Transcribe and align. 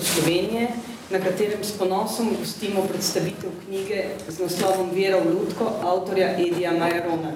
ustvarjalcev 0.00 0.22
Slovenije, 0.22 0.68
na 1.10 1.18
katerem 1.18 1.64
s 1.64 1.72
ponosom 1.72 2.28
gostimo 2.40 2.82
predstavitev 2.88 3.50
knjige 3.66 4.04
z 4.28 4.38
naslovom 4.40 4.90
Vera 4.94 5.18
v 5.18 5.34
Lutko, 5.34 5.64
avtorja 5.82 6.38
Edija 6.38 6.72
Majerona. 6.72 7.32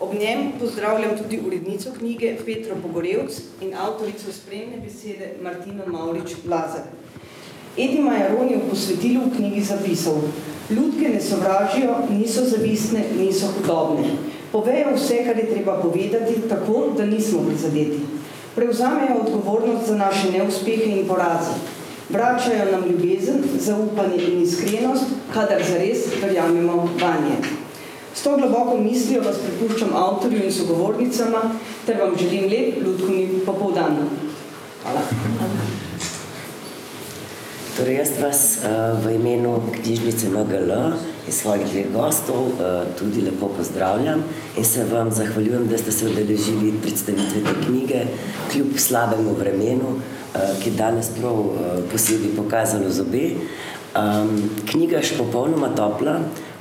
Ob 0.00 0.14
njem 0.14 0.52
pozdravljam 0.60 1.18
tudi 1.18 1.40
urednico 1.46 1.90
knjige 1.98 2.36
Petro 2.44 2.76
Pogorevc 2.82 3.40
in 3.60 3.74
avtorico 3.74 4.32
spremne 4.32 4.76
besede 4.84 5.34
Martino 5.42 5.86
Maurič 5.86 6.30
Lazar. 6.46 6.86
Edi 7.76 7.98
Majaron 7.98 8.48
je 8.50 8.56
v 8.56 8.70
posvetilu 8.70 9.20
v 9.26 9.36
knjigi 9.36 9.62
zapisal 9.62 10.22
Ljudke 10.70 11.08
ne 11.08 11.20
sovražijo, 11.20 11.94
niso 12.10 12.44
zavistne, 12.44 13.04
niso 13.18 13.46
hudobne. 13.46 14.16
Povejo 14.52 14.94
vse, 14.96 15.24
kar 15.24 15.38
je 15.38 15.50
treba 15.50 15.80
povedati, 15.82 16.48
tako, 16.48 16.92
da 16.96 17.06
nismo 17.06 17.42
prizadeti. 17.48 18.13
Prevzamejo 18.54 19.16
odgovornost 19.20 19.88
za 19.88 19.96
naše 19.96 20.30
neuspehe 20.30 20.90
in 20.98 21.06
poraze. 21.08 21.54
Vračajo 22.08 22.64
nam 22.72 22.84
ljubezen, 22.90 23.42
zaupanje 23.58 24.16
in 24.16 24.42
iskrenost, 24.42 25.04
kadar 25.34 25.62
zares 25.70 25.98
verjamemo 26.22 26.76
vanje. 27.00 27.36
S 28.14 28.22
to 28.22 28.36
globoko 28.36 28.76
mislijo 28.78 29.22
vas 29.22 29.36
prepuščam 29.38 29.96
avtorju 29.96 30.44
in 30.44 30.52
sogovornicama, 30.52 31.40
ter 31.86 31.96
vam 32.00 32.14
želim 32.18 32.44
lep 32.50 32.86
ljudkovni 32.86 33.28
popovdan. 33.46 33.96
Hvala. 34.82 35.00
Torej, 37.76 37.96
jaz 37.96 38.10
vas 38.22 38.58
uh, 38.62 39.04
v 39.04 39.14
imenu 39.14 39.62
knjižnice 39.72 40.28
MGL 40.28 40.72
in 41.26 41.32
svojih 41.32 41.66
dveh 41.66 41.92
gostov 41.92 42.36
uh, 42.36 42.84
tudi 42.98 43.20
lepo 43.24 43.48
pozdravljam 43.48 44.24
in 44.56 44.64
se 44.64 44.84
vam 44.84 45.10
zahvaljujem, 45.10 45.66
da 45.68 45.78
ste 45.78 45.92
se 45.92 46.06
odeležili 46.06 46.74
predstavitve 46.82 47.40
te 47.44 47.66
knjige, 47.66 48.04
kljub 48.52 48.78
slabemu 48.78 49.34
vremenu, 49.38 49.94
uh, 49.94 50.40
ki 50.62 50.70
danes 50.70 51.08
prav 51.20 51.32
uh, 51.32 51.50
posebej 51.92 52.36
pokazalo 52.36 52.90
zobe. 52.90 53.30
Knjiga 54.70 54.98
je 54.98 55.06
še 55.06 55.16
popolnoma 55.20 55.68
topla, 55.76 56.16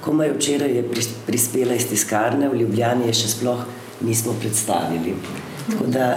komaj 0.06 0.36
včeraj 0.36 0.76
je 0.78 0.84
prispela 1.26 1.74
iz 1.74 1.88
tiskarne, 1.90 2.46
v 2.52 2.60
Ljubljani 2.62 3.08
je 3.10 3.16
še 3.24 3.32
sploh 3.32 3.64
nismo 4.06 4.36
predstavili. 4.42 5.16
Tako 5.64 5.88
da 5.88 6.10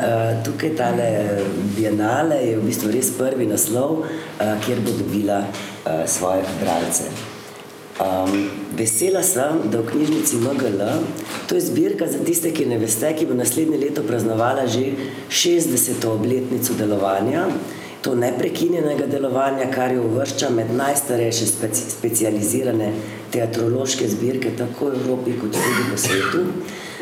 tukaj 0.44 0.74
tale 0.76 1.06
bienale 1.76 2.42
je 2.42 2.58
v 2.58 2.66
bistvu 2.66 2.90
res 2.92 3.08
prvi 3.16 3.46
naslov, 3.48 4.02
kjer 4.66 4.82
bo 4.84 4.92
dobila 4.98 5.38
svoje 6.04 6.44
bralce. 6.60 7.35
Um, 7.96 8.50
vesela 8.76 9.22
sem, 9.22 9.70
da 9.72 9.80
v 9.80 9.88
knjižnici 9.88 10.36
MGL, 10.36 10.82
to 11.48 11.54
je 11.56 11.60
zbirka 11.64 12.06
za 12.06 12.18
tiste, 12.20 12.50
ki 12.52 12.66
ne 12.68 12.76
veste, 12.78 13.08
ki 13.16 13.24
bo 13.24 13.32
naslednje 13.34 13.78
leto 13.80 14.02
praznovala 14.04 14.66
že 14.68 14.92
60. 15.32 16.04
obletnico 16.04 16.76
delovanja, 16.76 17.46
to 18.04 18.12
neprekinjenega 18.14 19.06
delovanja, 19.08 19.70
kar 19.72 19.96
jo 19.96 20.04
uvršča 20.10 20.50
med 20.52 20.74
najstarejše 20.76 21.46
speci 21.46 21.88
specializirane 21.90 22.92
teatrološke 23.32 24.08
zbirke, 24.08 24.52
tako 24.58 24.92
v 24.92 25.00
Evropi 25.00 25.40
kot 25.40 25.56
tudi 25.56 25.88
po 25.90 25.96
svetu. 25.96 26.44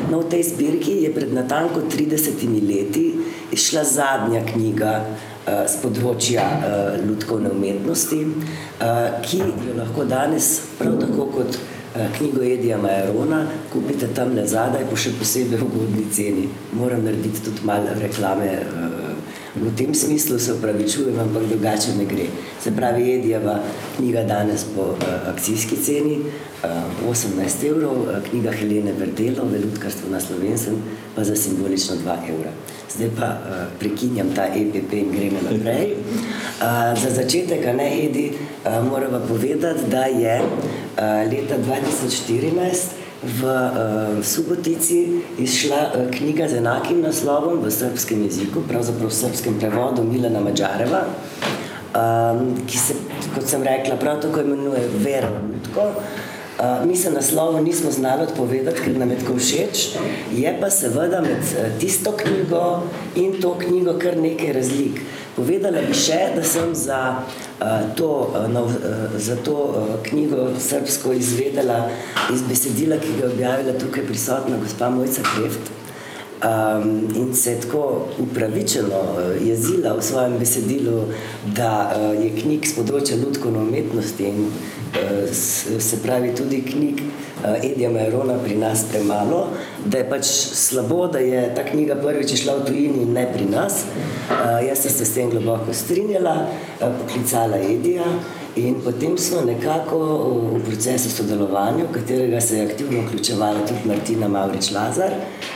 No, 0.07 0.23
v 0.23 0.31
tej 0.31 0.47
zbirki 0.47 1.03
je 1.03 1.11
pred 1.11 1.33
natanko 1.33 1.83
30 1.91 2.39
leti 2.63 3.05
išla 3.51 3.83
zadnja 3.83 4.45
knjiga 4.47 5.03
z 5.45 5.77
področja 5.83 6.43
uh, 6.57 6.97
ljudkovne 7.05 7.51
umetnosti, 7.53 8.21
uh, 8.25 9.21
ki 9.21 9.41
jo 9.43 9.77
lahko 9.77 10.07
danes, 10.09 10.51
prav 10.79 10.97
tako 11.03 11.29
kot 11.37 11.59
knjigo 12.17 12.41
Edija 12.43 12.75
Majerona, 12.81 13.45
kupite 13.71 14.09
tam 14.11 14.33
le 14.35 14.43
zadaj, 14.47 14.83
po 14.89 14.97
še 14.99 15.13
posebej 15.15 15.61
ugodni 15.63 16.03
ceni. 16.11 16.49
Moram 16.75 17.05
narediti 17.07 17.45
tudi 17.45 17.63
malo 17.63 17.93
reklame. 18.01 18.49
V 19.55 19.71
tem 19.75 19.93
smislu 19.93 20.39
se 20.39 20.53
upravičujem, 20.53 21.19
ampak 21.19 21.43
drugače 21.47 21.95
ne 21.97 22.05
gre. 22.05 22.25
Se 22.63 22.71
pravi, 22.75 23.13
Edijeva 23.13 23.59
knjiga 23.97 24.23
danes 24.23 24.65
po 24.75 24.81
uh, 24.81 24.97
akcijski 25.31 25.75
ceni, 25.75 26.17
uh, 26.19 27.09
18 27.09 27.67
evrov, 27.69 28.01
uh, 28.01 28.17
knjiga 28.29 28.51
Helene 28.51 28.91
Verdelo, 28.99 29.45
Velutkarstvo 29.51 30.11
na 30.11 30.19
Slovensen, 30.19 30.75
pa 31.15 31.23
za 31.23 31.35
simbolično 31.35 31.95
2 31.95 32.17
evra. 32.35 32.51
Zdaj 32.95 33.09
pa 33.19 33.25
uh, 33.31 33.55
prekinjam 33.79 34.33
ta 34.35 34.45
EPP 34.45 34.93
in 34.93 35.11
gremo 35.15 35.39
naprej. 35.51 35.95
Uh, 35.95 36.91
za 37.03 37.15
začetek, 37.15 37.65
ne 37.77 37.87
Edi, 38.05 38.31
uh, 38.35 38.83
moramo 38.91 39.23
povedati, 39.27 39.87
da 39.91 40.05
je 40.05 40.41
uh, 40.41 41.31
leta 41.31 41.55
2014 41.63 43.04
v 43.23 43.43
uh, 43.43 44.23
Subotici 44.23 45.21
izšla 45.39 45.81
uh, 45.95 46.11
knjiga 46.11 46.47
z 46.47 46.57
enakim 46.57 47.01
naslovom 47.01 47.61
v 47.63 47.71
srpskem 47.71 48.23
jeziku, 48.23 48.63
pravzaprav 48.67 49.09
v 49.09 49.15
srpskem 49.15 49.59
prevodu 49.59 50.03
Milana 50.03 50.39
Mađareva, 50.39 51.05
um, 51.95 52.53
ki 52.67 52.77
se, 52.77 52.97
kot 53.35 53.47
sem 53.47 53.63
rekla, 53.63 53.95
prav 53.95 54.21
tako 54.21 54.41
imenuje 54.41 54.87
Vera 54.99 55.29
Lutko. 55.29 55.91
Uh, 56.55 56.87
mi 56.87 56.95
se 56.95 57.11
naslovo 57.11 57.59
nismo 57.59 57.91
znali 57.91 58.23
odpovedati, 58.23 58.81
ker 58.81 58.97
nam 58.97 59.11
je 59.11 59.17
tako 59.19 59.33
všeč, 59.37 59.89
je 60.31 60.57
pa 60.61 60.69
seveda 60.69 61.21
med 61.21 61.43
uh, 61.43 61.79
tisto 61.79 62.11
knjigo 62.11 62.81
in 63.15 63.41
to 63.41 63.57
knjigo 63.59 63.97
kar 63.99 64.17
nekaj 64.17 64.53
razlik. 64.53 65.01
Povedala 65.35 65.81
bi 65.83 65.93
še, 65.93 66.19
da 66.35 66.43
sem 66.47 66.71
za 66.75 66.99
uh, 67.19 67.67
to, 67.95 68.31
uh, 68.31 68.47
no, 68.47 68.63
uh, 68.63 69.19
za 69.19 69.35
to 69.35 69.55
uh, 69.55 69.95
knjigo 70.07 70.53
srpsko 70.59 71.11
izvedela 71.13 71.89
iz 72.33 72.47
besedila, 72.47 73.03
ki 73.03 73.17
ga 73.19 73.25
je 73.25 73.33
objavila 73.33 73.79
tukaj 73.79 74.07
prisotna 74.07 74.55
gospa 74.63 74.89
Mojca 74.89 75.27
Kreft. 75.35 75.84
Um, 76.45 77.07
in 77.15 77.35
se 77.35 77.51
je 77.51 77.61
tako 77.61 78.07
upravičeno 78.19 78.99
uh, 79.01 79.47
jezila 79.47 79.93
v 79.93 80.01
svojem 80.01 80.37
besedilu, 80.37 81.01
da 81.45 81.91
uh, 81.95 82.23
je 82.23 82.29
knjig 82.41 82.67
z 82.69 82.75
področja 82.77 83.17
ljudkovne 83.17 83.63
umetnosti 83.63 84.27
in 84.29 84.43
uh, 84.51 85.31
se 85.33 85.99
pravi 86.03 86.35
tudi 86.37 86.59
knjig 86.67 87.01
uh, 87.01 87.55
Edija 87.63 87.89
Majerona 87.89 88.37
pri 88.43 88.59
nas 88.61 88.85
premalo, 88.91 89.47
da 89.85 90.03
je 90.03 90.09
pač 90.11 90.29
slabo, 90.59 91.07
da 91.07 91.23
je 91.23 91.47
ta 91.57 91.65
knjiga 91.65 91.97
prvič 92.03 92.35
šla 92.43 92.59
v 92.59 92.69
tujini 92.69 93.07
in 93.07 93.17
ne 93.17 93.25
pri 93.33 93.49
nas. 93.49 93.81
Uh, 94.29 94.61
jaz 94.67 94.85
sem 94.85 94.97
se 94.99 95.09
s 95.09 95.17
tem 95.17 95.33
globoko 95.33 95.73
strinjala, 95.73 96.37
uh, 96.45 96.87
poklicala 97.01 97.57
Edija 97.57 98.05
in 98.55 98.83
potem 98.85 99.17
smo 99.17 99.41
nekako 99.49 100.05
v 100.53 100.63
procesu 100.69 101.09
sodelovanja, 101.09 101.89
v 101.89 101.93
katerega 101.97 102.37
se 102.41 102.59
je 102.59 102.69
aktivno 102.69 103.07
vključevala 103.07 103.65
tudi 103.65 103.87
Martina 103.89 104.29
Maurič 104.29 104.75
Lazar, 104.77 105.17
uh, 105.17 105.54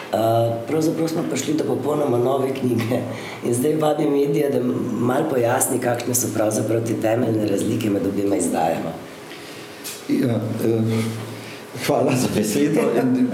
pravzaprav 0.68 1.08
smo 1.08 1.24
prišli 1.30 1.54
do 1.54 1.64
popolnoma 1.64 2.18
nove 2.18 2.54
knjige. 2.54 3.02
In 3.46 3.54
zdaj 3.54 3.76
vabim 3.76 4.12
medije, 4.12 4.50
da 4.50 4.60
mal 5.00 5.30
pojasni, 5.30 5.80
kakšne 5.80 6.16
so 6.16 6.28
pravzaprav 6.34 6.82
te 6.88 6.94
temeljne 7.02 7.48
razlike 7.48 7.90
med 7.90 8.08
obima 8.08 8.36
izdajama. 8.36 8.94
Ja, 10.10 10.36
uh, 10.36 10.84
hvala 11.86 12.16
za 12.16 12.28
besedo. 12.36 12.82
In, 13.02 13.28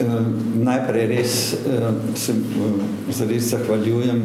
uh, 0.00 0.26
najprej 0.54 1.06
res 1.06 1.52
uh, 1.52 1.88
se 2.14 2.32
uh, 2.32 2.82
zares 3.10 3.42
zahvaljujem 3.42 4.22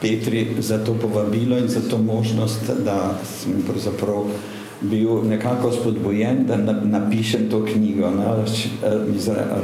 Petri 0.00 0.46
za 0.58 0.84
to 0.84 0.94
povabilo 0.94 1.58
in 1.58 1.68
za 1.68 1.80
to 1.90 1.98
možnost, 1.98 2.70
da 2.84 3.14
sem 3.24 3.62
pravzaprav 3.62 4.24
bil 4.82 5.22
nekako 5.28 5.72
spodbojen, 5.72 6.46
da 6.46 6.56
napišem 6.82 7.48
to 7.50 7.64
knjigo. 7.64 8.10
No, 8.10 8.44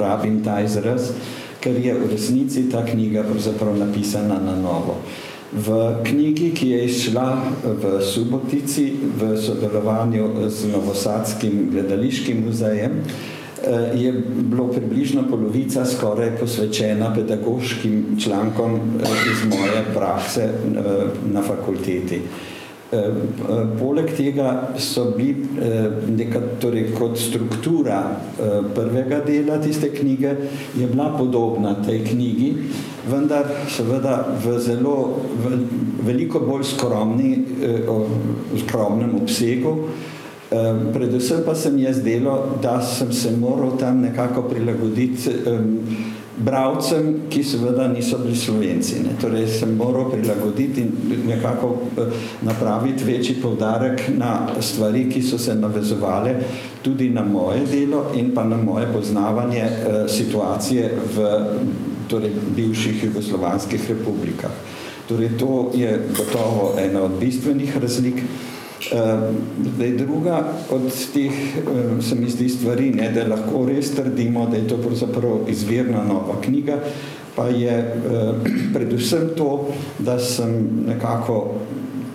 rabim 0.01 0.43
ta 0.45 0.61
izraz, 0.61 1.13
ker 1.61 1.77
je 1.77 1.95
v 1.95 2.11
resnici 2.13 2.69
ta 2.71 2.85
knjiga 2.87 3.23
pravzaprav 3.23 3.77
napisana 3.79 4.41
na 4.45 4.57
novo. 4.57 5.01
V 5.53 5.79
knjigi, 6.05 6.51
ki 6.55 6.69
je 6.69 6.85
išla 6.85 7.27
v 7.65 7.99
Subotici 8.05 8.93
v 9.21 9.33
sodelovanju 9.41 10.49
z 10.49 10.69
Novosadskim 10.75 11.71
gledališkim 11.73 12.45
muzejem, 12.45 13.03
Eh, 13.65 13.99
je 13.99 14.13
bilo 14.29 14.69
približno 14.69 15.23
polovica 15.31 15.85
skoraj 15.87 16.37
posvečena 16.41 17.15
pedagoškim 17.15 18.17
člankom 18.25 18.75
eh, 18.75 19.07
iz 19.33 19.51
moje 19.51 19.85
prakse 19.95 20.43
eh, 20.43 20.51
na 21.33 21.43
fakulteti. 21.43 22.21
Poleg 22.89 24.15
tega 24.17 24.73
so 24.81 25.11
bili 25.13 25.45
neka, 26.09 26.41
torej 26.57 26.87
kot 26.97 27.19
struktura 27.21 27.99
prvega 28.75 29.19
dela 29.27 29.59
tiste 29.61 29.91
knjige 29.93 30.31
je 30.73 30.87
bila 30.89 31.11
podobna 31.19 31.75
tej 31.85 32.01
knjigi, 32.07 32.49
vendar 33.11 33.45
seveda 33.69 34.23
v 34.41 34.57
zelo 34.65 35.21
v 35.37 35.59
veliko 36.09 36.41
bolj 36.41 36.65
skromni, 36.65 37.35
skromnem 38.65 39.21
obsegu, 39.21 39.75
predvsem 40.95 41.45
pa 41.45 41.55
se 41.55 41.71
mi 41.71 41.85
je 41.85 41.93
zdelo, 41.93 42.57
da 42.63 42.81
sem 42.81 43.13
se 43.13 43.37
moral 43.37 43.77
tam 43.77 44.01
nekako 44.01 44.49
prilagoditi 44.49 45.37
bravcem, 46.39 47.15
ki 47.31 47.43
seveda 47.45 47.89
niso 47.89 48.19
bili 48.19 48.37
slovenci. 48.37 49.01
Ne. 49.03 49.17
Torej 49.21 49.49
sem 49.49 49.75
moral 49.77 50.11
prilagoditi 50.11 50.81
in 50.81 50.93
nekako 51.27 51.67
uh, 51.69 52.13
napraviti 52.43 53.05
večji 53.05 53.37
povdarek 53.43 54.09
na 54.17 54.49
stvari, 54.61 55.09
ki 55.11 55.23
so 55.23 55.39
se 55.39 55.55
navezovale 55.55 56.35
tudi 56.83 57.11
na 57.11 57.25
moje 57.25 57.67
delo 57.67 58.05
in 58.15 58.35
pa 58.35 58.45
na 58.45 58.57
moje 58.57 58.87
poznavanje 58.93 59.65
uh, 59.65 60.11
situacije 60.11 60.93
v 61.17 61.29
torej, 62.09 62.33
bivših 62.57 63.05
jugoslovanskih 63.05 63.91
republikah. 63.91 64.51
Torej, 65.09 65.39
to 65.39 65.71
je 65.75 66.01
gotovo 66.17 66.75
ena 66.79 67.03
od 67.03 67.19
bistvenih 67.21 67.77
razlik. 67.77 68.23
Zdaj, 69.75 69.91
druga 69.99 70.53
od 70.71 70.87
teh 71.13 71.33
se 72.01 72.15
mi 72.15 72.31
zdi 72.31 72.49
stvari, 72.49 72.91
ne, 72.91 73.11
da 73.13 73.27
lahko 73.27 73.67
res 73.67 73.91
trdimo, 73.95 74.47
da 74.47 74.57
je 74.57 74.69
to 74.69 74.77
pravzaprav 74.77 75.49
izvirna 75.51 76.05
nova 76.05 76.41
knjiga, 76.45 76.79
pa 77.37 77.49
je 77.49 77.75
predvsem 78.75 79.31
to, 79.37 79.69
da 79.99 80.19
sem 80.19 80.55
nekako 80.87 81.55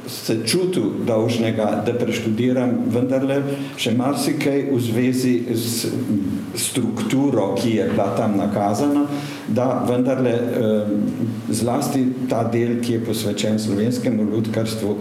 se 0.08 0.38
čutil 0.46 0.84
dolžnega, 1.08 1.84
da 1.86 1.94
preštudiram 1.98 2.76
vendarle 2.92 3.40
še 3.80 3.94
marsikaj 3.98 4.66
v 4.72 4.80
zvezi 4.84 5.34
s 5.56 5.88
strukturo, 6.56 7.54
ki 7.58 7.78
je 7.78 7.88
bila 7.92 8.10
tam 8.18 8.38
nakazana, 8.38 9.06
da 9.48 9.84
vendarle 9.88 10.34
zlasti 11.50 12.04
ta 12.30 12.44
del, 12.44 12.80
ki 12.84 12.98
je 12.98 13.06
posvečen 13.06 13.60
slovenskemu 13.60 14.28
ljudkarstvu, 14.32 14.96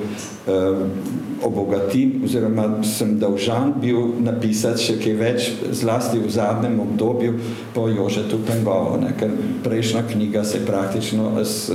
obogatim 1.43 2.23
oziroma 2.25 2.83
sem 2.87 3.17
dolžan 3.19 3.75
bil 3.83 4.15
napisati 4.23 4.83
še 4.87 4.97
kaj 5.03 5.17
več, 5.19 5.51
zlasti 5.75 6.23
v 6.23 6.31
zadnjem 6.31 6.79
obdobju 6.83 7.35
po 7.75 7.89
Jožetu 7.91 8.39
Pengovo, 8.47 8.97
ne, 9.03 9.13
ker 9.19 9.35
prejšnja 9.65 10.07
knjiga 10.13 10.45
se 10.47 10.63
praktično 10.67 11.33
s 11.43 11.71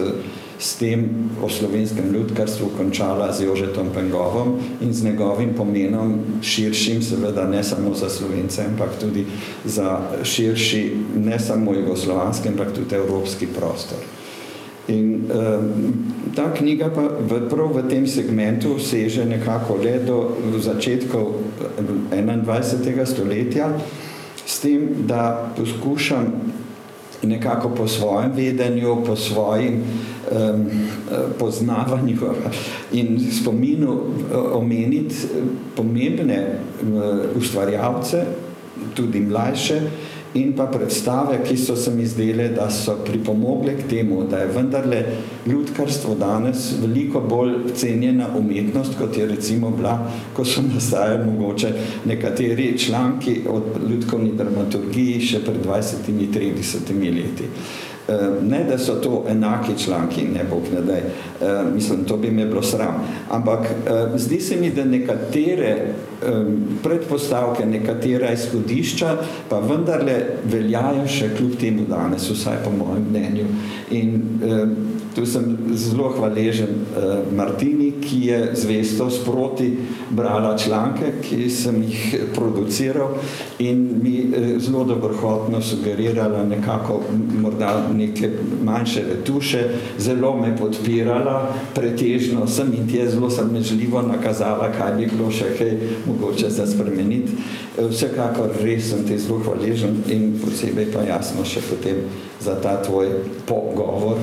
s 0.59 0.75
tem 0.75 1.30
o 1.42 1.50
slovenskem 1.50 2.13
ljudkarstvu 2.13 2.69
končala 2.77 3.33
z 3.33 3.45
Jožetom 3.45 3.89
Pengovom 3.94 4.57
in 4.81 4.94
z 4.94 5.04
njegovim 5.04 5.54
pomenom 5.57 6.19
širšim, 6.42 7.01
seveda 7.01 7.48
ne 7.48 7.63
samo 7.63 7.94
za 7.94 8.09
Slovence, 8.09 8.65
ampak 8.65 8.89
tudi 9.00 9.25
za 9.65 10.00
širši, 10.24 10.95
ne 11.15 11.39
samo 11.39 11.74
jugoslovanski, 11.74 12.50
ampak 12.50 12.74
tudi 12.74 12.95
evropski 12.95 13.48
prostor. 13.48 13.98
In 14.88 15.27
eh, 15.31 15.59
ta 16.36 16.54
knjiga 16.54 16.89
pa 16.95 17.01
v, 17.01 17.42
prav 17.50 17.75
v 17.75 17.89
tem 17.89 18.07
segmentu 18.07 18.80
seže 18.80 19.25
nekako 19.25 19.75
le 19.83 20.00
do 20.00 20.38
začetkov 20.63 21.33
21. 22.15 23.06
stoletja, 23.06 23.74
s 24.48 24.60
tem, 24.63 24.88
da 25.06 25.51
poskušam 25.57 26.31
nekako 27.24 27.69
po 27.69 27.88
svojem 27.88 28.31
vedenju, 28.36 28.98
po 29.06 29.16
svojim 29.16 29.84
um, 30.31 30.66
poznavanju 31.40 32.18
in 32.92 33.31
spominu 33.42 34.02
omeniti 34.54 35.16
pomembne 35.75 36.60
uh, 36.84 37.38
ustvarjalce, 37.38 38.25
tudi 38.94 39.19
mlajše, 39.19 39.81
in 40.33 40.53
pa 40.56 40.65
predstave, 40.65 41.39
ki 41.44 41.57
so 41.57 41.75
se 41.75 41.91
mi 41.91 42.06
zdele, 42.06 42.50
da 42.50 42.69
so 42.69 42.97
pripomogle 43.06 43.75
k 43.77 43.88
temu, 43.89 44.24
da 44.29 44.38
je 44.38 44.51
vendarle 44.56 45.03
ljudkarstvo 45.47 46.15
danes 46.15 46.71
veliko 46.81 47.19
bolj 47.19 47.74
cenjena 47.75 48.27
umetnost, 48.38 48.97
kot 49.00 49.18
je 49.18 49.25
recimo 49.25 49.71
bila, 49.71 50.12
ko 50.33 50.45
so 50.45 50.62
nastajali 50.62 51.25
mogoče 51.25 51.74
nekateri 52.06 52.77
članki 52.77 53.41
od 53.50 53.63
ljudkovni 53.89 54.31
dramaturgiji 54.38 55.21
še 55.21 55.44
pred 55.45 55.65
20-30 55.65 57.15
leti. 57.15 57.51
Ne, 58.42 58.63
da 58.63 58.77
so 58.77 58.94
to 59.04 59.25
enaki 59.30 59.74
članki, 59.77 60.21
ne 60.33 60.44
bog 60.50 60.63
ne 60.74 60.81
daj, 60.81 61.01
mislim, 61.74 62.06
to 62.07 62.18
bi 62.18 62.31
me 62.31 62.45
bilo 62.45 62.62
sram. 62.63 63.04
Ampak 63.31 63.68
zdi 64.15 64.39
se 64.39 64.56
mi, 64.56 64.69
da 64.71 64.86
nekatere 64.86 65.75
predpostavke, 66.83 67.65
nekatera 67.65 68.31
izhodišča 68.31 69.18
pa 69.50 69.59
vendarle 69.59 70.15
veljajo 70.45 71.07
še 71.07 71.33
kljub 71.38 71.57
temu 71.59 71.83
danes, 71.89 72.30
vsaj 72.31 72.63
po 72.63 72.71
mojem 72.71 73.09
mnenju. 73.09 73.45
In 73.92 74.21
tu 75.18 75.25
sem 75.25 75.58
zelo 75.74 76.12
hvaležen 76.14 76.86
Martini, 77.34 77.88
ki 78.02 78.19
je 78.28 78.40
zvesto 78.54 79.10
sproti 79.10 79.72
brala 80.14 80.52
članke, 80.58 81.10
ki 81.25 81.50
sem 81.50 81.81
jih 81.81 82.30
produciral 82.36 83.16
in 83.60 83.81
mi 84.04 84.30
zelo 84.62 84.84
dobrohotno 84.84 85.62
sugerirala 85.62 86.44
nekako 86.46 87.02
morda 87.42 87.72
neke 87.94 88.30
manjše 88.64 89.04
retuše, 89.10 89.64
zelo 89.98 90.36
me 90.38 90.54
podpirala, 90.58 91.50
pretežno 91.75 92.46
sem 92.48 92.70
in 92.78 92.86
ti 92.88 92.98
je 92.98 93.10
zelo 93.10 93.30
samežljivo 93.30 94.02
nakazala, 94.02 94.70
kaj 94.78 94.94
bi 95.00 95.10
bilo 95.16 95.31
še 95.31 95.50
kaj 95.58 95.74
mogoče 96.06 96.50
za 96.50 96.68
spremeniti. 96.68 97.42
Vsekakor 97.78 98.54
res 98.62 98.92
sem 98.92 99.02
ti 99.08 99.18
zelo 99.18 99.40
hvaležen 99.46 99.98
in 100.13 100.38
posebej 100.46 100.92
pa 100.94 101.02
jasno 101.10 101.46
še 101.46 101.66
potem 101.70 102.06
za 102.42 102.54
ta 102.62 102.78
tvoj 102.86 103.10
pogovor 103.50 104.22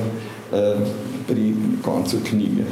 pri 1.27 1.53
koncu 1.81 2.17
knjige. 2.29 2.67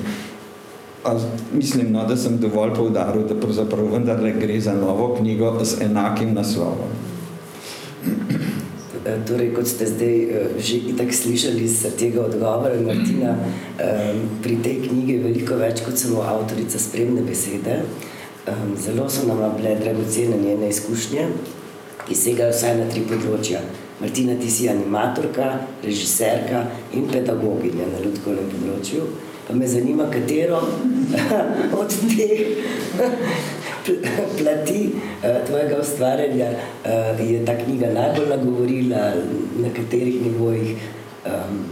A 1.03 1.17
mislim, 1.53 1.91
no, 1.91 2.05
da 2.07 2.15
sem 2.17 2.37
dovolj 2.39 2.75
poudaril, 2.75 3.25
da 3.27 3.35
pravzaprav 3.35 3.89
vendarle 3.91 4.31
gre 4.39 4.59
za 4.61 4.73
novo 4.73 5.15
knjigo 5.17 5.57
z 5.63 5.81
enakim 5.83 6.33
naslovom. 6.33 6.93
Torej, 9.27 9.49
kot 9.51 9.67
ste 9.67 9.85
zdaj 9.85 10.15
že 10.63 10.77
itak 10.93 11.11
slišali 11.11 11.63
iz 11.63 11.81
tega 11.99 12.23
odgovora 12.23 12.79
Martina, 12.79 13.35
pri 14.43 14.55
tej 14.63 14.79
knjigi 14.87 15.17
je 15.17 15.23
veliko 15.25 15.59
več 15.59 15.83
kot 15.83 15.99
samo 15.99 16.23
avtorica 16.23 16.79
spremne 16.79 17.21
besede. 17.27 17.81
Zelo 18.79 19.09
so 19.09 19.27
nama 19.27 19.51
bile 19.57 19.75
dragocene 19.75 20.39
njene 20.39 20.69
izkušnje, 20.71 21.27
ki 22.07 22.15
segajo 22.15 22.55
vsaj 22.55 22.77
na 22.79 22.87
tri 22.91 23.03
področja. 23.07 23.59
Martina, 24.03 24.35
ti 24.35 24.49
si 24.51 24.67
animatorka, 24.67 25.63
režiserka 25.83 26.65
in 26.91 27.05
pedagoginja 27.07 27.85
na 27.87 28.01
ljudkovnem 28.03 28.49
področju. 28.51 29.05
Pa 29.47 29.53
me 29.55 29.67
zanima, 29.67 30.09
katero 30.11 30.57
od 31.79 31.95
teh 32.11 32.41
plati 34.37 34.81
tvojega 35.47 35.77
ustvarjanja 35.79 36.49
je 37.21 37.37
ta 37.47 37.55
knjiga 37.61 37.93
najbolj 37.95 38.27
nagovorila, 38.33 39.05
na 39.63 39.71
katerih 39.71 40.19
nivojih 40.25 40.83
um, 41.31 41.63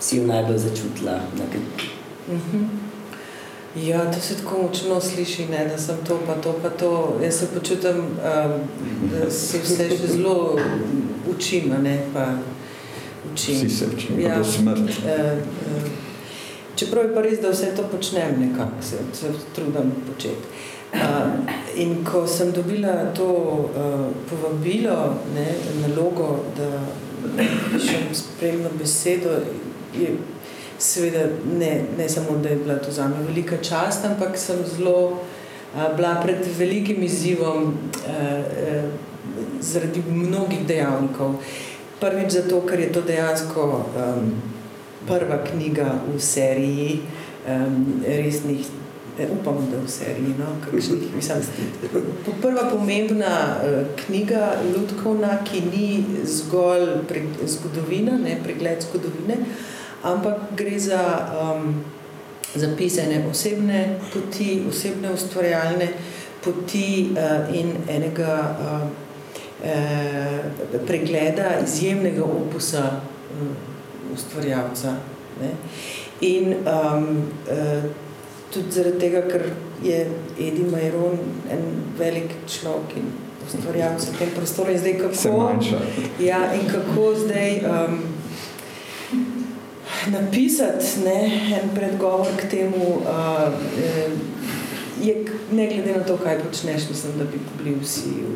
si 0.00 0.16
jo 0.16 0.24
najbolj 0.32 0.62
začutila. 0.64 1.18
Na 1.36 1.50
uh 1.52 2.40
-huh. 2.40 2.91
Ja, 3.76 4.10
to 4.10 4.20
se 4.20 4.36
tako 4.36 4.62
močno 4.62 5.00
sliši, 5.00 5.46
ne, 5.46 5.68
da 5.68 5.78
sem 5.78 5.96
to, 6.08 6.20
pa 6.26 6.34
to, 6.34 6.54
pa 6.62 6.70
to. 6.70 7.18
Jaz 7.24 7.34
se 7.34 7.46
počutim, 7.54 7.96
um, 7.96 8.52
da 9.10 9.30
se 9.30 9.58
vse 9.64 9.88
še 9.96 10.06
zelo 10.06 10.58
učim, 11.36 11.72
ne, 11.82 11.98
pa 12.14 12.26
učim. 13.32 13.54
Vsi 13.56 13.70
se 13.70 13.86
učim, 13.96 14.20
ja, 14.20 14.36
do 14.38 14.44
smrti. 14.44 14.82
Uh, 14.82 15.38
uh, 15.76 15.88
čeprav 16.76 17.04
je 17.04 17.14
pa 17.14 17.22
res, 17.24 17.40
da 17.40 17.54
vse 17.54 17.72
to 17.76 17.86
počnem 17.88 18.36
nekako, 18.40 18.82
se, 18.82 19.00
se 19.12 19.32
trudim 19.54 19.94
početi. 20.06 20.52
Uh, 20.92 21.00
in 21.80 22.04
ko 22.04 22.26
sem 22.28 22.52
dobila 22.52 23.14
to 23.16 23.24
uh, 23.32 24.04
povabilo, 24.28 25.16
ne, 25.34 25.48
nalogo, 25.80 26.44
da 26.58 26.68
pišem 27.72 28.12
spremno 28.12 28.68
besedo, 28.78 29.40
je 29.96 30.12
seveda 30.82 31.26
ne, 31.58 31.84
ne 31.98 32.08
samo, 32.08 32.38
da 32.42 32.48
je 32.48 32.56
bila 32.56 32.76
to 32.82 32.90
za 32.90 33.08
me 33.08 33.22
velika 33.26 33.56
čast, 33.56 34.04
ampak 34.04 34.38
sem 34.38 34.56
zelo 34.76 35.18
a, 35.76 35.88
bila 35.96 36.16
pred 36.22 36.42
velikim 36.58 37.02
izzivom 37.02 37.74
a, 38.06 38.10
a, 38.10 38.82
zaradi 39.60 40.02
mnogih 40.10 40.66
dejavnikov. 40.66 41.38
Prvič 42.00 42.32
zato, 42.32 42.60
ker 42.66 42.80
je 42.80 42.92
to 42.92 43.00
dejansko 43.06 43.64
um, 43.94 44.32
prva 45.06 45.38
knjiga 45.46 45.92
v 46.10 46.18
seriji 46.18 47.00
um, 47.46 48.02
resnih, 48.02 48.66
upam, 49.30 49.60
da 49.70 49.78
v 49.84 49.90
seriji, 49.90 50.34
no, 50.38 50.56
kakšnih, 50.64 51.14
mislim, 51.14 51.44
prva 52.42 52.66
pomembna 52.72 53.36
uh, 53.54 53.84
knjiga 54.02 54.56
Ludkovna, 54.74 55.38
ki 55.46 55.62
ni 55.70 55.86
zgolj 56.26 57.04
pre, 57.08 57.22
zgodovina, 57.46 58.18
ne, 58.18 58.34
pregled 58.42 58.82
zgodovine, 58.82 59.38
ampak 60.02 60.54
gre 60.56 60.78
za 60.78 61.02
um, 61.30 61.84
zapisane 62.54 63.24
osebne 63.30 63.98
poti, 64.12 64.62
osebne 64.68 65.12
ustvarjalne 65.12 65.88
poti 66.44 67.14
uh, 67.14 67.54
in 67.54 67.72
enega 67.88 68.56
uh, 68.60 68.88
uh, 69.64 70.86
pregleda 70.86 71.58
izjemnega 71.64 72.24
opusa 72.24 72.84
uh, 72.90 74.14
ustvarjalca. 74.14 74.96
Ne? 75.40 75.50
In 76.20 76.54
um, 76.54 77.30
uh, 77.50 77.84
tudi 78.52 78.70
zaradi 78.70 78.98
tega, 78.98 79.22
ker 79.30 79.48
je 79.82 80.06
Edi 80.38 80.64
Majron 80.70 81.18
en 81.50 81.62
velik 81.98 82.34
človek 82.46 82.98
in 83.00 83.12
ustvarjalec 83.46 84.04
v 84.10 84.18
tem 84.18 84.34
prostoru 84.36 84.74
in 84.74 84.78
zdaj 84.78 84.98
kako... 84.98 85.52
Ja, 86.20 86.52
in 86.54 86.68
kako 86.68 87.14
zdaj... 87.24 87.62
Um, 87.64 88.11
napisati 90.10 90.86
ne, 91.04 91.40
en 91.62 91.68
predgovor 91.74 92.26
k 92.36 92.50
temu, 92.50 92.86
uh, 92.96 93.52
je, 95.02 95.24
ne 95.52 95.66
glede 95.66 95.98
na 95.98 96.04
to, 96.04 96.16
kaj 96.16 96.38
počneš, 96.38 96.88
mislim, 96.88 97.12
da 97.18 97.24
bi 97.24 97.40
bili 97.58 97.76
vsi 97.82 98.08
v, 98.08 98.34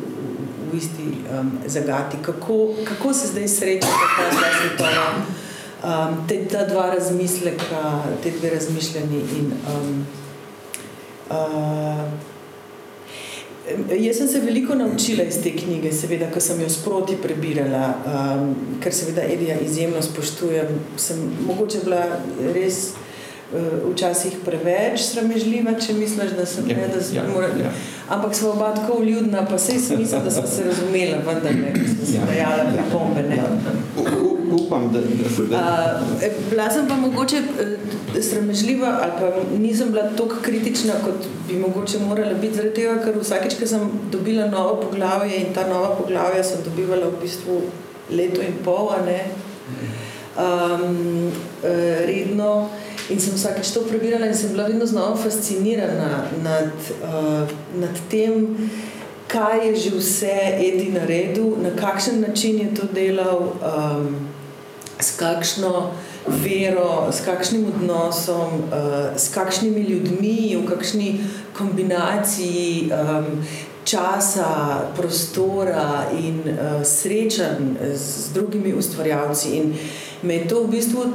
v, 0.71 0.77
isti 0.77 1.07
um, 1.39 1.51
zagati. 1.65 2.17
Kako, 2.21 2.73
kako 2.83 3.13
se 3.13 3.27
zdaj 3.27 3.47
sreča 3.47 3.87
ta 3.87 4.51
svetovna 4.59 5.25
um, 5.83 6.27
te, 6.27 6.45
ta 6.45 6.65
dva 6.65 6.89
razmisleka, 6.95 8.03
te 8.23 8.31
dve 8.31 8.49
razmišljeni 8.49 9.17
in 9.17 9.51
um, 9.73 10.05
uh, 11.29 12.03
Jaz 13.99 14.17
sem 14.17 14.27
se 14.27 14.39
veliko 14.39 14.75
naučila 14.75 15.23
iz 15.23 15.41
te 15.43 15.51
knjige, 15.51 15.91
seveda, 15.91 16.29
ko 16.31 16.39
sem 16.39 16.61
jo 16.61 16.69
sproti 16.69 17.17
prebirala, 17.21 17.89
um, 18.05 18.53
ker 18.83 18.93
seveda 18.95 19.25
Edija 19.27 19.57
izjemno 19.59 20.01
spoštujem. 20.01 20.71
Sem 20.97 21.19
mogoče 21.47 21.81
bila 21.83 22.03
res 22.55 22.93
uh, 22.93 23.91
včasih 23.91 24.39
preveč 24.45 25.03
sramežljiva, 25.09 25.75
če 25.83 25.97
misliš, 25.99 26.31
da 26.37 26.45
sem 26.47 26.69
ja, 26.71 26.77
ne, 26.79 26.87
da 26.93 27.03
sem 27.03 27.19
ja, 27.19 27.27
mora, 27.33 27.51
ja. 27.59 27.73
Ampak 28.09 28.35
smo 28.35 28.49
oba 28.49 28.75
tako 28.75 28.99
vljudna, 28.99 29.45
pa 29.45 29.57
sej 29.57 29.79
smisel, 29.79 30.23
da 30.23 30.31
smo 30.31 30.47
se 30.47 30.63
razumela, 30.63 31.17
vendar 31.27 31.55
ne, 31.55 31.73
smo 31.75 32.05
se 32.05 32.19
dajala 32.27 32.71
pripombe. 32.71 33.23
Ne. 33.29 33.43
Upam, 34.51 34.91
da, 34.93 34.99
da 34.99 35.29
se 35.35 35.43
da. 35.43 36.01
Uh, 36.15 36.49
bila 36.49 36.69
sem 36.71 36.87
pa 36.87 36.95
mogoče 36.95 37.37
uh, 37.37 38.21
sramežljiva 38.21 38.99
ali 39.01 39.11
pa 39.19 39.57
nisem 39.59 39.91
bila 39.91 40.09
toliko 40.09 40.35
kritična, 40.41 40.93
kot 41.05 41.27
bi 41.47 41.59
mogoče 41.59 41.99
morala 41.99 42.33
biti 42.33 42.55
zaradi 42.55 42.75
tega, 42.75 42.95
ker 43.03 43.19
vsakeč, 43.21 43.59
ko 43.59 43.67
sem 43.67 43.89
dobila 44.11 44.47
novo 44.47 44.81
poglavje 44.81 45.37
in 45.37 45.53
ta 45.53 45.67
nova 45.67 45.95
poglavja 45.95 46.43
sem 46.43 46.63
dobivala 46.65 47.05
v 47.05 47.21
bistvu 47.21 47.61
leto 48.09 48.41
in 48.41 48.55
pol, 48.63 48.89
a 48.95 49.05
ne, 49.05 49.19
um, 50.37 51.27
uh, 51.27 52.05
redno, 52.07 52.69
In 53.09 53.19
sem 53.19 53.33
vsakeč 53.33 53.71
to 53.71 53.85
prebirala 53.87 54.27
in 54.27 54.35
sem 54.35 54.51
bila 54.51 54.67
vedno 54.67 54.85
znova 54.85 55.15
fascinirana 55.15 56.25
nad, 56.43 56.73
uh, 57.03 57.47
nad 57.79 57.99
tem, 58.11 58.57
kaj 59.27 59.67
je 59.67 59.75
že 59.75 59.91
vse 59.95 60.39
Edi 60.59 60.91
naredil, 60.91 61.55
na 61.63 61.71
kakšen 61.75 62.21
način 62.21 62.59
je 62.59 62.73
to 62.75 62.87
delal, 62.93 63.55
um, 63.63 64.27
s 64.99 65.15
kakšno 65.15 65.91
vero, 66.27 67.07
s 67.11 67.23
kakšnim 67.23 67.65
odnosom, 67.65 68.67
uh, 68.67 69.15
s 69.15 69.31
kakšnimi 69.33 69.81
ljudmi, 69.81 70.57
v 70.57 70.67
kakšni 70.67 71.23
kombinaciji. 71.53 72.91
Um, 72.91 73.45
Časa, 73.87 74.91
prostora 74.97 76.11
in 76.11 76.41
uh, 76.43 76.83
srečanj 76.83 77.95
z 77.95 78.33
drugimi 78.35 78.73
ustvarjalci. 78.75 79.49
In 79.55 79.71
uh, 79.71 80.06
me 80.23 80.35
je 80.35 80.47
to 80.47 80.63
v 80.63 80.67
bistvu 80.67 81.01
uh, 81.01 81.09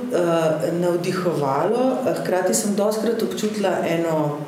navdihovalo. 0.81 1.97
Hkrati 2.23 2.55
sem 2.55 2.75
doskrat 2.77 3.23
občutila 3.23 3.79
eno 3.89 4.39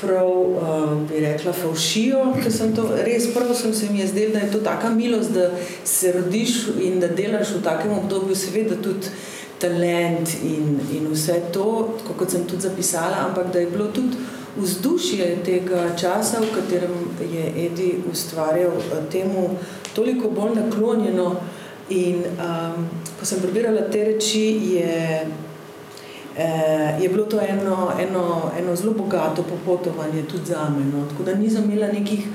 prav, 0.00 0.28
uh, 0.28 0.94
bi 1.08 1.20
rekla, 1.20 1.52
faušijo, 1.52 2.22
ker 2.42 2.52
sem 2.52 2.72
to 2.76 2.86
res 3.04 3.28
prvo 3.34 3.54
sem 3.54 3.74
se 3.74 3.90
mi 3.92 4.00
je 4.00 4.06
zdelo, 4.06 4.32
da 4.32 4.46
je 4.46 4.52
to 4.52 4.60
taka 4.64 4.90
milost, 4.90 5.34
da 5.36 5.50
se 5.84 6.12
rodiš 6.12 6.70
in 6.80 7.00
da 7.00 7.08
delaš 7.08 7.54
v 7.58 7.62
takem 7.64 7.92
obdobju, 7.98 8.36
seveda 8.36 8.80
tudi 8.82 9.12
talent 9.60 10.28
in, 10.42 10.78
in 10.96 11.08
vse 11.12 11.36
to, 11.52 11.98
kot 12.18 12.30
sem 12.30 12.46
tudi 12.48 12.64
zapisala, 12.64 13.26
ampak 13.28 13.52
da 13.52 13.60
je 13.60 13.70
bilo 13.70 13.90
tudi 13.92 14.16
vzdušje 14.56 15.36
tega 15.44 15.90
časa, 15.96 16.40
v 16.40 16.54
katerem 16.54 16.94
je 17.20 17.66
Edi 17.66 17.90
ustvarjal 18.10 18.72
temu 19.12 19.50
toliko 19.94 20.30
bolj 20.30 20.54
naklonjeno, 20.54 21.36
In 21.90 22.22
um, 22.38 22.86
ko 23.18 23.26
sem 23.26 23.40
prebirala 23.42 23.88
te 23.90 24.04
reči, 24.06 24.44
je, 24.76 25.26
eh, 26.36 26.90
je 27.02 27.08
bilo 27.08 27.26
to 27.26 27.40
eno, 27.42 27.90
eno, 27.98 28.52
eno 28.58 28.76
zelo 28.76 28.94
bogato 28.94 29.42
popotovanje 29.42 30.22
tudi 30.30 30.54
za 30.54 30.68
me. 30.70 30.84
No. 30.86 31.06
Tako 31.10 31.26
da 31.26 31.34
nisem 31.34 31.66
imela 31.66 31.90
nekih 31.92 32.26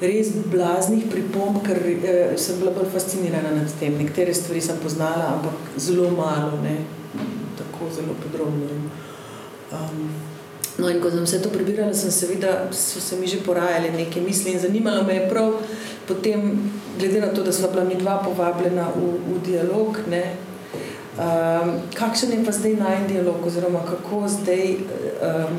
res 0.00 0.34
blaznih 0.50 1.06
pripomb, 1.10 1.62
ker 1.64 1.78
eh, 1.86 2.34
sem 2.36 2.58
bila 2.58 2.74
bolj 2.74 2.90
fascinirana 2.92 3.54
nad 3.54 3.70
tem. 3.80 3.94
Nekatere 3.94 4.34
stvari 4.34 4.60
sem 4.60 4.78
poznala, 4.82 5.36
ampak 5.38 5.78
zelo 5.78 6.10
malo, 6.10 6.58
ne. 6.62 6.78
tako 7.56 7.90
zelo 7.94 8.18
podrobno. 8.22 8.66
Um, 9.72 10.35
no, 10.78 10.88
in 10.88 11.00
ko 11.00 11.10
sem 11.10 11.24
vse 11.24 11.42
to 11.42 11.50
prebirala, 11.50 11.94
sem 11.94 12.10
seveda, 12.10 12.68
so 12.72 13.00
se 13.00 13.16
mi 13.16 13.26
že 13.26 13.40
porajale 13.44 13.90
neke 13.90 14.20
misli 14.20 14.52
in 14.52 14.60
zanimalo 14.60 15.04
me 15.04 15.14
je 15.14 15.28
prav 15.28 15.54
potem 16.06 16.72
glede 16.98 17.20
na 17.20 17.26
to, 17.26 17.42
da 17.42 17.52
smo 17.52 17.68
bila 17.68 17.84
mi 17.84 17.94
dva 17.94 18.22
povabljena 18.24 18.88
v, 18.96 19.16
v 19.34 19.40
dialog, 19.46 19.98
ne, 20.10 20.36
um, 21.18 21.72
kakšen 21.94 22.32
je 22.32 22.44
pa 22.44 22.52
zdaj 22.52 22.76
najen 22.76 23.06
dialog, 23.08 23.46
oziroma 23.46 23.82
kako 23.86 24.28
zdaj 24.28 24.76
um, 24.76 25.58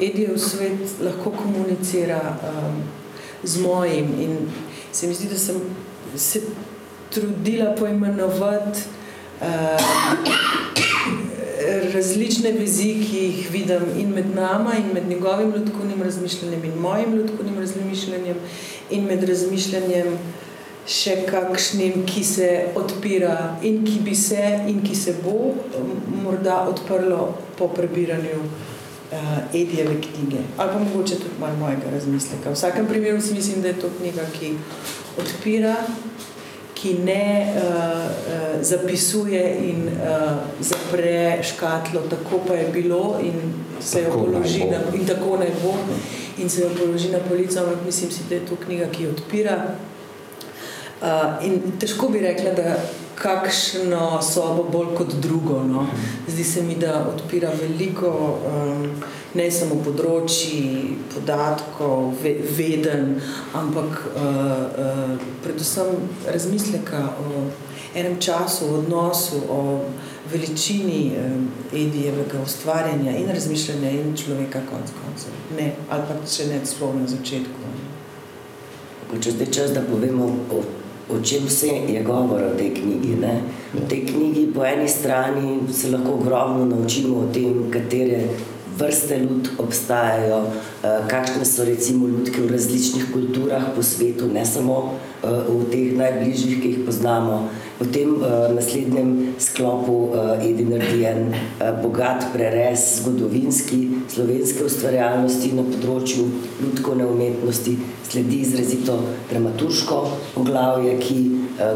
Edijev 0.00 0.38
svet 0.38 1.00
lahko 1.04 1.30
komunicira 1.30 2.20
um, 2.40 2.82
z 3.42 3.60
mojim. 3.60 4.06
In 4.20 4.36
se 4.92 5.06
mi 5.06 5.14
zdi, 5.14 5.28
da 5.28 5.38
sem 5.38 5.60
se 6.16 6.40
trudila 7.10 7.74
poimenovati 7.78 8.80
um, 9.40 10.79
različne 11.94 12.52
vezi, 12.52 12.92
ki 13.04 13.24
jih 13.24 13.50
vidim 13.52 13.88
in 13.98 14.12
med 14.14 14.34
nama, 14.34 14.74
in 14.78 14.92
med 14.94 15.08
njegovim 15.08 15.52
ljudkovnim 15.56 16.02
razmišljanjem, 16.02 16.64
in 16.64 16.78
mojim 16.80 17.14
ljudkovnim 17.14 17.58
razmišljanjem, 17.58 18.36
in 18.90 19.04
med 19.04 19.24
razmišljanjem 19.24 20.18
še 20.90 21.16
kakšnim, 21.28 22.04
ki 22.06 22.24
se 22.24 22.48
odpira 22.74 23.56
in 23.62 23.84
ki 23.86 24.00
bi 24.04 24.14
se 24.16 24.42
in 24.68 24.80
ki 24.82 24.96
se 24.96 25.14
bo 25.24 25.54
morda 26.24 26.64
odprlo 26.70 27.34
po 27.58 27.68
prebiranju 27.68 28.40
uh, 28.40 29.38
Edijeve 29.54 30.00
knjige. 30.00 30.42
Ali 30.56 30.72
pa 30.72 30.78
mogoče 30.78 31.20
tudi 31.20 31.40
malo 31.40 31.56
mojega 31.60 31.92
razmisleka. 31.92 32.50
V 32.50 32.58
vsakem 32.58 32.88
primeru 32.88 33.20
si 33.20 33.34
mislim, 33.34 33.62
da 33.62 33.68
je 33.68 33.80
to 33.80 33.90
knjiga, 33.98 34.26
ki 34.38 34.54
odpira, 35.18 35.76
ki 36.80 36.94
ne 37.04 37.54
uh, 37.56 38.62
zapisuje 38.64 39.56
in 39.68 39.88
uh, 39.88 40.38
zapre 40.60 41.42
škatlo, 41.42 42.00
tako 42.10 42.40
pa 42.48 42.54
je 42.54 42.68
bilo 42.72 43.18
in 43.22 43.34
se 43.80 44.02
jo 44.02 44.12
položi 44.12 44.64
na, 44.64 44.80
in 44.94 45.06
tako 45.06 45.36
naj 45.36 45.52
bo. 45.62 45.74
In 46.38 46.48
se 46.48 46.62
jo 46.62 46.70
položi 46.78 47.10
na 47.12 47.18
polico, 47.28 47.60
ampak 47.60 47.84
mislim 47.86 48.10
si, 48.10 48.22
da 48.28 48.34
je 48.34 48.46
to 48.46 48.56
knjiga, 48.64 48.86
ki 48.92 49.06
odpira. 49.06 49.56
Uh, 51.02 51.44
in 51.44 51.60
težko 51.80 52.08
bi 52.08 52.20
rekla, 52.20 52.52
da 52.52 52.76
kakšno 53.20 54.22
sobo 54.22 54.64
bolj 54.72 54.94
kot 54.96 55.14
drugo. 55.20 55.62
No. 55.64 55.86
Zdi 56.28 56.44
se 56.44 56.62
mi, 56.62 56.74
da 56.74 57.04
odpira 57.14 57.50
veliko, 57.60 58.10
um, 58.48 58.86
ne 59.34 59.50
samo 59.52 59.76
področji, 59.84 60.96
podatkov, 61.12 62.14
ve, 62.22 62.34
veden, 62.56 63.18
ampak 63.54 64.00
uh, 64.14 64.24
uh, 64.24 65.28
predvsem 65.44 66.00
razmisleka 66.26 67.02
o 67.20 67.44
enem 67.94 68.16
času, 68.22 68.70
o 68.70 68.80
odnosu, 68.80 69.44
o 69.50 69.60
veličini 70.32 71.12
um, 71.20 71.46
Edijevega 71.72 72.40
ustvarjanja 72.42 73.18
in 73.20 73.28
razmišljanja 73.28 73.94
in 74.00 74.12
človeka 74.16 74.64
konc 74.70 74.96
koncev. 75.02 75.36
Ne, 75.58 75.74
ali 75.90 76.08
pa 76.08 76.18
še 76.26 76.48
ne 76.50 76.64
celo 76.64 76.94
na 76.96 77.06
začetku. 77.10 77.76
Če 79.10 79.32
zdaj 79.34 79.48
čas, 79.50 79.72
da 79.74 79.82
povemo 79.82 80.28
o 80.54 80.62
o 81.12 81.20
čem 81.22 81.46
vse 81.46 81.66
je 81.88 82.02
govor 82.02 82.42
o 82.42 82.56
tej 82.58 82.70
knjigi. 82.74 83.16
Ne? 83.20 83.40
V 83.74 83.88
tej 83.88 84.06
knjigi 84.06 84.46
po 84.54 84.64
eni 84.64 84.88
strani 84.88 85.60
se 85.72 85.90
lahko 85.90 86.12
ogromno 86.12 86.64
naučimo 86.64 87.18
o 87.18 87.32
tem, 87.32 87.70
katere 87.70 88.28
vrste 88.78 89.18
ljud 89.18 89.48
obstajajo, 89.58 90.44
eh, 90.46 91.08
kakšne 91.08 91.44
so 91.44 91.64
recimo 91.64 92.08
ljudke 92.08 92.42
v 92.42 92.52
različnih 92.52 93.12
kulturah 93.12 93.64
po 93.76 93.82
svetu, 93.82 94.28
ne 94.32 94.44
samo 94.46 94.94
eh, 95.22 95.26
v 95.48 95.64
teh 95.70 95.96
najbližjih, 95.96 96.62
ki 96.62 96.68
jih 96.68 96.86
poznamo. 96.86 97.48
V 97.80 97.88
tem 97.88 98.12
uh, 98.20 98.52
naslednjem 98.52 99.32
sklopu 99.40 100.12
uh, 100.12 100.36
Edi 100.44 100.66
naredi 100.68 101.04
en 101.08 101.32
uh, 101.32 101.70
bogat 101.80 102.26
prerez 102.32 103.00
zgodovinski 103.00 104.04
slovenske 104.12 104.66
ustvarjalnosti 104.68 105.54
na 105.56 105.64
področju 105.64 106.26
ljudkovne 106.60 107.06
umetnosti, 107.08 107.78
sledi 108.10 108.40
izrazito 108.40 108.98
dramaturško 109.30 110.10
poglavje, 110.34 110.98
ki 111.00 111.30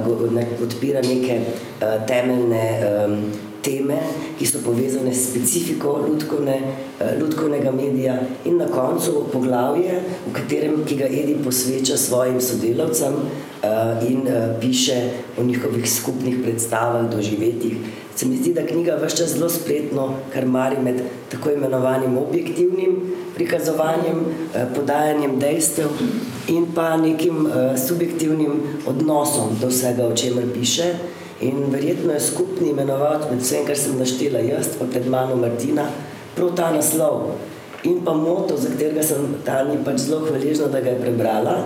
uh, 0.09 0.33
ne, 0.33 0.47
odpira 0.63 1.03
neke 1.03 1.41
uh, 1.41 2.07
temeljne 2.07 2.65
um, 3.07 3.19
teme, 3.65 3.99
ki 4.39 4.47
so 4.47 4.61
povezane 4.65 5.15
s 5.15 5.31
specifiko 5.31 5.97
ljudkovne, 6.09 6.59
uh, 6.63 7.21
ljudkovnega 7.21 7.73
medija 7.73 8.19
in 8.45 8.57
na 8.57 8.67
koncu 8.69 9.25
poglavje, 9.33 10.01
v 10.27 10.33
katerem, 10.33 10.85
ki 10.87 10.97
ga 10.97 11.09
Edi 11.09 11.37
posveča 11.45 11.97
svojim 11.97 12.41
sodelavcem, 12.41 13.15
uh, 13.15 14.11
in 14.11 14.29
uh, 14.29 14.61
piše 14.61 15.01
o 15.39 15.45
njihovih 15.45 15.91
skupnih 15.91 16.37
predstavah, 16.43 17.11
doživetjih. 17.11 17.77
Se 18.17 18.27
mi 18.27 18.37
zdi, 18.37 18.53
da 18.55 18.67
knjiga 18.67 18.95
vse 19.03 19.17
čas 19.17 19.33
zelo 19.35 19.49
spletno, 19.51 20.15
kar 20.33 20.47
mari 20.47 20.77
med 20.79 21.01
tako 21.33 21.51
imenovanim 21.51 22.19
objektivnim 22.19 23.01
prikazovanjem, 23.35 24.21
podajanjem 24.77 25.39
dejstev 25.39 25.91
in 26.49 26.69
pa 26.75 26.97
nekim 26.97 27.49
subjektivnim 27.87 28.63
odnosom 28.87 29.59
do 29.61 29.67
vsega, 29.69 30.07
o 30.07 30.15
čemer 30.15 30.45
piše. 30.55 30.93
In 31.45 31.71
verjetno 31.71 32.13
je 32.13 32.21
skupni 32.21 32.71
imenovati 32.71 33.31
med 33.31 33.43
vsem, 33.43 33.67
kar 33.69 33.77
sem 33.77 33.99
naštela 34.01 34.41
jaz, 34.41 34.71
pa 34.79 34.87
pred 34.89 35.07
mano 35.13 35.37
Martina, 35.37 35.85
prav 36.37 36.55
ta 36.57 36.71
naslov. 36.73 37.35
In 37.85 37.99
pa 38.05 38.15
moto, 38.17 38.57
za 38.57 38.71
katerega 38.73 39.03
sem 39.05 39.35
Tani 39.45 39.77
pač 39.85 40.07
zelo 40.07 40.23
hvaležna, 40.25 40.71
da 40.73 40.81
ga 40.81 40.95
je 40.95 41.03
prebrala, 41.03 41.57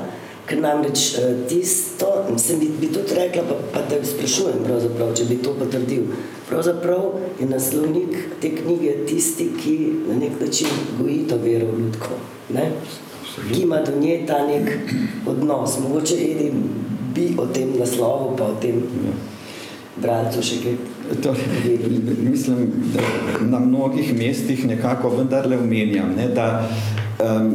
Ker 0.49 0.62
namreč 0.64 1.02
uh, 1.20 1.42
tisto, 1.44 2.08
sem 2.40 2.56
bi, 2.56 2.70
bi 2.80 2.88
tudi 2.88 3.12
rekla, 3.18 3.42
pa, 3.44 3.56
pa 3.75 3.82
te 3.85 3.99
sprašujem, 4.00 4.64
če 5.12 5.26
bi 5.28 5.37
to 5.44 5.52
potrdil. 5.58 6.06
Pravzaprav 6.49 7.18
je 7.37 7.49
naslovnik 7.50 8.16
te 8.40 8.54
knjige 8.56 8.94
tisti, 9.11 9.50
ki 9.61 9.76
na 10.08 10.16
nek 10.23 10.40
način 10.40 10.73
goji 10.97 11.18
to 11.28 11.37
vero 11.44 11.68
v 11.68 11.82
ljudko, 11.85 12.20
ne? 12.56 12.70
ki 13.52 13.61
ima 13.66 13.82
do 13.85 13.92
nje 14.00 14.23
ta 14.26 14.40
nek 14.49 14.73
odnos. 15.28 15.76
Mogoče 15.85 16.16
Edi 16.16 16.49
bi 17.14 17.28
o 17.37 17.44
tem 17.52 17.76
naslovu, 17.76 18.32
pa 18.40 18.49
o 18.49 18.56
tem 18.62 18.80
brancu 18.80 19.38
še 20.42 20.60
kaj. 20.62 20.76
Torej, 21.22 21.78
mislim, 22.20 22.72
da 22.92 23.00
na 23.48 23.58
mnogih 23.58 24.12
mestih 24.18 24.66
nekako 24.66 25.08
vendarle 25.16 25.56
omenjam, 25.56 26.12
ne, 26.16 26.28
da 26.28 26.68
um, 27.18 27.54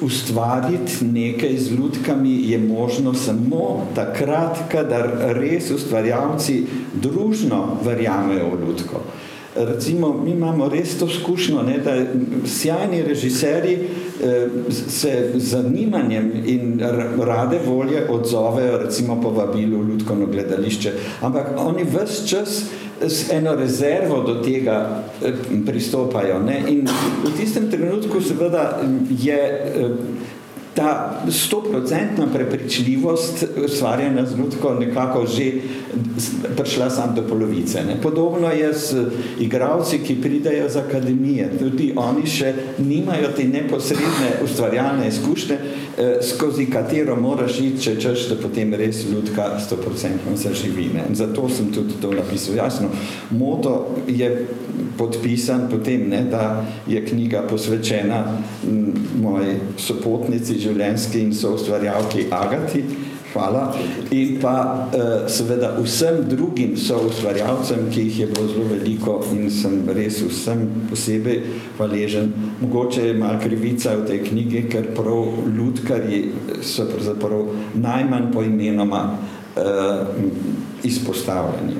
ustvariti 0.00 1.04
nekaj 1.04 1.56
z 1.58 1.72
ljudkami 1.72 2.50
je 2.50 2.58
možno 2.58 3.14
samo 3.14 3.86
takrat, 3.94 4.70
kadar 4.72 5.10
res 5.36 5.70
ustvarjalci 5.70 6.64
družno 6.94 7.76
verjamejo 7.84 8.54
v 8.54 8.60
ljudko. 8.66 9.02
Recimo, 9.56 10.12
mi 10.24 10.30
imamo 10.30 10.68
res 10.68 10.98
to 10.98 11.08
skušnjo, 11.08 11.62
ne, 11.62 11.78
da 11.78 11.96
sjajni 12.46 13.02
režiserji 13.02 13.78
eh, 14.22 14.46
se 14.70 15.32
z 15.34 15.48
zanimanjem 15.50 16.32
in 16.46 16.80
rade 17.18 17.58
volje 17.66 18.06
odzovejo 18.08 18.78
recimo 18.78 19.20
po 19.22 19.30
vabilu 19.30 19.82
v 19.82 19.88
ljudkovno 19.88 20.26
gledališče, 20.26 20.92
ampak 21.20 21.46
oni 21.56 21.84
ves 21.84 22.28
čas 22.28 22.62
s 23.00 23.32
eno 23.32 23.54
rezervo 23.54 24.22
do 24.22 24.34
tega 24.42 25.04
eh, 25.24 25.32
pristopajo. 25.66 26.38
Ne? 26.42 26.62
In 26.68 26.88
v 27.24 27.36
tistem 27.36 27.70
trenutku 27.70 28.20
seveda 28.20 28.80
je 29.10 29.40
eh, 29.40 29.90
ta 30.74 31.22
stoprocentna 31.30 32.26
prepričljivost 32.34 33.44
ustvarjanja 33.64 34.26
zgodko 34.26 34.74
nekako 34.74 35.26
že 35.26 35.52
prišla 36.56 36.90
sam 36.90 37.14
do 37.14 37.22
polovice. 37.28 37.82
Ne. 37.84 38.00
Podobno 38.02 38.48
je 38.48 38.74
s 38.74 38.94
igravci, 39.40 39.98
ki 39.98 40.20
pridejo 40.22 40.68
z 40.68 40.76
akademije. 40.76 41.50
Tudi 41.58 41.92
oni 41.96 42.26
še 42.26 42.54
nimajo 42.78 43.32
te 43.36 43.44
neposredne 43.44 44.30
ustvarjalne 44.44 45.08
izkušnje, 45.08 45.58
skozi 46.22 46.66
katero 46.70 47.16
moraš 47.16 47.60
iti, 47.60 47.82
če 47.82 47.94
češ, 48.00 48.26
da 48.30 48.36
potem 48.42 48.74
res 48.74 49.02
ljudka 49.10 49.52
stoprocentno 49.60 50.36
zaživi. 50.36 50.90
Ne. 50.94 51.04
Zato 51.14 51.48
sem 51.48 51.72
tudi 51.72 51.98
to 52.00 52.12
napisal. 52.14 52.56
Jasno, 52.56 52.90
moto 53.30 53.96
je 54.08 54.46
podpisan 54.98 55.68
potem, 55.70 56.08
ne, 56.08 56.24
da 56.30 56.64
je 56.88 57.04
knjiga 57.06 57.42
posvečena 57.50 58.24
moji 59.20 59.56
sopotnici 59.78 60.58
življenjski 60.60 61.24
in 61.24 61.34
so 61.34 61.54
ustvarjalki 61.56 62.26
Agati, 62.30 62.84
hvala, 63.32 63.74
in 64.10 64.38
pa 64.42 64.54
uh, 64.90 65.28
seveda 65.30 65.72
vsem 65.78 66.24
drugim 66.28 66.76
so 66.76 66.98
ustvarjalcem, 67.06 67.88
ki 67.92 68.06
jih 68.08 68.18
je 68.20 68.26
bilo 68.26 68.46
zelo 68.48 68.64
veliko 68.70 69.18
in 69.32 69.50
sem 69.50 69.82
res 69.94 70.20
vsem 70.22 70.66
posebej 70.90 71.42
hvaležen. 71.78 72.32
Mogoče 72.60 73.06
je 73.06 73.14
malo 73.14 73.38
krivica 73.42 73.94
v 73.96 74.06
tej 74.08 74.24
knjigi, 74.28 74.64
ker 74.72 74.90
prav 74.96 75.46
ljudkarji 75.56 76.22
so 76.62 76.88
pravzaprav 76.90 77.46
najmanj 77.74 78.32
po 78.32 78.42
imenoma 78.42 79.04
uh, 79.10 79.62
izpostavljeni. 80.82 81.76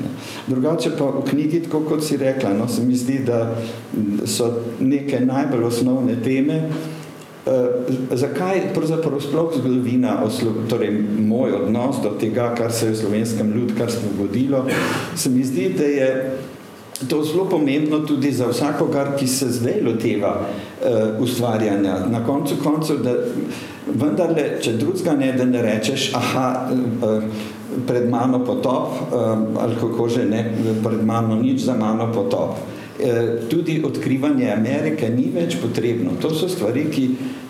Drugače 0.46 0.94
pa 0.98 1.10
v 1.16 1.26
knjigi, 1.30 1.64
tako 1.66 1.80
kot 1.88 2.04
si 2.04 2.16
rekla, 2.20 2.52
no, 2.54 2.68
se 2.68 2.84
mi 2.84 2.96
zdi, 2.96 3.20
da 3.26 3.56
so 4.26 4.52
neke 4.80 5.20
najbolj 5.24 5.70
osnovne 5.72 6.16
teme, 6.22 6.62
Uh, 6.68 6.99
zakaj 8.11 8.61
pravzaprav 8.74 9.20
sploh 9.20 9.53
zgodovina, 9.57 10.20
torej 10.68 10.92
moj 11.18 11.53
odnos 11.53 11.96
do 12.03 12.11
tega, 12.20 12.55
kar 12.55 12.72
se 12.72 12.87
je 12.87 12.92
v 12.92 12.96
slovenskem 12.96 13.53
ljudkarstvu 13.53 14.09
godilo, 14.18 14.64
se 15.16 15.31
mi 15.31 15.44
zdi, 15.44 15.74
da 15.79 15.85
je 15.85 16.38
to 17.09 17.22
zelo 17.24 17.44
pomembno 17.48 17.98
tudi 17.98 18.33
za 18.33 18.46
vsakogar, 18.46 19.16
ki 19.16 19.26
se 19.26 19.48
zdaj 19.48 19.81
loteva 19.83 20.40
uh, 20.40 21.22
ustvarjanja. 21.22 22.07
Na 22.11 22.26
koncu 22.26 22.59
koncev, 22.64 23.00
da 23.00 23.14
vendarle, 23.87 24.61
če 24.61 24.76
drugega 24.76 25.14
ne, 25.16 25.33
da 25.33 25.44
ne 25.44 25.62
rečeš, 25.62 26.11
aha, 26.14 26.68
uh, 26.68 27.24
pred 27.87 28.11
mano 28.11 28.44
potop, 28.44 29.00
uh, 29.09 29.62
ali 29.62 29.81
kako 29.81 30.09
že 30.09 30.26
ne, 30.29 30.44
pred 30.85 31.00
mano 31.07 31.40
nič, 31.40 31.64
za 31.64 31.74
mano 31.79 32.12
potop. 32.12 32.50
Uh, 32.50 32.79
Eh, 32.79 32.79
tudi 33.50 33.82
odkrivanje 33.84 34.52
Amerike 34.52 35.08
ni 35.08 35.28
več 35.34 35.56
potrebno. 35.62 36.16
To 36.20 36.30
so 36.34 36.48
stvari, 36.48 36.86
ki, 36.92 37.04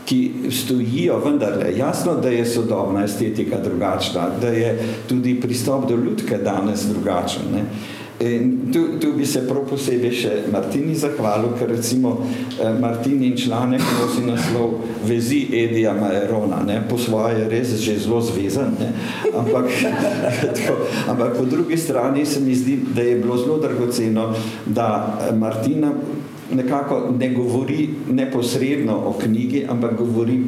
ki 0.07 0.51
stojijo 0.51 1.19
vendarle. 1.25 1.73
Jasno, 1.77 2.17
da 2.23 2.33
je 2.33 2.47
sodobna 2.47 3.05
estetika 3.05 3.61
drugačna, 3.65 4.29
da 4.41 4.49
je 4.49 4.75
tudi 5.09 5.37
pristop 5.41 5.89
do 5.89 5.97
ljudke 5.97 6.39
danes 6.45 6.87
drugačen. 6.93 7.51
Ne. 7.55 7.65
In 8.21 8.71
tu, 8.73 8.99
tu 9.01 9.13
bi 9.17 9.25
se 9.25 9.41
prav 9.49 9.63
posebej 9.65 10.11
še 10.13 10.31
Martini 10.53 10.93
zahvalil, 10.93 11.55
ker 11.57 11.71
recimo 11.73 12.19
eh, 12.21 12.69
Martini 12.77 13.31
in 13.31 13.39
članek 13.41 13.81
nosi 13.97 14.27
naslov 14.27 14.75
Vezi 15.09 15.39
Edija 15.57 15.95
Majerona, 15.97 16.59
ne, 16.69 16.83
po 16.85 16.99
svoje 17.01 17.39
je 17.39 17.47
res 17.49 17.73
že 17.81 17.97
zelo 17.97 18.21
zvezan, 18.21 18.77
ne, 18.77 18.91
ampak, 19.33 19.73
tako, 20.53 20.77
ampak 21.09 21.33
po 21.39 21.47
drugi 21.49 21.81
strani 21.81 22.27
se 22.29 22.45
mi 22.45 22.53
zdi, 22.53 22.77
da 22.93 23.09
je 23.09 23.17
bilo 23.23 23.41
zelo 23.41 23.57
dragoceno, 23.57 24.35
da 24.67 24.91
eh, 25.01 25.33
Martina 25.33 25.95
nekako 26.53 27.17
ne 27.17 27.33
govori 27.33 27.89
neposredno 28.11 29.01
o 29.01 29.17
knjigi, 29.17 29.65
ampak 29.65 29.97
govori, 29.97 30.43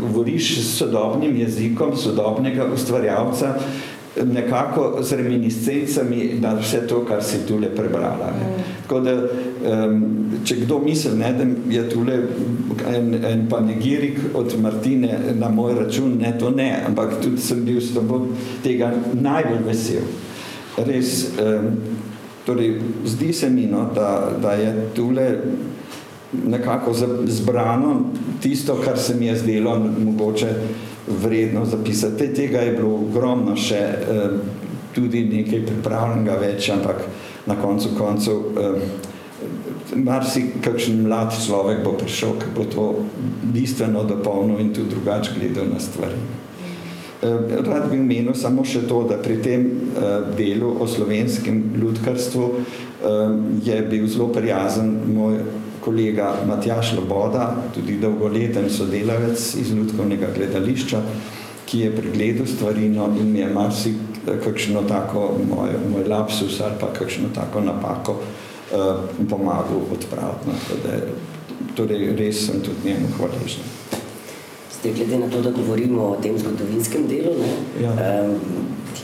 govoriš 0.00 0.56
s 0.64 0.78
sodobnim 0.78 1.36
jezikom 1.36 1.92
sodobnega 1.96 2.72
ustvarjalca, 2.72 3.58
nekako 4.16 4.98
z 5.02 5.12
reminiscencami 5.12 6.34
na 6.40 6.54
vse 6.54 6.86
to, 6.86 7.04
kar 7.06 7.22
si 7.22 7.46
tule 7.46 7.68
prebrala. 7.68 8.32
Ne. 8.34 8.46
Mm. 8.46 8.62
Tako 8.82 9.00
da, 9.00 9.14
um, 9.14 10.02
če 10.44 10.56
kdo 10.64 10.78
misli, 10.78 11.14
ne, 11.18 11.32
da 11.32 11.46
je 11.74 11.84
tule 11.88 12.18
en, 12.90 13.14
en 13.24 13.46
panegirik 13.48 14.18
od 14.34 14.58
Martine 14.60 15.18
na 15.38 15.48
moj 15.48 15.74
račun, 15.74 16.18
ne, 16.18 16.34
to 16.38 16.50
ne, 16.50 16.72
ampak 16.86 17.20
tudi 17.22 17.38
sem 17.38 17.64
bil 17.64 17.80
s 17.80 17.94
tobom 17.94 18.32
tega 18.64 18.92
najbolj 19.14 19.62
vesel. 19.68 20.10
Res, 20.86 21.30
um, 21.38 21.74
torej, 22.46 22.80
zdi 23.06 23.32
se 23.32 23.50
mi, 23.50 23.68
no, 23.70 23.86
da, 23.94 24.32
da 24.42 24.58
je 24.58 24.74
tule 24.94 25.28
nekako 26.32 26.94
zbrano 27.26 28.10
tisto, 28.42 28.74
kar 28.84 28.98
se 28.98 29.14
mi 29.14 29.26
je 29.26 29.36
zdelo 29.36 29.78
mogoče 29.78 30.54
vredno 31.22 31.64
zapisati. 31.64 32.30
Tega 32.34 32.64
je 32.64 32.72
bilo 32.78 32.94
ogromno 32.94 33.56
še 33.56 33.82
tudi 34.94 35.24
nekaj 35.28 35.64
pripravljenega 35.66 36.36
več, 36.40 36.70
ampak 36.74 37.04
na 37.46 37.56
koncu 37.60 37.94
koncev 37.98 38.58
eh, 38.58 38.82
mar 39.96 40.24
si 40.26 40.44
kakšen 40.62 41.02
mlad 41.06 41.32
človek 41.34 41.82
bo 41.84 41.94
prišel, 41.98 42.36
ki 42.38 42.52
bo 42.54 42.66
to 42.70 42.84
bistveno 43.54 44.04
dopolnil 44.04 44.60
in 44.60 44.74
tudi 44.74 44.94
drugače 44.94 45.34
gledal 45.38 45.72
na 45.72 45.80
stvari. 45.80 46.20
Rad 47.20 47.90
bi 47.90 47.98
omenil 48.00 48.32
samo 48.36 48.64
še 48.64 48.86
to, 48.88 49.02
da 49.08 49.18
pri 49.20 49.40
tem 49.44 49.66
delu 50.38 50.70
o 50.80 50.86
slovenskem 50.88 51.58
ljudkarstvu 51.76 52.46
je 53.64 53.76
bil 53.90 54.06
zelo 54.08 54.30
prijazen 54.32 54.94
moj 55.12 55.36
kolega 55.84 56.34
Matjaš 56.46 56.92
Loboda, 56.96 57.56
tudi 57.74 57.98
dolgoleten 57.98 58.70
sodelavec 58.70 59.54
iz 59.60 59.72
ljudkovnega 59.72 60.26
gledališča, 60.36 61.02
ki 61.66 61.80
je 61.80 61.96
pregledal 61.96 62.46
stvari 62.46 62.86
in 62.86 63.32
mi 63.32 63.38
je 63.38 63.48
marsi 63.48 63.94
kakšno 64.44 64.82
tako 64.88 65.32
moj, 65.48 65.70
moj 65.92 66.04
lapsus 66.08 66.60
ali 66.60 66.74
pa 66.80 66.92
kakšno 66.92 67.28
tako 67.34 67.60
napako 67.60 68.12
uh, 68.12 69.28
pomagal 69.30 69.80
odpraviti. 69.92 70.46
No, 70.46 70.54
torej, 71.76 72.16
res 72.16 72.46
sem 72.46 72.60
tudi 72.60 72.88
njemu 72.88 73.08
hvaležen. 73.16 73.64
Zdaj, 74.80 74.92
glede 74.92 75.18
na 75.18 75.28
to, 75.30 75.42
da 75.42 75.50
govorimo 75.50 76.02
o 76.02 76.16
tem 76.22 76.38
zgodovinskem 76.38 77.06
delu 77.08 77.34
ne, 77.38 77.82
ja. 77.82 77.90
um, 77.90 78.36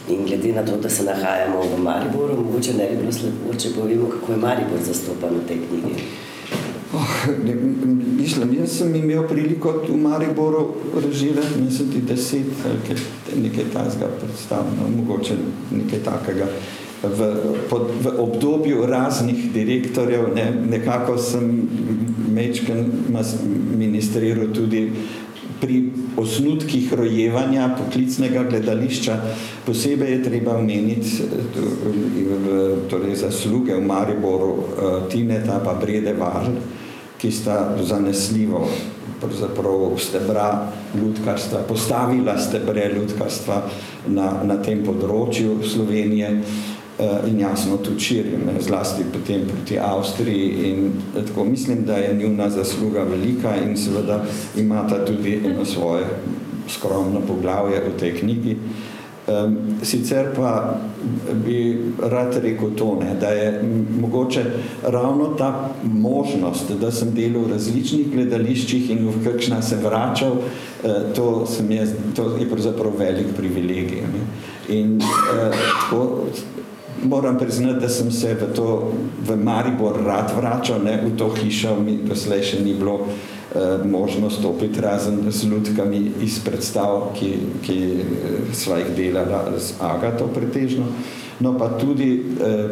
in 0.09 0.25
glede 0.27 0.53
na 0.53 0.65
to, 0.65 0.77
da 0.77 0.91
se 0.91 1.05
nahajamo 1.05 1.61
v 1.77 1.83
Mariboru, 1.83 2.37
mogoče 2.37 2.75
ne 2.75 2.89
bi 2.91 2.97
bilo 2.97 3.13
slepo, 3.13 3.55
če 3.59 3.75
povemo, 3.77 4.09
kako 4.09 4.33
je 4.33 4.39
Maribor 4.39 4.81
zastopan 4.87 5.37
v 5.37 5.49
tej 5.49 5.61
knjigi. 5.69 6.09
Mislim, 8.21 8.55
jaz 8.59 8.79
sem 8.79 8.95
imel 8.95 9.29
priliko 9.29 9.83
v 9.89 9.97
Mariboru 9.97 10.75
režirati, 11.05 11.61
mislim, 11.65 11.91
ti 11.93 12.01
deset, 12.09 12.47
kaj, 12.87 12.97
nekaj 13.43 13.65
tazga 13.73 14.09
predstavno, 14.21 14.89
mogoče 14.97 15.37
nekaj 15.71 15.99
takega. 16.05 16.47
V, 17.03 17.27
pod, 17.71 17.91
v 18.03 18.13
obdobju 18.19 18.87
raznih 18.87 19.53
direktorjev, 19.53 20.35
ne, 20.35 20.47
nekako 20.71 21.19
sem 21.19 21.69
mečken 22.35 22.91
ministriral 23.79 24.49
tudi 24.55 24.93
pri 25.61 25.93
osnutkih 26.17 26.93
rojevanja 26.93 27.69
poklicnega 27.79 28.43
gledališča. 28.49 29.21
Posebej 29.67 30.13
je 30.13 30.23
treba 30.25 30.57
omeniti 30.57 31.23
torej 32.91 33.17
zasluge 33.17 33.75
v 33.75 33.85
Mariboru 33.87 34.57
Tineta 35.13 35.61
pa 35.65 35.75
Brede 35.81 36.13
Varl, 36.13 36.59
ki 37.19 37.31
sta 37.33 37.77
zanesljivo 37.83 38.69
pravzaprav 39.21 39.99
stebra 39.99 40.69
ljudkarstva, 40.95 41.59
postavila 41.69 42.39
stebre 42.39 42.93
ljudkarstva 42.95 43.63
na, 44.09 44.31
na 44.45 44.59
tem 44.63 44.83
področju 44.85 45.61
Slovenije 45.65 46.31
uh, 46.37 47.29
in 47.29 47.41
jasno 47.41 47.79
tudi 47.85 48.05
širim, 48.05 48.51
zlasti 48.61 49.07
potem 49.13 49.47
proti 49.49 49.79
Avstriji 49.81 50.71
in 50.71 50.91
tako 51.15 51.45
mislim, 51.45 51.85
da 51.85 51.97
je 51.97 52.15
njuna 52.15 52.51
zasluga 52.51 53.07
velika 53.09 53.57
in 53.65 53.77
seveda 53.77 54.21
imata 54.57 55.05
tudi 55.05 55.41
eno 55.45 55.65
svoje 55.65 56.05
skromno 56.69 57.21
poglavje 57.27 57.81
v 57.89 57.97
tej 57.99 58.15
knjigi. 58.21 58.57
Um, 59.27 59.57
sicer 59.83 60.29
pa 60.37 60.79
bi 61.45 61.79
rad 61.99 62.37
rekel 62.43 62.71
to, 62.79 62.95
ne, 63.01 63.15
da 63.21 63.29
je 63.35 63.63
mogoče 64.01 64.45
ravno 64.83 65.27
ta 65.39 65.71
možnost, 65.83 66.71
da 66.81 66.93
sem 66.95 67.11
delal 67.15 67.49
v 67.49 67.57
različnih 67.57 68.13
gledališčih 68.13 68.91
in 68.95 69.09
v 69.09 69.25
kakšna 69.25 69.59
sem 69.67 69.83
vračal, 69.83 70.39
uh, 70.39 71.11
to, 71.15 71.47
sem 71.47 71.71
je, 71.75 71.89
to 72.15 72.37
je 72.39 72.47
pravzaprav 72.51 72.95
velik 72.99 73.35
privilegij. 73.37 74.07
Ne. 74.15 74.23
In 74.79 75.01
uh, 75.03 75.51
tako, 75.51 76.31
moram 77.03 77.39
priznati, 77.39 77.81
da 77.81 77.89
sem 77.89 78.11
se 78.11 78.35
v, 78.35 78.55
to, 78.55 78.93
v 79.27 79.37
Maribor 79.37 79.97
rad 80.05 80.33
vračal, 80.37 80.83
ne, 80.85 81.01
v 81.05 81.17
to 81.17 81.31
hišo 81.35 81.77
mi 81.81 81.99
doslej 82.05 82.43
še 82.43 82.61
ni 82.65 82.75
bilo 82.75 83.01
eh, 83.03 83.36
možno 83.85 84.31
stopiti 84.31 84.81
razen 84.81 85.31
z 85.31 85.45
ljudkami 85.45 86.13
iz 86.23 86.41
predstav, 86.45 87.13
ki, 87.15 87.33
ki 87.63 87.79
eh, 87.79 88.55
sva 88.55 88.79
jih 88.79 88.91
delala 88.97 89.59
z 89.59 89.75
Agato 89.81 90.27
pretežno. 90.27 90.87
No 91.41 91.59
pa 91.59 91.69
tudi, 91.79 92.23
eh, 92.41 92.69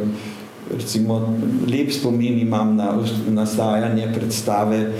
recimo, 0.76 1.37
lep 1.68 1.92
spomin 1.92 2.38
imam 2.38 2.76
na 2.76 2.98
nastajanje 3.30 4.12
predstave 4.14 4.80
eh, 4.80 4.90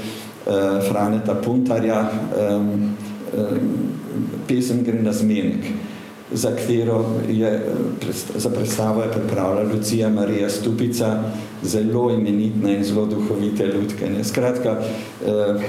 Franeta 0.89 1.35
Puntarja, 1.35 2.01
eh, 2.39 2.61
eh, 3.39 3.59
pesem 4.47 4.85
gre 4.85 5.03
na 5.03 5.13
zmenek 5.13 5.65
za 6.33 6.51
katero 6.51 7.05
je 7.29 7.67
za 8.37 8.51
predstavo 8.51 9.03
je 9.03 9.13
pripravila 9.13 9.63
Lucija 9.73 10.09
Marija 10.09 10.51
Stupica, 10.51 11.23
zelo 11.65 12.11
imenitna 12.11 12.71
in 12.71 12.85
zelo 12.85 13.07
duhovite 13.07 13.67
ljudke. 13.67 14.11
Ne. 14.11 14.25
Skratka, 14.25 14.79
eh, 15.27 15.63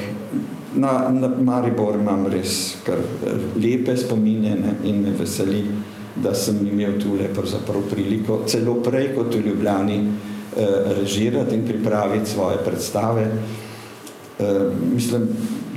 na, 0.75 1.09
na 1.09 1.27
Maribor 1.27 1.95
imam 1.95 2.27
res 2.27 2.75
kar 2.85 2.99
eh, 2.99 3.35
lepe 3.55 3.97
spomine 3.97 4.55
ne, 4.55 4.75
in 4.83 5.01
me 5.01 5.15
veseli, 5.19 5.63
da 6.15 6.33
sem 6.33 6.61
imel 6.67 6.95
tule 7.01 7.27
pravzaprav 7.33 7.89
priliko 7.91 8.43
celo 8.47 8.77
prej 8.83 9.09
kot 9.15 9.35
v 9.35 9.41
Ljubljani 9.49 9.97
eh, 9.99 10.65
režirati 11.01 11.55
in 11.55 11.67
pripraviti 11.67 12.29
svoje 12.29 12.57
predstave. 12.65 13.29
Mislim, 14.91 15.29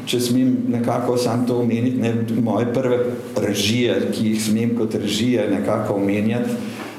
če 0.06 0.18
smem 0.20 0.48
nekako 0.72 1.14
sam 1.16 1.44
to 1.46 1.60
omeniti, 1.62 2.00
ne, 2.02 2.10
moje 2.42 2.66
prve 2.74 2.98
režije, 3.38 4.00
ki 4.10 4.32
jih 4.32 4.40
smem 4.42 4.72
kot 4.74 4.96
režije 4.98 5.44
nekako 5.50 5.94
omenjati, 6.00 6.56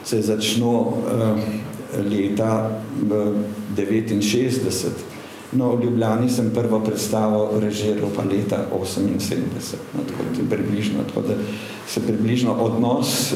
se 0.08 0.22
začno 0.24 0.72
uh, 0.80 1.42
leta 2.02 2.82
uh, 3.12 3.36
69. 3.78 5.10
No, 5.52 5.76
v 5.76 5.84
Ljubljani 5.84 6.30
sem 6.30 6.52
prvo 6.54 6.80
predstavo 6.80 7.50
režiral 7.60 8.12
pa 8.16 8.22
leta 8.24 8.68
78, 8.72 9.82
no, 9.98 10.04
tako 10.06 10.50
približno, 10.50 11.04
tako 11.08 11.28
da 11.28 11.34
se 11.88 12.02
približno 12.08 12.54
odnos 12.54 13.32
eh, 13.34 13.36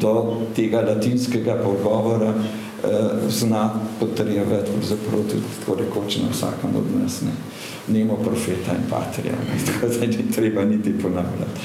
do 0.00 0.36
tega 0.56 0.80
latinskega 0.80 1.58
pogovora 1.64 2.34
eh, 2.34 2.88
zna 3.28 3.70
potrjevati 4.00 4.70
zapravo 4.82 5.22
tudi 5.22 5.42
tako 5.60 5.78
rekoč 5.80 6.16
na 6.16 6.30
vsakem 6.30 6.70
od 6.76 7.02
nas. 7.02 7.20
Ne. 7.22 7.32
Nemo 7.98 8.16
profeta 8.16 8.72
in 8.72 8.90
patrija, 8.90 9.34
ne, 9.34 9.58
tako 9.72 9.92
da 9.94 10.06
ni 10.06 10.30
treba 10.32 10.64
niti 10.64 10.98
ponavljati. 10.98 11.60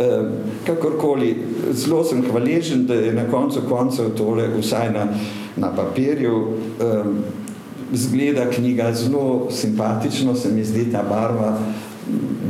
Eh, 0.00 0.30
kakorkoli, 0.66 1.36
zelo 1.72 2.04
sem 2.04 2.22
hvaležen, 2.30 2.86
da 2.86 2.94
je 2.94 3.12
na 3.12 3.30
koncu 3.30 3.60
koncev 3.68 4.14
tole 4.16 4.48
vsaj 4.60 4.92
na, 4.92 5.06
na 5.56 5.74
papirju 5.76 6.48
eh, 6.80 7.04
zgleda 7.92 8.50
knjiga 8.50 8.92
zelo 8.92 9.48
simpatično, 9.50 10.34
se 10.34 10.52
mi 10.52 10.64
zdi 10.64 10.92
ta 10.92 11.02
barva 11.02 11.58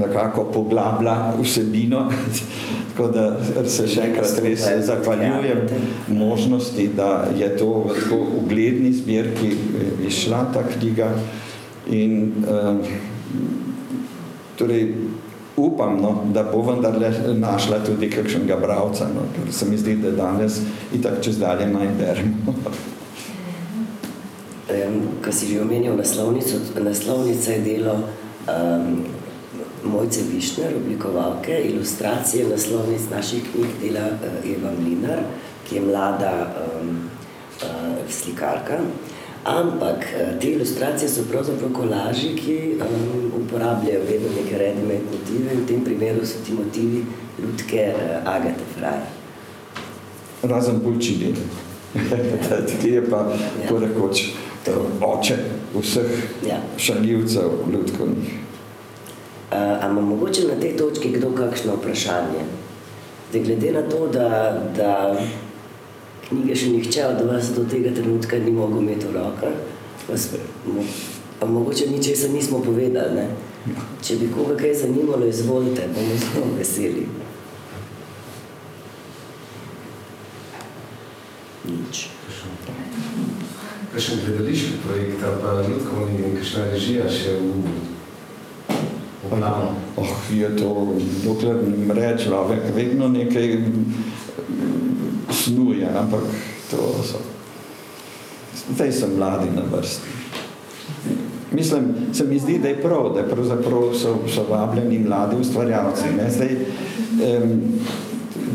nekako 0.01 0.45
poglablja 0.45 1.33
vsebino, 1.43 2.11
tako 2.89 3.09
da 3.09 3.37
se 3.69 3.87
še 3.89 4.07
enkrat 4.09 4.39
res 4.43 4.67
zahvaljujem 4.87 5.67
možnosti, 6.09 6.89
da 6.97 7.29
je 7.39 7.57
to 7.57 7.69
v 7.87 7.97
tako 8.01 8.21
ugledni 8.43 8.93
zbirki 8.93 9.53
eh, 9.53 10.07
išla 10.09 10.47
ta 10.55 10.63
knjiga 10.77 11.11
in 11.91 12.33
uh, 12.47 12.79
torej 14.57 14.95
upam, 15.57 16.01
no, 16.03 16.25
da 16.33 16.43
bo 16.43 16.63
vendarle 16.63 17.13
našla 17.35 17.85
tudi 17.85 18.11
kakšnega 18.11 18.57
bravca, 18.57 19.09
no, 19.15 19.27
ker 19.37 19.53
se 19.53 19.69
mi 19.69 19.77
zdi, 19.77 19.97
da 19.97 20.11
danes 20.11 20.61
itak 20.95 21.21
čez 21.23 21.39
dalje 21.39 21.67
manj 21.67 21.93
beremo. 21.99 22.55
ko 25.25 25.31
si 25.33 25.55
že 25.55 25.63
omenil 25.63 25.97
naslovnico, 25.97 26.59
naslovnica 26.81 27.53
je 27.53 27.61
delo 27.61 27.95
um, 28.49 29.05
Mojce 29.85 30.23
Višner, 30.31 30.77
oblikovalke, 30.77 31.63
ilustracije 31.71 32.49
naslovnic 32.49 33.11
naših 33.11 33.43
knjig 33.53 33.71
dela 33.83 34.07
uh, 34.19 34.51
Eva 34.51 34.71
Mlinar, 34.79 35.23
ki 35.69 35.77
je 35.77 35.81
mlada 35.81 36.35
um, 36.59 37.11
uh, 37.63 37.99
slikarka. 38.11 38.79
Ampak 39.45 39.97
uh, 39.97 40.41
te 40.41 40.53
ilustracije 40.53 41.09
so 41.09 41.25
pravzaprav 41.31 41.73
kolaži, 41.73 42.37
ki 42.37 42.75
um, 42.75 43.33
uporabljajo 43.43 44.01
vedno 44.11 44.29
neke 44.37 44.59
redime 44.59 45.01
motive, 45.13 45.57
v 45.63 45.67
tem 45.67 45.85
primeru 45.85 46.27
so 46.27 46.39
ti 46.47 46.53
motivi 46.53 47.05
ljudke 47.39 47.95
uh, 47.95 48.35
Agate 48.35 48.65
Fraj. 48.79 49.01
Razen 50.43 50.81
pulčili. 50.81 51.35
Ti 52.83 52.89
je 52.89 53.11
pa, 53.11 53.17
ja. 53.17 53.69
ko 53.69 53.79
rekoč, 53.79 54.23
oče 55.01 55.37
vseh 55.75 56.13
ja. 56.47 56.63
šaljivcev 56.77 57.51
ljudkovnih. 57.73 58.33
Uh, 59.53 59.85
Ampak 59.85 60.05
mogoče 60.05 60.49
na 60.49 60.61
tej 60.61 60.77
točki 60.77 61.13
kdo 61.13 61.31
kakšno 61.31 61.77
vprašanje? 61.77 62.47
Da 63.33 63.39
glede 63.39 63.73
na 63.73 63.83
to, 63.83 64.09
da, 64.09 64.29
da 64.77 65.21
knjige 66.33 66.57
še 66.57 66.73
nihče 66.73 67.07
od 67.07 67.23
vas 67.29 67.53
do 67.57 67.65
tega 67.71 67.95
trenutka 67.95 68.41
ni 68.43 68.53
mogel 68.57 68.83
imeti 68.83 69.07
v 69.07 69.17
rokah, 69.17 69.55
pa 71.41 71.47
mogoče 71.47 71.91
ničesa 71.91 72.33
nismo 72.33 72.63
povedali. 72.65 73.15
Ne? 73.15 73.27
Ja. 73.71 73.85
Če 74.03 74.17
bi 74.19 74.31
koga 74.35 74.57
kaj 74.59 74.75
zanimalo, 74.87 75.27
izvolite, 75.27 75.87
bomo 75.95 76.17
zelo 76.19 76.49
veseli. 76.59 77.07
Nič 81.63 82.09
kakšen 83.93 84.19
gledališki 84.27 84.73
projekt 84.87 85.21
pa 85.21 85.63
ljudkovni 85.69 86.23
in 86.25 86.37
kakšna 86.37 86.65
režija 86.73 87.09
še 87.13 87.35
v, 87.41 87.73
planu? 89.29 89.75
Oh, 90.01 90.15
je 90.33 90.49
to, 90.57 90.71
dokler 91.25 92.17
človek, 92.19 92.71
vedno 92.75 93.09
nekaj 93.13 93.59
snuje, 95.45 95.89
ampak 95.99 96.21
to 96.71 96.77
so. 97.03 97.19
Zdaj 98.75 98.93
sem 98.93 99.17
mladi 99.17 99.51
na 99.57 99.63
vrsti. 99.73 100.09
Mislim, 101.53 101.95
se 102.13 102.25
mi 102.25 102.39
zdi, 102.39 102.59
da 102.59 102.69
je 102.69 102.83
prav, 102.83 103.13
da 103.15 103.23
pravzaprav 103.23 103.93
so, 103.95 104.19
so 104.29 104.47
vabljeni 104.51 104.99
mladi 104.99 105.37
ustvarjalci. 105.41 106.15
Ne? 106.17 106.31
Zdaj, 106.31 106.57
um, 107.43 107.61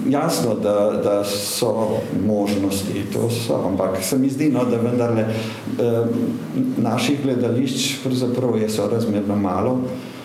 jasno, 0.09 0.55
da, 0.55 1.01
da 1.03 1.23
so 1.23 1.99
možnosti, 2.25 3.05
to 3.13 3.29
so, 3.29 3.61
ampak 3.67 4.03
se 4.03 4.17
mi 4.17 4.29
zdi, 4.29 4.49
no, 4.49 4.65
da 4.65 4.77
vendarle 4.77 5.21
eh, 5.21 6.05
naših 6.77 7.23
gledališč 7.23 8.03
pravzaprav 8.03 8.57
je 8.61 8.69
so 8.69 8.87
razmerno 8.91 9.35
malo 9.35 9.79
eh, 9.83 10.16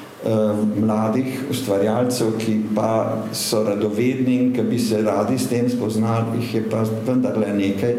mladih 0.77 1.51
ustvarjalcev, 1.51 2.37
ki 2.39 2.59
pa 2.75 3.23
so 3.33 3.65
radovedni 3.67 4.37
in 4.39 4.53
ki 4.55 4.63
bi 4.63 4.79
se 4.79 5.03
radi 5.03 5.39
s 5.39 5.49
tem 5.51 5.71
spoznali, 5.71 6.39
jih 6.41 6.55
je 6.55 6.63
pa 6.71 6.85
vendarle 7.07 7.53
nekaj, 7.57 7.97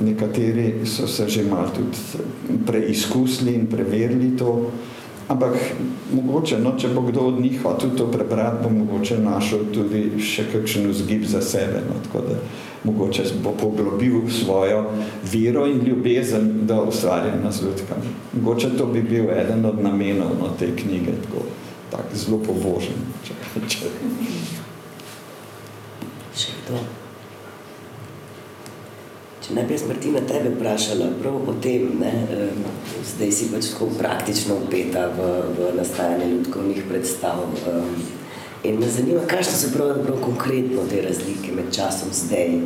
nekateri 0.00 0.86
so 0.86 1.06
se 1.06 1.28
že 1.28 1.44
malo 1.44 1.68
tudi 1.74 2.24
preizkusili 2.66 3.54
in 3.54 3.66
preverili 3.66 4.36
to, 4.36 4.70
Ampak 5.32 5.54
mogoče, 6.12 6.58
no, 6.60 6.74
če 6.76 6.90
bo 6.92 7.00
kdo 7.06 7.28
od 7.30 7.40
njih 7.40 7.62
hotel 7.62 7.94
to 7.96 8.06
prebrati, 8.12 8.60
bo 8.64 8.70
mogoče 8.74 9.16
našel 9.22 9.64
tudi 9.72 10.20
še 10.20 10.44
kakšen 10.52 10.90
vzgib 10.90 11.24
za 11.24 11.40
sebe. 11.40 11.80
No, 11.88 11.96
tako 12.04 12.24
da 12.26 12.36
mogoče 12.84 13.24
bo 13.44 13.54
poglobil 13.56 14.28
svojo 14.30 14.84
vero 15.32 15.64
in 15.70 15.80
ljubezen 15.86 16.66
do 16.68 16.82
ustvarjanja 16.90 17.52
z 17.52 17.64
ljudkami. 17.64 18.14
Mogoče 18.32 18.74
to 18.76 18.86
bi 18.86 19.02
bil 19.02 19.30
eden 19.32 19.64
od 19.66 19.80
namenov 19.82 20.36
no, 20.40 20.52
te 20.58 20.68
knjige, 20.76 21.16
tako 21.24 21.46
tak, 21.92 22.12
zelo 22.16 22.40
pobožen. 22.44 23.00
Če, 23.24 23.38
če. 23.68 23.92
Še 26.36 26.58
kdo? 26.60 26.84
Če 29.52 29.58
Najprej 29.58 29.78
sem 29.82 29.88
Martina 29.90 30.20
tebe 30.24 30.50
vprašala 30.54 31.06
prav 31.20 31.34
o 31.36 31.52
tem, 31.60 31.82
ne? 32.00 32.10
zdaj 33.04 33.32
si 33.36 33.48
pač 33.52 33.66
tako 33.68 33.90
praktično 33.98 34.54
upeta 34.64 35.02
v, 35.12 35.26
v 35.58 35.66
nastajanje 35.76 36.28
ljudkovnih 36.30 36.86
predstav. 36.88 37.42
In 38.64 38.80
me 38.80 38.88
zanima, 38.88 39.26
kakšne 39.28 39.58
so 39.60 39.68
pravzaprav 39.74 40.22
konkretno 40.24 40.86
te 40.88 41.02
razlike 41.04 41.52
med 41.52 41.68
časom 41.68 42.14
zdaj 42.16 42.62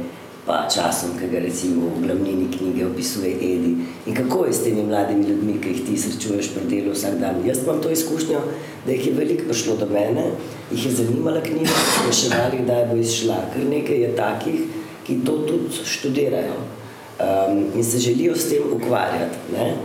pa 0.46 0.60
časom, 0.70 1.16
ki 1.18 1.32
ga 1.32 1.42
recimo 1.42 1.90
v 1.90 2.04
glavnini 2.04 2.46
knjige 2.54 2.86
opisuje 2.86 3.34
Edi. 3.34 3.72
In 4.06 4.14
kako 4.14 4.44
je 4.46 4.54
s 4.54 4.62
temi 4.68 4.86
mladimi 4.86 5.26
ljudmi, 5.26 5.58
ki 5.58 5.74
jih 5.74 5.82
ti 5.90 5.98
srečuješ 5.98 6.52
pri 6.54 6.70
delu 6.70 6.94
vsak 6.94 7.18
dan? 7.18 7.42
Jaz 7.42 7.66
imam 7.66 7.82
to 7.82 7.90
izkušnjo, 7.90 8.44
da 8.86 8.94
jih 8.94 9.10
je 9.10 9.18
veliko 9.18 9.50
prišlo 9.50 9.74
do 9.82 9.90
mene, 9.90 10.30
jih 10.70 10.86
je 10.86 10.94
zanimala 11.02 11.42
knjiga, 11.42 11.82
spraševali, 11.98 12.62
kdaj 12.62 12.88
bo 12.94 13.02
izšla. 13.02 13.42
Ker 13.50 13.66
nekaj 13.74 14.02
je 14.06 14.16
takih, 14.22 14.66
ki 15.02 15.22
to 15.26 15.40
tudi 15.50 15.82
študirajo 15.82 16.75
um, 17.20 17.64
in 17.74 17.84
se 17.84 17.98
želijo 17.98 18.36
s 18.36 18.48
tem 18.48 18.62
ukvarjati. 18.72 19.36
Ne? 19.52 19.76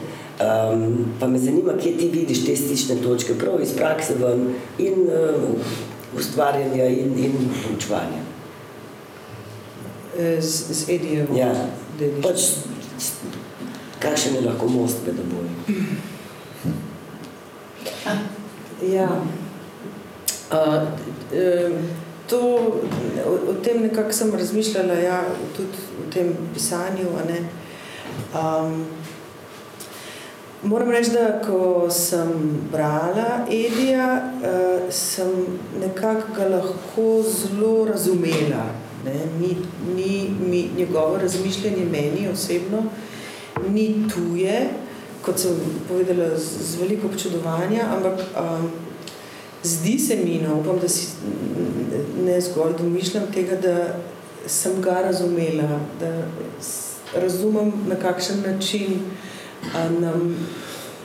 Um, 0.42 1.06
pa 1.20 1.28
me 1.28 1.40
zanima, 1.40 1.74
kje 1.84 1.98
ti 1.98 2.08
vidiš 2.08 2.46
te 2.46 2.56
stične 2.56 2.96
točke, 2.96 3.34
prav 3.38 3.62
iz 3.62 3.76
prakse 3.78 4.16
ven 4.16 4.54
in 4.78 4.94
uh, 4.94 6.18
ustvarjanja 6.18 6.86
in, 6.86 7.14
in 7.18 7.34
poučevanja 7.64 8.32
z, 10.40 10.74
z 10.74 10.90
Edijem. 10.90 11.28
Ja, 11.36 11.52
pač, 12.22 12.62
kakšen 14.02 14.36
je 14.36 14.46
lahko 14.46 14.68
most 14.68 15.06
med 15.06 15.20
oboj? 15.22 15.48
Ja. 18.92 19.10
Uh, 20.52 20.90
to, 22.32 22.40
o, 23.26 23.52
o 23.52 23.54
tem 23.64 23.82
nekako 23.82 24.14
sem 24.14 24.32
razmišljala, 24.36 24.94
ja, 24.94 25.24
tudi 25.56 25.84
v 26.00 26.10
tem 26.14 26.34
pisanju. 26.54 27.12
Um, 28.32 28.86
moram 30.64 30.92
reči, 30.92 31.12
da 31.12 31.42
ko 31.44 31.90
sem 31.92 32.32
brala 32.72 33.44
Edija, 33.52 34.08
uh, 34.40 34.88
sem 34.90 35.60
nekako 35.82 36.38
ga 36.38 36.48
lahko 36.56 37.10
zelo 37.28 37.86
razumela. 37.92 38.70
Ne, 39.06 39.18
ni, 39.40 39.56
ni, 39.96 40.30
mi, 40.50 40.70
njegovo 40.78 41.18
razmišljanje 41.18 41.86
meni 41.92 42.28
osebno 42.30 42.84
ni 43.70 44.06
tuje, 44.14 44.70
kot 45.26 45.40
sem 45.40 45.58
povedala, 45.88 46.38
z, 46.38 46.64
z 46.70 46.82
veliko 46.82 47.08
občudovanja, 47.08 47.90
ampak 47.96 48.22
um, 48.38 48.70
zdi 49.64 50.00
se 50.00 50.16
mi, 50.16 50.42
no, 50.48 50.60
upam, 50.60 50.80
da 50.80 50.90
si 50.90 51.08
ne 52.26 52.42
zgolj 52.42 52.74
domišljam 52.78 53.24
tega, 53.34 53.56
da 53.56 53.96
sem 54.48 54.82
ga 54.82 55.02
razumela, 55.02 55.80
da 56.00 56.12
razumem, 57.22 57.74
na 57.88 57.96
kakšen 57.96 58.42
način 58.42 59.00
nam 60.00 60.36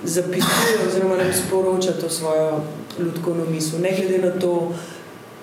zapisuje 0.05 0.89
oziroma 0.89 1.17
nam 1.17 1.33
sporoča 1.47 1.93
to 1.93 2.11
svojo 2.11 2.61
ljudkovno 2.99 3.45
misel, 3.45 3.81
ne 3.81 3.97
glede 3.97 4.19
na 4.19 4.41
to, 4.41 4.73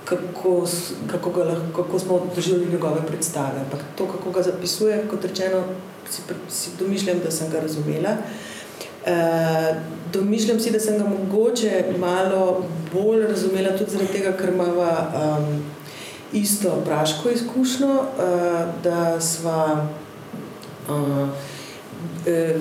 kako, 0.06 0.68
kako, 1.12 1.30
ga, 1.30 1.56
kako 1.76 2.00
smo 2.00 2.28
doživeli 2.36 2.72
njegove 2.72 3.08
predstave. 3.08 3.60
Ampak 3.60 3.80
to, 3.98 4.08
kako 4.08 4.32
ga 4.32 4.42
zapisuje, 4.42 5.06
kot 5.10 5.26
rečeno, 5.26 5.64
si, 6.10 6.22
si 6.50 6.70
domišljam, 6.80 7.20
da 7.24 7.32
sem 7.32 7.52
ga 7.52 7.60
razumela. 7.60 8.18
E, 9.06 9.76
domišljam 10.14 10.60
si, 10.60 10.72
da 10.72 10.80
sem 10.80 10.98
ga 10.98 11.06
mogoče 11.08 11.84
malo 12.00 12.66
bolj 12.94 13.28
razumela, 13.28 13.78
tudi 13.78 13.92
zaradi 13.92 14.14
tega, 14.14 14.36
ker 14.38 14.54
imamo 14.54 14.82
um, 14.82 15.64
isto 16.34 16.82
praško 16.86 17.30
izkušnjo, 17.30 17.94
uh, 17.94 18.84
da 18.84 19.22
smo. 19.22 19.88
Uh, 20.90 21.53
Eh, 22.26 22.56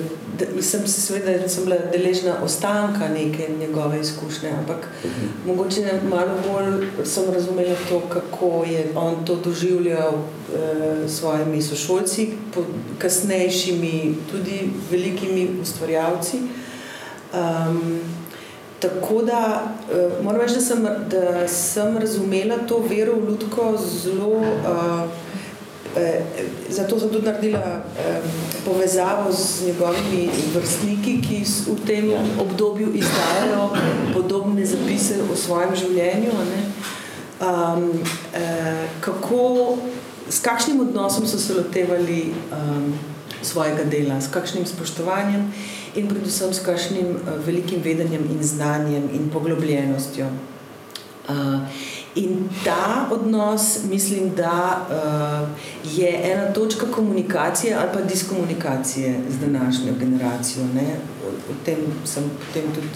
sem 0.61 0.87
se 0.87 1.01
seveda 1.01 1.47
sem 1.49 1.63
bila 1.63 1.77
deležna 1.91 2.33
ostanka 2.43 3.07
neke 3.07 3.47
njegove 3.59 3.99
izkušnje, 4.01 4.49
ampak 4.49 4.87
mhm. 5.05 5.25
mogoče 5.47 5.99
malo 6.09 6.35
bolj 6.47 7.05
sem 7.05 7.33
razumela 7.33 7.75
to, 7.89 8.01
kako 8.09 8.63
je 8.67 8.85
on 8.95 9.25
to 9.25 9.35
doživljal 9.35 10.13
eh, 10.13 11.07
svojimi 11.07 11.61
sošolci, 11.61 12.29
kasnejšimi, 12.97 14.15
tudi 14.31 14.69
velikimi 14.91 15.49
ustvarjalci. 15.61 16.37
Um, 17.33 17.99
tako 18.79 19.21
da 19.21 19.63
uh, 19.63 20.25
moram 20.25 20.41
reči, 20.41 20.53
da 20.53 20.61
sem, 20.61 20.87
da 21.09 21.47
sem 21.47 21.97
razumela 21.97 22.57
to 22.67 22.83
vero 22.89 23.13
v 23.15 23.29
ljudko 23.29 23.77
zelo 24.03 24.43
Eh, 24.43 25.07
zato 26.69 26.99
sem 26.99 27.09
tudi 27.09 27.25
naredila 27.25 27.59
eh, 27.97 28.21
povezavo 28.65 29.31
z 29.31 29.65
njegovimi 29.65 30.29
vrstniki, 30.53 31.21
ki 31.21 31.43
v 31.67 31.85
tem 31.85 32.11
obdobju 32.39 32.93
izdajajo 32.93 33.69
podobne 34.13 34.65
zapise 34.65 35.21
o 35.31 35.35
svojem 35.35 35.75
življenju. 35.75 36.31
Um, 37.43 37.89
eh, 38.33 38.87
kako, 39.01 39.77
s 40.29 40.39
kakšnim 40.39 40.79
odnosom 40.79 41.27
so 41.27 41.37
se 41.37 41.53
lotevali 41.53 42.31
um, 42.31 42.93
svojega 43.41 43.83
dela, 43.83 44.21
s 44.21 44.31
kakšnim 44.31 44.65
spoštovanjem 44.65 45.51
in 45.95 46.07
predvsem 46.07 46.53
s 46.53 46.63
kakšnim 46.63 47.15
uh, 47.15 47.45
velikim 47.45 47.81
vedenjem 47.83 48.23
in 48.31 48.43
znanjem 48.43 49.09
in 49.13 49.29
poglobljenostjo. 49.29 50.29
Uh, 51.29 51.59
In 52.15 52.49
ta 52.63 53.09
odnos, 53.11 53.83
mislim, 53.89 54.35
da 54.35 54.87
uh, 54.89 55.49
je 55.97 56.31
ena 56.31 56.53
točka 56.53 56.85
komunikacije 56.91 57.75
ali 57.75 57.89
pa 57.93 58.01
diskomunikacije 58.01 59.19
z 59.29 59.37
današnjo 59.37 59.93
generacijo. 59.99 60.65
Ne? 60.75 60.95
O, 61.27 61.53
tem 61.65 61.77
sem 62.05 62.23
potem 62.23 62.71
tudi 62.75 62.87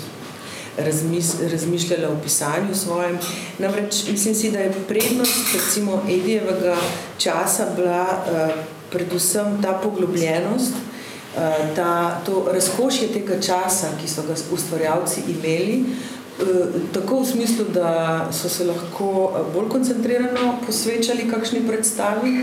razmis, 0.77 1.35
razmišljala 1.51 2.07
v 2.13 2.23
pisanju 2.23 2.75
svojem. 2.75 3.17
Namreč 3.59 4.07
mislim 4.11 4.35
si, 4.35 4.51
da 4.51 4.59
je 4.59 4.73
prednost 4.87 5.53
recimo 5.53 6.03
Edijevega 6.09 6.77
časa 7.17 7.65
bila 7.75 8.01
uh, 8.01 8.49
predvsem 8.91 9.61
ta 9.61 9.79
poglobljenost, 9.83 10.73
uh, 10.73 11.41
ta, 11.75 12.21
to 12.25 12.45
razkošje 12.53 13.07
tega 13.07 13.41
časa, 13.41 13.87
ki 14.01 14.07
so 14.07 14.21
ga 14.27 14.35
ustvarjalci 14.53 15.21
imeli, 15.27 15.81
uh, 15.81 16.16
tako 16.93 17.19
v 17.19 17.25
smislu, 17.25 17.65
da 17.73 18.29
so 18.31 18.49
se 18.49 18.65
lahko 18.65 19.33
eh, 19.35 19.53
bolj 19.53 19.69
koncentrirano 19.69 20.57
posvečali 20.65 21.29
kakšni 21.31 21.67
predstavi 21.67 22.33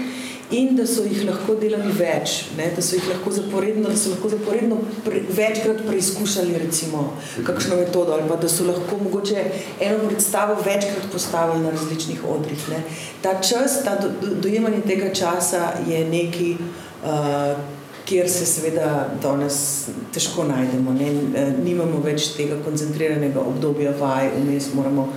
in 0.50 0.76
da 0.76 0.86
so 0.86 1.04
jih 1.06 1.24
lahko 1.24 1.54
delali 1.54 1.92
več, 1.98 2.34
ne? 2.58 2.66
da 2.76 2.82
so 2.82 2.96
jih 2.96 3.06
lahko 3.08 3.30
zaporedno, 3.32 3.88
da 3.88 3.96
so 3.96 4.10
lahko 4.10 4.28
zaporedno 4.28 4.76
pre, 5.04 5.22
večkrat 5.30 5.84
preizkušali 5.86 6.58
recimo 6.58 7.04
kakšno 7.46 7.76
metodo 7.76 8.12
ali 8.12 8.28
pa 8.28 8.36
da 8.36 8.48
so 8.48 8.66
lahko 8.66 8.98
mogoče 9.04 9.44
eno 9.80 10.08
predstavo 10.08 10.56
večkrat 10.66 11.08
postavili 11.12 11.64
na 11.64 11.70
različnih 11.70 12.24
odrih. 12.28 12.68
Ne? 12.70 12.82
Ta 13.22 13.40
čas, 13.40 13.80
ta 13.84 13.96
do, 14.02 14.10
do, 14.20 14.34
dojemanje 14.34 14.82
tega 14.86 15.14
časa 15.14 15.72
je 15.88 16.04
neki, 16.08 16.56
uh, 17.04 17.56
kjer 18.04 18.30
se 18.30 18.46
seveda 18.46 19.08
danes 19.22 19.88
težko 20.12 20.44
najdemo. 20.44 20.92
Ne? 20.92 21.08
E, 21.08 21.44
nimamo 21.64 22.02
več 22.04 22.34
tega 22.36 22.58
koncentriranega 22.64 23.40
obdobja 23.40 23.94
vaj, 24.00 24.30
vmes 24.36 24.70
moramo 24.76 25.08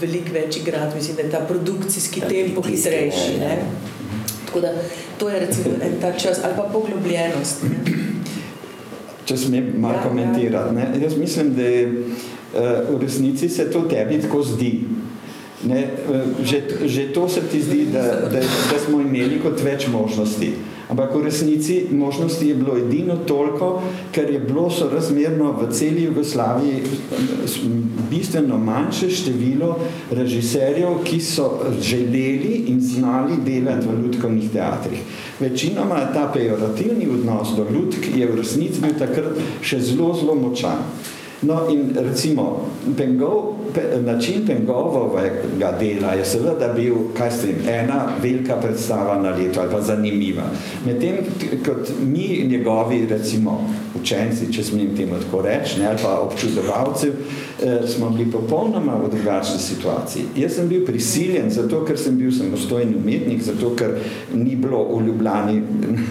veliko 0.00 0.34
več 0.34 0.58
igrati, 0.62 0.96
mislim, 0.98 1.16
da 1.16 1.22
je 1.22 1.30
ta 1.30 1.42
produkcijski 1.48 2.24
tempo 2.28 2.64
hitrejši. 2.66 3.36
Ne? 3.40 3.58
Tako 4.46 4.60
da 4.60 4.72
to 5.18 5.28
je 5.30 5.40
recimo 5.40 5.76
en 5.82 6.00
ta 6.00 6.12
čas, 6.18 6.40
ali 6.44 6.56
pa 6.56 6.66
poglobljenost. 6.72 7.62
Ne? 7.70 7.96
Če 9.24 9.38
smem 9.38 9.70
malo 9.78 10.00
ja, 10.00 10.02
ja. 10.02 10.08
komentirati. 10.08 10.74
Ne? 10.74 10.88
Jaz 11.04 11.16
mislim, 11.16 11.54
da 11.54 11.68
je, 11.68 11.86
uh, 11.86 12.90
v 12.90 12.98
resnici 13.04 13.48
se 13.48 13.70
to 13.70 13.86
tebi 13.88 14.18
tako 14.24 14.42
zdi. 14.42 14.72
Ne? 15.70 15.86
Uh, 16.10 16.42
že, 16.42 16.64
že 16.90 17.06
to 17.14 17.28
se 17.30 17.46
ti 17.52 17.62
zdi, 17.62 17.86
da, 17.94 18.02
da, 18.26 18.42
da 18.42 18.82
smo 18.82 19.00
imeli 19.00 19.38
kot 19.44 19.62
več 19.62 19.86
možnosti. 19.92 20.50
Ampak 20.92 21.14
v 21.16 21.24
resnici 21.24 21.88
možnosti 21.88 22.44
je 22.44 22.54
bilo 22.54 22.76
edino 22.76 23.16
toliko, 23.24 23.80
ker 24.12 24.28
je 24.28 24.40
bilo 24.44 24.68
sorazmerno 24.68 25.56
v 25.56 25.72
celi 25.72 26.04
Jugoslaviji 26.04 26.82
bistveno 28.10 28.58
manjše 28.60 29.08
število 29.08 29.78
režiserjev, 30.10 31.00
ki 31.04 31.20
so 31.20 31.48
želeli 31.80 32.68
in 32.68 32.80
znali 32.80 33.40
delati 33.40 33.88
v 33.88 34.04
ljudkovnih 34.04 34.52
teatrih. 34.52 35.00
Večinoma 35.40 36.12
ta 36.12 36.28
pejorativni 36.34 37.08
odnos 37.08 37.56
do 37.56 37.64
ljudk 37.72 38.12
je 38.16 38.28
v 38.28 38.36
resnici 38.36 38.84
bil 38.84 38.92
takrat 38.98 39.40
še 39.64 39.80
zelo, 39.80 40.12
zelo 40.12 40.36
močan. 40.36 40.84
No 41.42 41.68
in 41.70 41.90
recimo, 41.94 42.68
Pengov, 42.96 43.54
pe, 43.74 44.00
način 44.02 44.46
Pengovovega 44.46 45.72
dela 45.80 46.12
je 46.12 46.24
seveda 46.24 46.68
bil, 46.72 46.94
kaj 47.18 47.30
s 47.30 47.40
tem, 47.42 47.56
ena 47.68 48.04
velika 48.22 48.56
predstava 48.56 49.18
na 49.22 49.30
leto 49.30 49.60
ali 49.60 49.70
pa 49.72 49.80
zanimiva. 49.80 50.42
Medtem, 50.86 51.16
kot 51.66 51.90
mi 52.06 52.44
njegovi, 52.48 53.06
recimo, 53.10 53.74
učenci, 54.00 54.48
če 54.52 54.64
smem 54.64 54.94
temu 54.96 55.18
tako 55.20 55.42
reči, 55.46 55.80
ne, 55.80 55.88
ali 55.90 55.98
pa 56.02 56.14
občudovalci, 56.24 57.08
eh, 57.62 57.86
smo 57.88 58.10
bili 58.10 58.30
popolnoma 58.32 58.96
v 59.02 59.10
drugačni 59.12 59.58
situaciji. 59.58 60.24
Jaz 60.36 60.56
sem 60.56 60.68
bil 60.68 60.86
prisiljen, 60.86 61.50
zato 61.50 61.84
ker 61.84 61.98
sem 61.98 62.16
bil 62.18 62.32
samostojen 62.32 62.94
umetnik, 62.96 63.42
zato 63.42 63.74
ker 63.76 63.98
ni 64.34 64.56
bilo 64.56 64.84
v 64.96 65.06
Ljubljani 65.06 65.62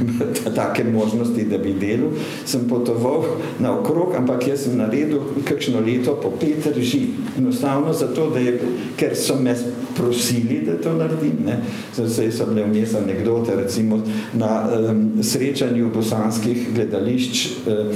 take 0.58 0.84
možnosti, 0.84 1.48
da 1.50 1.58
bi 1.58 1.74
delal, 1.74 2.14
sem 2.46 2.68
potoval 2.70 3.26
naokrog, 3.60 4.16
ampak 4.18 4.48
jaz 4.48 4.66
sem 4.68 4.78
naredil 4.78 5.44
kakšno 5.48 5.82
leto 5.82 6.16
po 6.22 6.32
pet 6.40 6.68
reži. 6.76 7.08
Enostavno 7.38 7.94
zato, 7.94 8.30
da 8.30 8.40
je, 8.40 8.60
ker 8.98 9.16
so 9.16 9.36
me 9.36 9.56
prosili, 9.98 10.62
da 10.66 10.78
to 10.82 10.94
naredim. 10.94 11.46
Ne. 11.46 11.58
Zdaj 11.96 12.32
so 12.32 12.46
bile 12.46 12.66
vmes 12.66 12.96
anekdote, 12.96 13.56
recimo 13.56 14.02
na 14.34 14.64
um, 14.90 15.24
srečanju 15.24 15.92
bosanskih 15.94 16.68
gledališč, 16.76 17.48
um, 17.68 17.96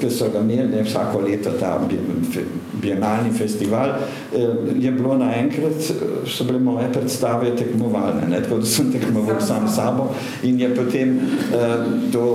ki 0.00 0.10
so 0.10 0.28
ga 0.32 0.42
imeli 0.44 0.68
ne, 0.68 0.82
vsako 0.84 1.20
leto 1.24 1.50
ta 1.60 1.78
bienalni 2.82 3.32
festival, 3.32 3.94
um, 4.34 4.80
je 4.80 4.92
bilo 4.92 5.16
naenkrat, 5.18 5.80
so 6.26 6.44
bile 6.44 6.58
moje 6.58 6.92
predstave 6.92 7.54
tekmovalne, 7.56 8.28
ne, 8.28 8.42
tako 8.42 8.60
da 8.60 8.66
sem 8.66 8.92
tekmoval 8.92 9.40
sam 9.40 9.68
sabo 9.68 10.10
in 10.42 10.60
je 10.60 10.74
potem 10.76 11.16
um, 11.18 12.10
to 12.12 12.26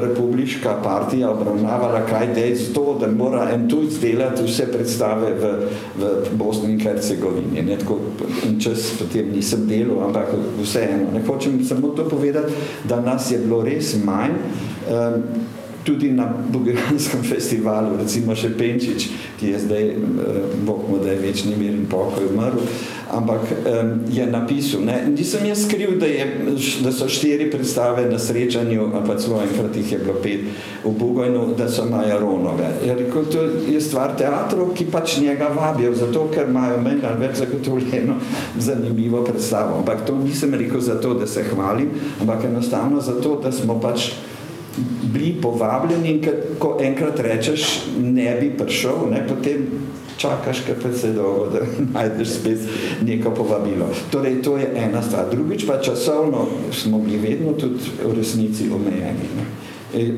republiška 0.00 0.76
partija 0.82 1.30
obravnavala, 1.30 2.04
kaj 2.10 2.34
dej 2.34 2.54
z 2.56 2.72
to, 2.72 2.96
da 3.00 3.08
mora 3.10 3.48
en 3.54 3.68
tujc 3.68 4.00
delati 4.00 4.44
vse 4.44 4.66
predstave 4.72 5.34
v, 5.40 5.52
v 5.98 6.12
Bosni 6.36 6.72
in 6.72 6.80
Hercegovini. 6.80 7.62
Ne, 7.62 7.78
tako, 7.78 7.98
čas 8.60 8.94
potem 8.98 9.32
nisem 9.32 9.66
delal, 9.68 10.08
ampak 10.08 10.34
vseeno. 10.62 11.10
Ne 11.12 11.22
hočem 11.26 11.64
samo 11.64 11.88
to 11.88 12.08
povedati, 12.08 12.52
da 12.84 13.00
nas 13.00 13.30
je 13.30 13.38
bilo 13.38 13.62
res 13.62 13.94
manj, 14.04 14.36
um, 14.88 15.22
tudi 15.84 16.12
na 16.12 16.28
Bugejanskem 16.50 17.22
festivalu, 17.32 17.96
recimo 18.00 18.34
še 18.34 18.54
Penčič, 18.58 19.08
ki 19.40 19.54
je 19.54 19.62
zdaj, 19.66 19.84
uh, 19.94 20.58
Bog 20.66 20.88
mu 20.90 20.98
da 21.02 21.12
je 21.12 21.22
večni 21.22 21.56
mir 21.56 21.74
in 21.74 21.86
pokoj 21.90 22.30
umrl, 22.32 22.64
ampak 23.14 23.40
je 24.10 24.26
napisal, 24.26 24.80
ne, 24.84 24.96
nisem 25.08 25.46
jaz 25.46 25.64
skriv, 25.66 25.98
da, 26.00 26.06
je, 26.06 26.26
da 26.82 26.92
so 26.92 27.08
štiri 27.08 27.50
predstave 27.50 28.08
na 28.10 28.18
srečanju, 28.18 28.88
ali 28.94 29.06
pa 29.06 29.16
celo 29.18 29.40
enkrat 29.42 29.76
jih 29.76 29.92
je 29.92 29.98
bilo 29.98 30.14
pet 30.22 30.40
v 30.84 30.92
Bugojnu, 30.98 31.54
da 31.58 31.68
so 31.68 31.86
Majaronove. 31.90 32.70
Je 32.86 32.94
rekel, 32.94 33.24
to 33.30 33.44
je 33.70 33.80
stvar 33.80 34.16
teatrov, 34.18 34.74
ki 34.74 34.88
pač 34.92 35.18
njega 35.22 35.48
vabijo, 35.54 35.94
zato 35.94 36.26
ker 36.34 36.48
imajo 36.48 36.80
meni 36.82 37.04
ali 37.04 37.26
več 37.26 37.38
zagotovljeno 37.44 38.18
zanimivo 38.58 39.24
predstavo. 39.24 39.78
Ampak 39.78 40.06
to 40.06 40.18
nisem 40.18 40.54
rekel 40.54 40.80
zato, 40.80 41.14
da 41.14 41.26
se 41.26 41.44
hvalim, 41.52 41.90
ampak 42.20 42.44
enostavno 42.44 43.00
zato, 43.00 43.38
da 43.42 43.52
smo 43.52 43.80
pač 43.80 44.10
bili 45.02 45.34
povabljeni 45.42 46.10
in 46.10 46.22
ko 46.58 46.76
enkrat 46.80 47.20
rečeš, 47.20 47.82
ne 48.00 48.36
bi 48.40 48.50
prišel, 48.58 49.06
ne, 49.10 49.26
potem 49.28 49.66
čakaš 50.16 50.62
kar 50.66 50.78
predvsej 50.82 51.12
dolgo, 51.12 51.46
da 51.52 51.60
najdeš 51.94 52.28
spet 52.28 52.58
neko 53.02 53.30
povabilo. 53.30 53.88
Torej, 54.10 54.42
to 54.42 54.56
je 54.56 54.70
ena 54.76 55.02
stvar. 55.02 55.30
Drugič 55.30 55.66
pa 55.66 55.80
časovno 55.82 56.46
smo 56.72 56.98
bili 56.98 57.18
vedno 57.18 57.52
tudi 57.52 57.80
v 58.04 58.14
resnici 58.16 58.70
omejeni. 58.70 59.28
Ne. 59.36 59.46
E, 59.94 60.12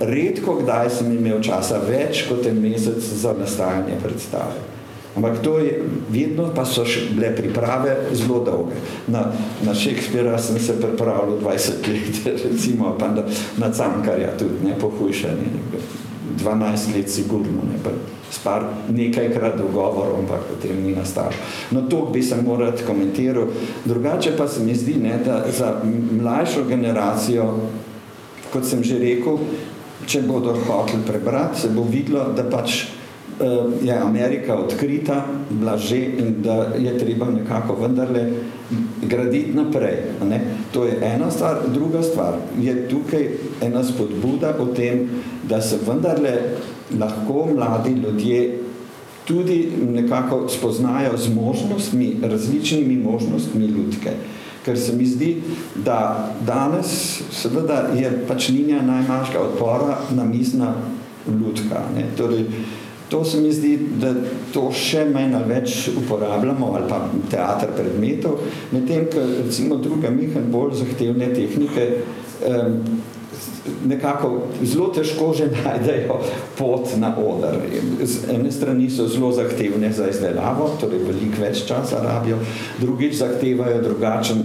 redko 0.00 0.60
kdaj 0.62 0.90
sem 0.90 1.12
imel 1.12 1.42
časa 1.42 1.80
več 1.82 2.26
kot 2.28 2.46
en 2.46 2.60
mesec 2.62 3.02
za 3.02 3.34
nastajanje 3.38 3.98
predstave. 4.02 4.77
Ampak 5.18 5.42
to 5.42 5.58
je, 5.58 5.82
vedno 6.10 6.46
pa 6.54 6.62
so 6.62 6.86
bile 7.10 7.34
priprave 7.34 7.96
zelo 8.14 8.38
dolge. 8.46 8.78
Na, 9.10 9.32
na 9.66 9.74
Shakespearea 9.74 10.38
sem 10.38 10.58
se 10.62 10.78
pripravljal 10.80 11.42
20 11.42 11.88
let, 11.90 12.26
recimo, 12.52 12.94
pa 12.98 13.08
na, 13.10 13.26
na 13.58 13.72
Cankarja 13.74 14.36
tudi, 14.38 14.62
ne, 14.64 14.78
pohujšanje. 14.78 15.50
12 16.38 16.94
let 16.94 17.10
sigurno, 17.10 17.66
ne, 17.66 17.82
pa 17.82 17.90
spar 18.30 18.62
nekajkrat 18.88 19.56
dogovorov, 19.58 20.20
ampak 20.22 20.46
potem 20.54 20.78
ni 20.86 20.94
nastalo. 20.94 21.34
No, 21.74 21.82
to 21.90 22.06
bi 22.12 22.22
se 22.22 22.38
moral 22.38 22.78
komentiral. 22.86 23.50
Drugače 23.84 24.36
pa 24.38 24.46
se 24.48 24.62
mi 24.62 24.74
zdi, 24.74 24.94
ne, 25.02 25.18
da 25.24 25.42
za 25.50 25.80
mlajšo 26.20 26.62
generacijo, 26.68 27.56
kot 28.52 28.64
sem 28.64 28.84
že 28.86 29.00
rekel, 29.02 29.42
če 30.06 30.22
bodo 30.22 30.54
hoteli 30.54 31.02
prebrati, 31.06 31.60
se 31.60 31.74
bo 31.74 31.82
videlo, 31.82 32.30
da 32.36 32.46
pač 32.46 32.84
je 33.82 33.98
Amerika 33.98 34.56
odkrita, 34.56 35.24
bila 35.50 35.76
že 35.78 35.96
in 35.96 36.42
da 36.42 36.74
je 36.78 36.98
treba 36.98 37.26
nekako 37.30 37.74
vendarle 37.74 38.32
graditi 39.02 39.54
naprej. 39.54 39.96
Ne? 40.28 40.40
To 40.72 40.84
je 40.84 40.98
ena 41.02 41.30
stvar. 41.30 41.56
Druga 41.74 42.02
stvar 42.02 42.34
je 42.60 42.88
tukaj 42.88 43.28
ena 43.62 43.84
spodbuda 43.84 44.54
o 44.58 44.66
tem, 44.66 45.08
da 45.48 45.60
se 45.60 45.78
vendarle 45.86 46.32
lahko 47.00 47.48
mladi 47.54 47.90
ljudje 47.90 48.58
tudi 49.24 49.72
nekako 49.92 50.48
spoznajo 50.48 51.16
z 51.16 51.34
možnostmi, 51.34 52.16
različnimi 52.22 52.96
možnostmi 52.96 53.66
ljudke. 53.66 54.10
Ker 54.64 54.78
se 54.78 54.92
mi 54.96 55.06
zdi, 55.06 55.42
da 55.84 56.30
danes 56.46 57.20
seveda 57.30 57.88
je 57.96 58.24
pač 58.28 58.48
linija 58.48 58.82
najmanjška 58.82 59.40
odpora 59.40 59.98
na 60.10 60.24
mizna 60.24 60.74
ljudka. 61.26 61.82
Torej, 62.16 62.44
To 63.08 63.24
se 63.24 63.40
mi 63.40 63.52
zdi, 63.52 63.78
da 64.00 64.12
to 64.52 64.66
še 64.74 65.06
manj 65.08 65.36
ali 65.38 65.48
več 65.54 65.76
uporabljamo, 65.96 66.72
ali 66.76 66.88
pa 66.90 66.98
teater 67.32 67.72
predmetov, 67.76 68.42
medtem, 68.72 69.06
ker 69.08 69.30
recimo 69.38 69.78
druga 69.80 70.10
Mihan 70.12 70.50
bolj 70.52 70.82
zahtevne 70.82 71.30
tehnike 71.32 71.86
um, 72.44 72.76
nekako 73.86 74.48
zelo 74.62 74.88
težko 74.94 75.32
že 75.36 75.48
najdejo 75.64 76.20
pot 76.58 76.88
na 76.96 77.14
oder. 77.18 77.56
Z 78.02 78.30
ene 78.34 78.52
strani 78.52 78.90
so 78.90 79.08
zelo 79.08 79.32
zahtevne 79.32 79.92
za 79.92 80.08
izdelavo, 80.08 80.70
torej 80.80 81.02
veliko 81.06 81.42
več 81.42 81.64
časa 81.68 82.02
rabijo, 82.02 82.38
drugič 82.80 83.18
zahtevajo 83.18 83.82
drugačen, 83.82 84.42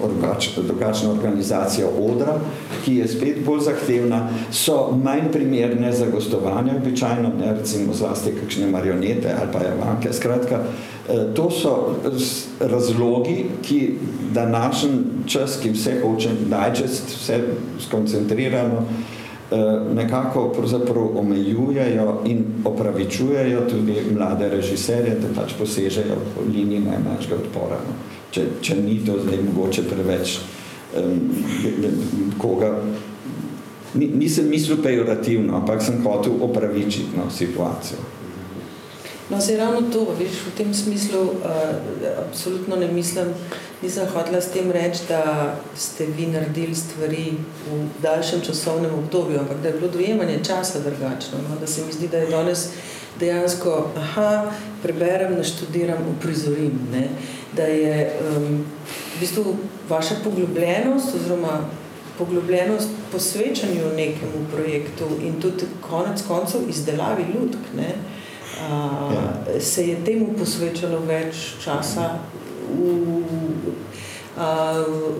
drugač, 0.00 0.50
drugačno 0.56 1.10
organizacijo 1.10 1.90
odra, 2.00 2.38
ki 2.84 2.96
je 3.00 3.08
spet 3.08 3.42
bolj 3.46 3.66
zahtevna, 3.70 4.28
so 4.52 4.90
manj 5.04 5.30
primerne 5.32 5.92
za 5.92 6.06
gostovanje, 6.12 6.76
običajno, 6.76 7.32
ne, 7.38 7.52
recimo 7.58 7.94
zlasti 7.94 8.34
kakšne 8.40 8.70
marionete 8.70 9.34
ali 9.40 9.52
pa 9.52 9.64
javanke, 9.64 10.12
skratka, 10.12 10.64
To 11.34 11.50
so 11.50 11.94
razlogi, 12.60 13.44
ki 13.62 13.94
današnji 14.32 14.90
čas, 15.26 15.58
ki 15.62 15.70
vse 15.70 15.92
hoče 16.02 16.30
najčest, 16.48 17.08
vse 17.08 17.38
skoncentrirano, 17.90 18.86
nekako 19.94 20.48
pravzaprav 20.48 21.18
omejujejo 21.18 22.22
in 22.24 22.44
opravičujejo 22.64 23.60
tudi 23.70 23.94
mlade 24.14 24.48
režiserje, 24.48 25.16
da 25.20 25.42
pač 25.42 25.52
posežejo 25.58 26.16
po 26.34 26.44
liniji 26.46 26.80
najmanjšega 26.80 27.34
odpora. 27.34 27.80
No. 27.88 27.94
Če, 28.30 28.46
če 28.62 28.76
ni 28.78 29.00
to 29.06 29.18
zdaj 29.24 29.42
mogoče 29.42 29.82
preveč 29.90 30.38
um, 30.96 32.34
koga. 32.38 32.76
Nisem 33.94 34.46
mislil 34.46 34.78
pejorativno, 34.82 35.56
ampak 35.58 35.82
sem 35.82 35.98
hotel 36.04 36.38
opravičiti 36.46 37.18
no, 37.18 37.26
situacijo. 37.30 37.98
No, 39.30 39.40
se 39.40 39.56
ravno 39.56 39.82
to, 39.92 40.06
viš, 40.18 40.44
v 40.46 40.54
tem 40.58 40.70
smislu 40.74 41.20
uh, 41.22 41.50
absolutno 42.28 42.76
ne 42.76 42.92
mislim, 42.92 43.34
nisem 43.82 44.06
hotela 44.12 44.40
s 44.40 44.52
tem 44.52 44.70
reči, 44.70 45.06
da 45.08 45.54
ste 45.76 46.06
vi 46.06 46.26
naredili 46.26 46.74
stvari 46.74 47.32
v 47.66 47.80
daljšem 48.02 48.40
časovnem 48.40 48.94
obdobju, 48.94 49.40
ampak 49.40 49.60
da 49.62 49.68
je 49.68 49.74
bilo 49.74 49.88
dojemanje 49.88 50.40
časa 50.44 50.80
drugačno, 50.80 51.38
no? 51.48 51.56
da 51.60 51.66
se 51.66 51.84
mi 51.86 51.92
zdi, 51.92 52.08
da 52.08 52.18
je 52.18 52.30
danes 52.30 52.68
dejansko, 53.20 53.90
aha, 53.96 54.52
preberem, 54.82 55.36
naštudiram, 55.36 55.98
uprizorim, 56.16 56.80
ne? 56.92 57.08
da 57.56 57.62
je 57.62 58.12
um, 58.20 58.64
v 59.16 59.20
bistvu 59.20 59.56
vaša 59.88 60.14
poglobljenost 60.24 61.14
oziroma 61.14 61.60
poglobljenost 62.18 62.88
posvečanju 63.12 63.94
nekemu 63.96 64.46
projektu 64.52 65.04
in 65.24 65.40
tudi 65.40 65.64
konec 65.80 66.22
koncev 66.28 66.60
izdelavi 66.68 67.24
ljudk, 67.34 67.72
ne? 67.76 67.94
Uh, 68.60 69.14
ja. 69.14 69.60
se 69.60 69.86
je 69.88 70.04
temu 70.04 70.34
posvečalo 70.38 70.98
več 71.08 71.36
časa 71.64 72.18
v, 72.78 73.72
uh, 74.36 74.44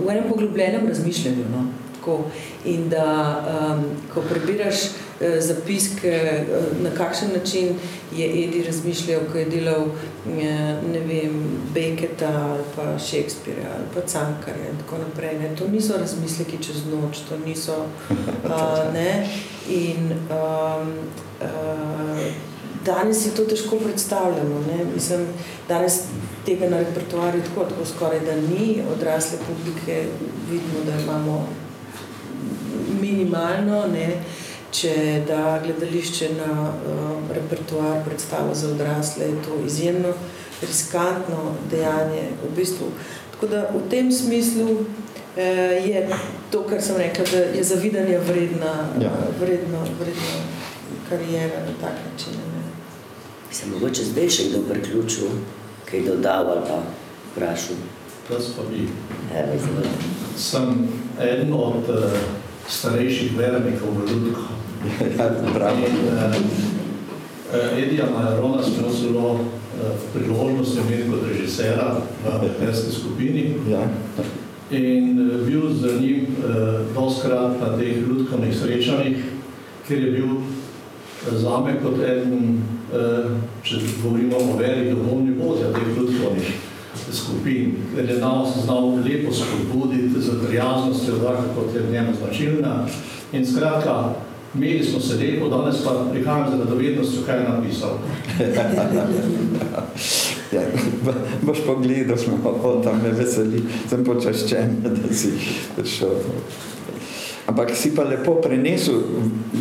v 0.07 0.11
enem 0.11 0.25
poglobljenem 0.29 0.89
razmišljanju. 0.89 1.45
No? 1.53 1.67
Tako. 1.99 2.25
In 2.65 2.89
da, 2.89 3.07
um, 3.75 3.85
ko 4.15 4.23
prebiraš 4.23 4.85
uh, 4.85 5.39
zapiske, 5.41 6.15
uh, 6.43 6.83
na 6.83 6.91
kakšen 6.97 7.29
način 7.37 7.75
je 8.17 8.27
Edi 8.45 8.63
razmišljal, 8.67 9.21
ko 9.33 9.39
je 9.39 9.45
delal 9.45 9.87
ne 10.93 11.01
vem, 11.01 11.61
Beketa 11.75 12.29
ali 12.51 12.63
pa 12.77 12.99
Shakespearea 12.99 13.69
ali 13.77 13.85
pa 13.95 14.01
Cankarja 14.01 14.69
in 14.71 14.77
tako 14.77 14.99
naprej. 14.99 15.39
Ne? 15.39 15.57
To 15.57 15.69
niso 15.69 15.97
razmisleki 15.99 16.63
čez 16.63 16.87
noč, 16.87 17.19
to 17.29 17.39
niso. 17.47 17.87
Uh, 18.45 18.93
ne? 18.95 19.29
In 19.69 20.13
um, 20.31 20.93
uh, 21.41 22.21
Danes 22.85 23.23
si 23.23 23.35
to 23.37 23.45
težko 23.45 23.77
predstavljamo. 23.77 24.61
Ne? 24.69 24.85
Mislim, 24.95 25.27
danes 25.69 26.01
tega 26.47 26.69
na 26.71 26.79
repertoarju 26.79 27.43
tako, 27.43 27.65
tako 27.65 27.87
skoraj 27.87 28.21
da 28.21 28.35
ni, 28.37 28.83
odrasle 28.93 29.39
publike 29.49 30.05
vidimo, 30.51 30.85
da 30.87 31.03
imamo 31.03 31.49
minimalno, 33.01 33.87
ne? 33.93 34.13
če 34.73 35.23
da 35.27 35.61
gledališče 35.65 36.29
na 36.39 36.53
uh, 36.71 37.35
repertoar 37.35 38.05
predstavo 38.05 38.55
za 38.55 38.69
odrasle, 38.69 39.25
je 39.25 39.43
to 39.43 39.57
izjemno 39.67 40.13
riskantno 40.63 41.55
dejanje. 41.71 42.29
V 42.45 42.57
bistvu. 42.57 42.87
Tako 43.33 43.47
da 43.47 43.63
v 43.75 43.81
tem 43.91 44.13
smislu 44.13 44.85
eh, 45.37 45.81
je 45.87 46.09
to, 46.51 46.63
kar 46.69 46.83
sem 46.83 46.97
rekla, 46.97 47.25
da 47.33 47.39
je 47.57 47.65
zavidanje 47.65 48.19
vredna, 48.19 48.75
Ja. 49.01 49.11
vredno, 49.41 49.79
vredno 50.01 50.33
karijera 51.09 51.61
na 51.67 51.73
tak 51.81 51.97
način. 52.13 52.33
Ne? 52.33 52.60
Se 53.53 53.67
mogoče 53.67 54.05
zdaj 54.05 54.29
še 54.31 54.45
kdo 54.51 54.61
priključil, 54.69 55.33
kaj 55.91 56.05
dodal 56.07 56.51
ali 56.53 56.67
pa 56.69 56.83
vprašal. 57.33 57.81
Jaz 58.31 58.53
pa 58.57 58.63
bi. 58.71 58.85
Evo, 59.35 59.57
izvolite. 59.57 60.11
Sem 60.39 60.89
eden 61.19 61.53
od 61.53 61.89
uh, 61.91 62.15
starejših 62.69 63.35
vernikov 63.39 63.97
v 63.99 64.07
Ludku. 64.07 64.47
Ja, 65.19 65.27
bravo. 65.55 65.83
In, 65.87 65.99
uh, 66.09 66.37
uh, 67.51 67.79
Edija 67.79 68.07
Majarona 68.15 68.63
sem 68.63 68.79
imel 68.79 68.95
zelo 68.95 69.33
uh, 69.35 69.43
priložnost 70.15 70.79
imeti 70.79 71.11
kot 71.11 71.27
režisera 71.29 71.97
v 72.25 72.55
verski 72.61 72.95
skupini 72.95 73.57
Ja. 73.69 73.83
in 74.71 75.19
uh, 75.19 75.43
bil 75.47 75.75
z 75.75 75.99
njim 76.01 76.27
uh, 76.39 76.87
doskrat 76.95 77.59
na 77.61 77.75
teh 77.79 77.99
ljudkovnih 77.99 78.55
srečanjih, 78.57 79.25
ker 79.89 79.99
je 79.99 80.11
bil 80.11 80.29
zame 81.35 81.75
kot 81.83 81.99
eden, 81.99 82.63
če 83.63 83.77
govorimo 84.03 84.37
o 84.37 84.57
veri, 84.59 84.91
duhovni 84.91 85.37
vodja 85.39 85.73
teh 85.73 85.89
ljudkovnih 85.97 86.51
skupin, 87.13 87.77
ker 87.95 88.09
je 88.11 88.19
nas 88.19 88.57
znal 88.65 88.97
lepo 89.05 89.33
spodbuditi 89.35 90.21
z 90.21 90.35
prijaznostjo, 90.47 91.15
tako 91.23 91.43
kot 91.55 91.75
je 91.75 91.93
njemu 91.93 92.15
značilna. 92.19 92.87
In 93.33 93.47
skratka, 93.47 94.15
imeli 94.55 94.85
smo 94.85 95.01
se 95.01 95.17
lepo, 95.17 95.49
danes 95.49 95.85
pa 95.85 96.05
prihajam 96.11 96.51
z 96.51 96.59
radovednostjo, 96.59 97.23
kaj 97.27 97.39
je 97.39 97.49
napisal. 97.49 97.99
Ja, 100.51 100.63
bo- 101.05 101.13
boš 101.47 101.59
pogledal, 101.67 102.17
no, 102.43 102.81
tam 102.85 102.99
me 103.03 103.13
veseli, 103.15 103.63
sem 103.91 104.05
počaščen, 104.05 104.81
da 104.83 105.15
si 105.15 105.31
prišel. 105.77 106.17
Ampak 107.51 107.75
si 107.75 107.91
pa 107.95 108.05
lepo 108.07 108.37
prenesel 108.39 109.01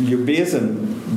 ljubezen 0.06 0.68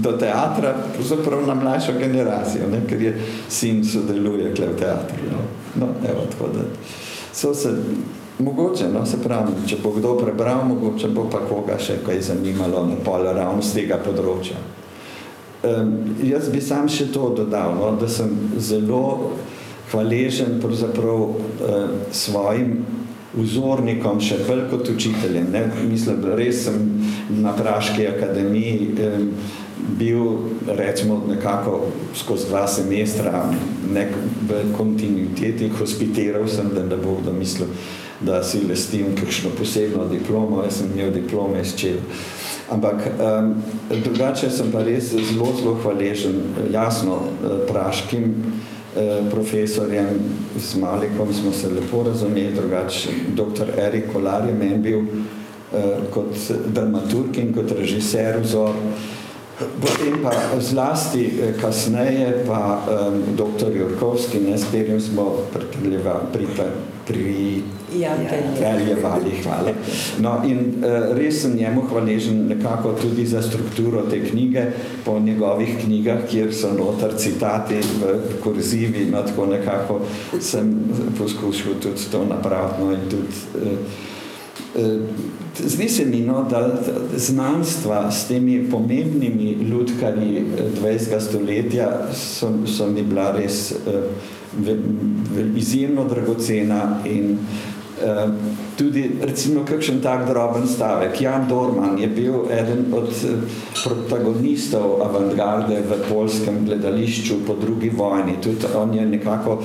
do 0.02 0.16
teatra, 0.18 0.74
pravzaprav 0.96 1.46
na 1.48 1.54
mlajšo 1.54 1.94
generacijo, 2.00 2.68
ne, 2.72 2.82
ker 2.90 3.02
je 3.02 3.14
sin 3.50 3.84
sodeluje 3.86 4.56
kle 4.58 4.72
v 4.74 4.80
teatru. 4.80 5.28
No, 5.30 5.44
no 5.78 5.94
evo, 6.10 6.26
tako 6.32 6.50
da 6.56 6.66
so 7.34 7.54
se, 7.54 7.70
mogoče, 8.40 8.90
no, 8.94 9.06
se 9.06 9.18
pravi, 9.22 9.54
če 9.68 9.78
bo 9.84 9.92
kdo 9.94 10.16
prebral, 10.18 10.66
mogoče 10.70 11.10
bo 11.14 11.28
pa 11.30 11.44
koga 11.50 11.78
še 11.82 12.00
kaj 12.06 12.22
zanimalo 12.30 12.86
na 12.90 12.98
pol 13.06 13.26
ravno 13.30 13.62
z 13.62 13.82
tega 13.82 13.98
področja. 14.02 14.58
Um, 15.64 15.94
jaz 16.26 16.50
bi 16.52 16.62
sam 16.62 16.90
še 16.92 17.12
to 17.14 17.30
dodal, 17.38 17.78
no, 17.78 17.94
da 18.02 18.10
sem 18.10 18.34
zelo 18.58 19.34
hvaležen 19.94 20.58
pravzaprav 20.62 21.22
uh, 21.22 21.38
svojim 22.12 22.82
vzornikom, 23.34 24.22
še 24.22 24.44
bolj 24.48 24.68
kot 24.72 24.90
učiteljem. 24.94 25.50
Ne? 25.54 25.66
Mislim, 25.90 26.22
res 26.38 26.66
sem 26.68 26.80
na 27.42 27.54
Praški 27.58 28.06
akademiji 28.08 28.94
um, 28.94 29.28
bil 30.00 30.22
recimo 30.68 31.20
nekako 31.28 31.90
skozi 32.16 32.48
dva 32.52 32.68
semestra 32.70 33.44
nek, 33.94 34.14
v 34.48 34.64
kontinuiteti, 34.78 35.72
hospitiral 35.80 36.48
sem, 36.48 36.70
da 36.76 36.86
ne 36.86 36.98
bo 36.98 37.18
kdo 37.22 37.34
mislil, 37.36 37.74
da 38.24 38.44
si 38.46 38.64
lestim 38.68 39.16
kakšno 39.18 39.52
posebno 39.58 40.08
diplomo, 40.12 40.62
jaz 40.64 40.82
sem 40.82 40.94
imel 40.94 41.12
diplome 41.12 41.62
iz 41.62 41.76
čel. 41.76 42.00
Ampak 42.72 43.10
um, 43.12 43.56
drugače 43.92 44.48
sem 44.54 44.72
pa 44.72 44.86
res 44.86 45.12
zelo, 45.12 45.50
zelo 45.58 45.74
hvaležen, 45.84 46.40
jasno, 46.72 47.20
eh, 47.44 47.58
praškim 47.68 48.30
eh, 48.30 48.73
profesorjem, 49.32 50.08
s 50.60 50.76
Malikom 50.76 51.34
smo 51.34 51.52
se 51.52 51.70
lepo 51.70 52.04
razumeli, 52.04 52.54
drugače 52.54 53.10
dr. 53.36 53.80
Erik 53.80 54.12
Kolar 54.14 54.48
je 54.48 54.54
meni 54.54 54.78
bil 54.78 55.00
eh, 55.00 55.98
kot 56.12 56.36
dramaturg 56.68 57.38
in 57.38 57.54
kot 57.54 57.72
režiser 57.72 58.40
vzor. 58.42 58.76
Potem 59.82 60.24
pa 60.24 60.32
zlasti 60.60 61.26
eh, 61.26 61.54
kasneje 61.62 62.44
pa 62.48 62.82
um, 62.88 63.22
dr. 63.36 63.72
Jurkovski, 63.76 64.40
ne, 64.40 64.58
s 64.58 64.64
katerim 64.64 65.02
smo 65.02 65.36
pripe- 66.34 66.74
pri, 67.08 67.62
Ja, 68.00 68.16
Kraljevali, 68.58 69.32
hvala. 69.44 69.72
No, 70.20 70.42
in 70.48 70.82
uh, 70.82 71.12
res 71.18 71.42
sem 71.42 71.56
njemu 71.56 71.82
hvaležen 71.90 72.48
nekako 72.48 72.94
tudi 73.02 73.26
za 73.26 73.42
strukturo 73.42 74.02
te 74.10 74.24
knjige, 74.30 74.64
po 75.06 75.20
njegovih 75.20 75.76
knjigah, 75.84 76.26
kjer 76.30 76.54
so 76.56 76.72
notar 76.74 77.14
citati 77.18 77.76
v 78.02 78.16
kurzivi, 78.44 79.06
no 79.12 79.22
tako 79.22 79.46
nekako 79.46 80.00
sem 80.40 80.74
poskušal 81.18 81.74
tudi 81.82 82.10
to 82.12 82.26
napraviti, 82.26 82.82
no 82.82 82.92
in 82.92 83.10
tudi 83.10 83.28
uh, 84.76 85.43
Zdi 85.60 85.90
se 85.90 86.06
mi, 86.06 86.20
no, 86.22 86.48
da 86.50 86.70
znanstva 87.16 88.12
s 88.12 88.28
temi 88.28 88.70
pomembnimi 88.72 89.52
ljudkarji 89.52 90.46
20. 90.82 91.20
stoletja 91.20 91.90
so, 92.14 92.50
so 92.78 92.88
mi 92.88 93.04
bila 93.04 93.32
res 93.32 93.72
uh, 93.72 93.94
v, 94.58 94.76
v, 95.36 95.46
izjemno 95.58 96.08
dragocena 96.10 97.00
in 97.06 97.38
uh, 97.38 98.34
tudi 98.78 99.12
recimo 99.22 99.66
kakšen 99.66 100.02
tak 100.02 100.26
droben 100.28 100.68
stavek. 100.68 101.22
Jan 101.22 101.48
Dorman 101.50 102.00
je 102.02 102.08
bil 102.08 102.50
eden 102.50 102.90
od 102.92 103.14
protagonistov 103.84 105.02
avantgarde 105.06 105.84
v 105.86 106.02
polskem 106.10 106.66
gledališču 106.66 107.44
po 107.48 107.54
drugi 107.62 107.90
vojni. 107.90 108.42
Tudi 108.42 108.74
on 108.76 108.94
je 108.94 109.06
nekako 109.06 109.62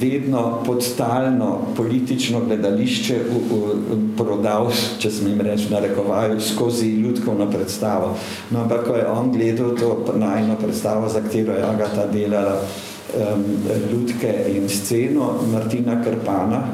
vedno 0.00 0.62
podstalno 0.66 1.60
politično 1.76 2.40
gledališče 2.46 3.16
v, 3.28 3.40
v, 3.50 3.98
prodal, 4.16 4.70
če 4.98 5.10
sem 5.10 5.30
jim 5.30 5.40
reči, 5.40 5.70
narekovaju, 5.70 6.40
skozi 6.40 6.88
ljudkovno 7.00 7.50
predstavo. 7.50 8.14
No, 8.50 8.64
ampak 8.64 8.86
ko 8.86 8.96
je 8.96 9.06
on 9.06 9.30
gledal 9.32 9.76
to 9.78 10.14
najno 10.16 10.56
predstavo, 10.60 11.08
za 11.08 11.20
katero 11.20 11.54
je 11.56 11.64
Agata 11.64 12.06
delala 12.12 12.58
um, 12.60 13.44
ljudke 13.92 14.34
in 14.56 14.68
sceno 14.68 15.34
Martina 15.52 16.02
Krpana 16.04 16.64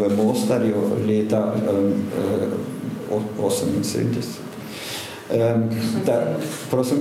v 0.00 0.16
Mostarju 0.16 0.88
leta 1.06 1.54
um, 1.54 1.92
78. 3.38 4.44
Um, 5.24 5.70
da, 6.06 6.36
prosim, 6.70 6.98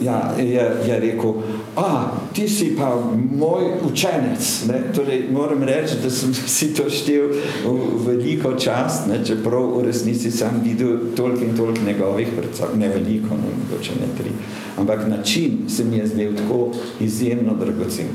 ja, 0.00 0.34
je, 0.38 0.72
je 0.86 1.00
rekel, 1.00 1.32
a, 1.78 2.12
ti 2.32 2.48
si 2.48 2.76
pa 2.76 2.90
moj 3.32 3.64
učenec. 3.92 4.64
Ne? 4.68 4.82
Torej, 4.94 5.28
moram 5.32 5.62
reči, 5.62 5.94
da 6.02 6.10
sem 6.10 6.34
si 6.56 6.74
to 6.74 6.90
štel 6.90 7.30
v 7.64 8.06
veliko 8.06 8.54
čast, 8.58 9.06
ne? 9.06 9.20
čeprav 9.24 9.78
v 9.78 9.84
resnici 9.86 10.30
sam 10.30 10.60
videl 10.64 11.14
toliko 11.16 11.44
in 11.44 11.56
toliko 11.56 11.84
njegovih 11.86 12.28
predstav, 12.36 12.74
ne 12.78 12.88
veliko, 12.88 13.38
no, 13.38 13.54
mogoče 13.62 13.92
ne 14.00 14.08
tri. 14.18 14.34
Ampak 14.78 15.08
način 15.08 15.68
se 15.68 15.84
mi 15.84 15.96
je 15.96 16.06
zdel 16.06 16.34
tako 16.36 16.72
izjemno 17.00 17.54
dragocen. 17.54 18.06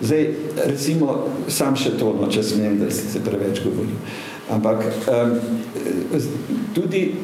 Zdaj, 0.00 0.34
recimo, 0.66 1.24
sam 1.48 1.76
še 1.76 1.94
to, 1.98 2.16
no, 2.20 2.26
če 2.30 2.42
smem, 2.42 2.78
da 2.78 2.90
se 2.90 3.22
preveč 3.24 3.62
govorim. 3.64 3.98
Ampak 4.50 4.82
um, 5.08 5.38
tudi 6.74 7.14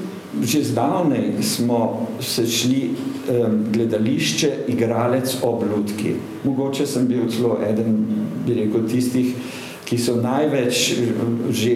že 0.43 0.64
zdavnej 0.64 1.43
smo 1.43 2.07
se 2.20 2.47
šli 2.47 2.91
um, 2.91 3.64
gledališče, 3.72 4.51
igralec 4.68 5.37
ob 5.43 5.64
ljudki. 5.66 6.14
Mogoče 6.45 6.87
sem 6.87 7.07
bil 7.07 7.26
celo 7.31 7.59
eden, 7.66 8.07
bi 8.47 8.55
rekel, 8.55 8.87
tistih, 8.89 9.35
ki 9.91 9.99
so 9.99 10.14
največ 10.22 10.95
že 11.51 11.72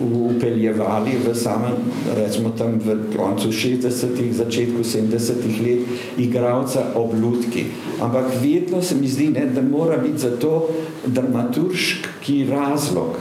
upeljevali 0.00 1.18
v 1.20 1.34
samem, 1.36 1.76
recimo 2.16 2.54
tam 2.56 2.80
v 2.80 3.12
koncu 3.12 3.52
60-ih, 3.52 4.32
začetku 4.32 4.80
70-ih 4.80 5.56
let, 5.60 5.80
igralca 6.16 6.96
ob 6.96 7.12
ljudki. 7.12 7.66
Ampak 8.00 8.40
vedno 8.40 8.80
se 8.80 8.96
mi 8.96 9.08
zdi, 9.08 9.28
ne, 9.36 9.44
da 9.52 9.60
mora 9.60 10.00
biti 10.00 10.24
za 10.24 10.32
to 10.40 10.70
dramaturški 11.04 12.46
razlog. 12.48 13.20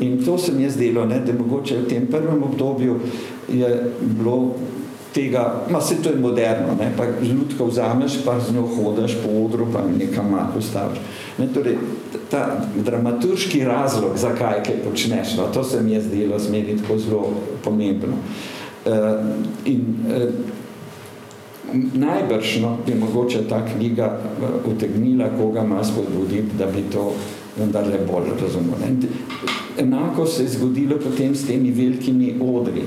In 0.00 0.24
to 0.24 0.38
se 0.38 0.52
mi 0.52 0.62
je 0.62 0.70
zdelo, 0.70 1.06
ne, 1.06 1.20
da 1.24 1.32
mogoče 1.32 1.80
v 1.80 1.88
tem 1.88 2.06
prvem 2.06 2.42
obdobju 2.42 3.00
je 3.52 3.92
bilo 4.00 4.54
tega, 5.12 5.64
ma 5.70 5.80
se 5.80 6.02
to 6.02 6.08
je 6.08 6.16
moderno, 6.16 6.74
ne, 6.80 6.92
pa 6.96 7.04
ljudko 7.04 7.64
vzameš, 7.64 8.12
pa 8.24 8.40
z 8.40 8.54
njo 8.54 8.66
hodaš 8.76 9.16
po 9.24 9.44
odru, 9.44 9.66
pa 9.72 9.82
nekam 9.98 10.30
mat 10.30 10.54
postaviš. 10.54 10.98
Ne, 11.38 11.48
torej, 11.54 11.76
ta 12.30 12.60
dramaturški 12.76 13.64
razlog, 13.64 14.16
zakaj 14.16 14.62
kaj 14.66 14.82
počneš, 14.84 15.36
no, 15.36 15.48
to 15.54 15.64
se 15.64 15.82
mi 15.82 15.92
je 15.92 16.02
zdelo 16.02 16.38
smeri 16.38 16.78
tako 16.78 16.98
zelo 16.98 17.28
pomembno. 17.64 18.16
Uh, 18.86 18.92
in 19.64 19.80
uh, 20.06 20.22
najbrž 21.94 22.60
no, 22.60 22.78
bi 22.86 22.94
mogoče 22.94 23.48
ta 23.48 23.60
knjiga 23.66 24.18
uh, 24.40 24.72
utegnila 24.72 25.28
koga 25.38 25.62
malo 25.62 25.84
spodbuditi, 25.84 26.56
da 26.58 26.66
bi 26.66 26.82
to 26.92 27.12
vendarle 27.58 27.98
bolj 28.12 28.30
razumel. 28.42 28.78
Enako 29.78 30.26
se 30.26 30.42
je 30.42 30.48
zgodilo 30.48 30.96
potem 30.96 31.34
s 31.34 31.46
temi 31.46 31.70
velikimi 31.70 32.34
odri. 32.40 32.82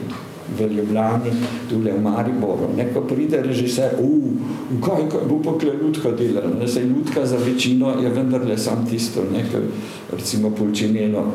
V 0.58 0.68
Ljubljani, 0.74 1.32
tule 1.70 1.92
v 1.92 2.02
Mariboru. 2.02 2.70
Ne, 2.78 2.88
ko 2.94 3.02
pride 3.08 3.42
režiser, 3.42 3.96
uh, 4.00 4.80
kaj, 4.84 5.08
kaj 5.12 5.26
bo 5.30 5.40
pa 5.44 5.56
kle 5.60 5.76
Ludka 5.82 6.12
delala? 6.18 6.54
Ne, 6.60 6.68
sej 6.68 6.88
Ludka 6.90 7.26
za 7.26 7.38
večino 7.38 7.96
je 8.02 8.10
vendarle 8.10 8.58
sam 8.58 8.86
tisto, 8.90 9.26
ne, 9.32 9.46
ker 9.52 9.68
recimo 10.12 10.52
polčinjeno 10.52 11.26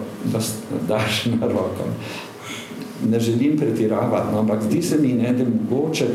daš 0.88 1.26
na 1.34 1.48
roko. 1.48 1.88
Ne 3.10 3.20
želim 3.20 3.56
pretiravati, 3.58 4.32
no, 4.32 4.40
ampak 4.40 4.62
zdi 4.62 4.82
se 4.82 4.98
mi, 4.98 5.12
ne, 5.12 5.32
da 5.32 5.44
mogoče 5.70 6.06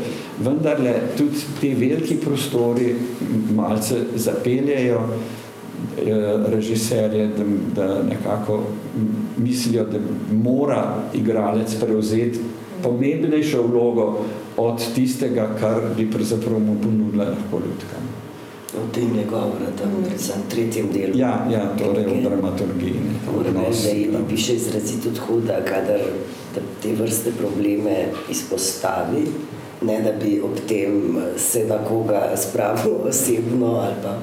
vendarle 0.44 0.94
tudi 1.18 1.46
te 1.60 1.74
veliki 1.74 2.16
prostori 2.20 2.94
malce 3.56 4.02
zapeljejo 4.14 5.00
eh, 5.00 6.34
režiserje, 6.46 7.30
da, 7.38 7.44
da 7.76 8.02
nekako 8.02 8.60
mislijo, 9.36 9.84
da 9.84 9.98
mora 10.32 11.02
igralec 11.14 11.74
prevzeti 11.80 12.38
pomembnejšo 12.84 13.62
vlogo 13.66 14.24
od 14.56 14.84
tistega, 14.94 15.48
kar 15.60 15.88
bi 15.96 16.10
pravzaprav 16.10 16.60
mu 16.60 16.76
ponudila 16.82 17.24
lahko 17.32 17.62
ljudka. 17.64 18.02
O 18.74 18.86
tem 18.94 19.14
je 19.18 19.24
govora 19.30 19.70
tam, 19.78 19.90
predvsem 20.02 20.40
v 20.46 20.50
tretjem 20.50 20.88
delu. 20.92 21.18
Ja, 21.18 21.46
ja 21.50 21.62
torej 21.78 22.08
v 22.10 22.22
dramaturgiji. 22.26 23.02
Reči, 23.54 24.08
da 24.12 24.18
piše 24.28 24.58
izrazito 24.58 25.14
huda, 25.26 25.60
kadar 25.64 26.02
te 26.82 26.94
vrste 26.98 27.30
probleme 27.38 28.08
izpostavi, 28.30 29.26
ne 29.82 30.00
da 30.02 30.12
bi 30.12 30.40
ob 30.42 30.58
tem 30.68 31.16
se 31.38 31.64
na 31.68 31.78
koga 31.88 32.32
spravil 32.36 32.98
osebno 33.10 33.76
ali 33.86 33.94
pa 34.02 34.18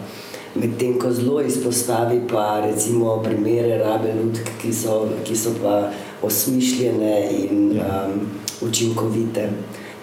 medtem, 0.55 0.99
ko 0.99 1.11
zelo 1.11 1.41
izpostavi 1.41 2.21
pa 2.31 2.59
recimo 2.59 3.21
primere 3.23 3.77
rabe 3.77 4.13
ljudk, 4.23 4.49
ki 4.61 4.73
so, 4.73 5.07
ki 5.23 5.35
so 5.35 5.55
pa 5.61 5.91
osmišljene 6.21 7.29
in 7.31 7.75
ja. 7.75 8.07
um, 8.13 8.27
učinkovite. 8.61 9.49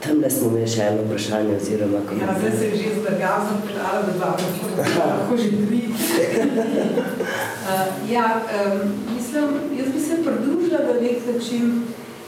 Tam 0.04 0.20
ne 0.20 0.30
smo 0.30 0.50
imeli 0.50 0.68
še 0.70 0.82
eno 0.92 1.02
vprašanje 1.06 1.56
oziroma. 1.56 2.00
Ja, 2.20 2.34
zdaj 2.38 2.52
se 2.58 2.66
je 2.66 2.76
že 2.82 2.90
zbrgal, 3.00 3.46
sem 3.48 3.62
predala, 3.66 4.02
da 4.06 4.12
dva, 4.14 4.30
lahko 5.10 5.36
že 5.36 5.48
tri. 5.66 5.80
uh, 5.90 7.86
ja, 8.14 8.26
um, 8.38 8.92
mislim, 9.14 9.48
jaz 9.78 9.88
bi 9.94 10.00
se 10.00 10.20
pridružila 10.22 10.84
na 10.86 10.94
nek 11.00 11.26
način 11.34 11.82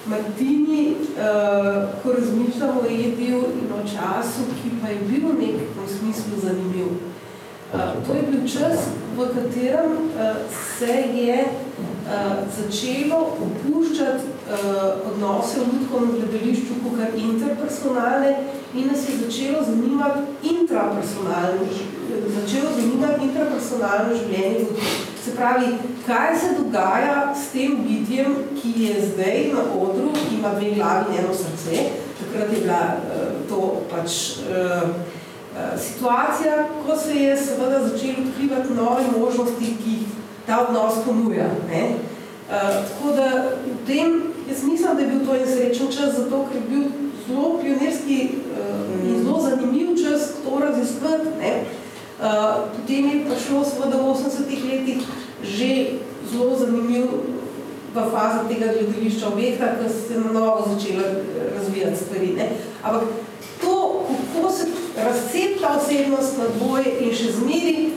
Martini, 0.06 0.96
uh, 0.96 2.02
ko 2.02 2.12
razmišljamo 2.12 2.80
o 2.80 2.90
Ediju 2.90 3.44
in 3.62 3.72
o 3.78 3.82
času, 3.86 4.50
ki 4.58 4.74
pa 4.82 4.88
je 4.90 4.98
bil 5.06 5.28
v 5.28 5.38
nekem 5.38 5.86
smislu 5.98 6.42
zanimiv. 6.42 6.90
Uh, 7.70 7.94
to 8.06 8.14
je 8.18 8.22
bil 8.30 8.42
čas, 8.48 8.90
v 9.16 9.30
katerem 9.34 9.92
uh, 9.94 10.36
se 10.50 10.94
je 11.14 11.44
začelo 12.56 13.18
opuščati 13.46 14.24
uh, 14.26 15.12
odnose 15.12 15.60
v 15.60 15.66
ljudkom 15.72 16.08
gledališču 16.16 16.78
kot 16.82 17.18
interpersonalne 17.18 18.32
in 18.74 18.88
nas 18.90 19.04
je 19.08 19.18
začelo 19.20 19.62
zanimati 19.66 20.20
intrapersonalno, 20.50 21.68
začelo 22.34 22.74
zanimati 22.76 23.28
intrapersonalno 23.28 24.16
življenje. 24.16 24.66
Se 25.24 25.36
pravi, 25.36 25.74
kaj 26.06 26.36
se 26.40 26.50
dogaja 26.58 27.34
s 27.36 27.52
tem 27.52 27.78
bitjem, 27.84 28.36
ki 28.58 28.72
je 28.84 28.94
zdaj 29.12 29.40
na 29.54 29.64
odru, 29.78 30.10
ki 30.16 30.38
ima 30.38 30.54
dve 30.56 30.74
glavi 30.78 31.12
in 31.12 31.24
eno 31.24 31.34
srce, 31.34 31.90
takrat 32.22 32.54
je 32.54 32.62
bila 32.64 32.82
uh, 32.96 33.34
to 33.48 33.74
pač 33.92 34.20
uh, 34.48 34.88
situacija, 35.78 36.64
ko 36.86 36.96
se 36.96 37.14
je 37.14 37.36
seveda 37.36 37.82
začeli 37.88 38.24
odkrivati 38.26 38.74
nove 38.74 39.04
možnosti, 39.18 39.76
ki 39.84 39.96
ta 40.50 40.66
odnos 40.66 40.94
ponuja. 41.06 41.46
Ne? 41.70 41.82
Uh, 42.50 42.54
tako 42.88 43.14
da 43.16 43.26
v 43.66 43.86
tem, 43.86 44.22
jaz 44.50 44.62
mislim, 44.64 44.96
da 44.96 45.02
je 45.02 45.08
bil 45.08 45.26
to 45.26 45.34
en 45.34 45.46
srečen 45.46 45.86
čas, 45.86 46.16
zato 46.18 46.46
ker 46.50 46.56
je 46.58 46.68
bil 46.68 46.84
zelo 47.26 47.58
pionirski 47.62 48.18
uh, 48.28 49.06
in 49.06 49.22
zelo 49.22 49.40
zanimiv 49.40 49.94
čas 50.02 50.32
to 50.44 50.58
raziskovati. 50.58 51.28
Uh, 52.20 52.26
potem 52.76 53.04
je 53.08 53.24
prišlo 53.24 53.64
seveda 53.64 53.96
v 53.96 54.10
80-ih 54.12 54.64
letih 54.64 55.00
že 55.42 55.70
zelo 56.32 56.58
zanimiv 56.58 57.06
v 57.94 58.02
fazi 58.12 58.42
tega 58.48 58.66
gledališča 58.74 59.28
objekta, 59.28 59.78
ko 59.78 59.88
se 59.88 60.14
je 60.14 60.20
na 60.20 60.32
novo 60.32 60.66
začela 60.68 61.06
razvijati 61.56 61.96
stvari. 61.96 62.34
Ne? 62.36 62.50
Ampak 62.82 63.02
to, 63.60 64.04
kako 64.34 64.50
se 64.52 64.66
razcepta 64.96 65.78
osebnost 65.78 66.38
na 66.38 66.44
dvoje 66.58 66.98
in 67.00 67.14
še 67.14 67.32
zmeri 67.32 67.90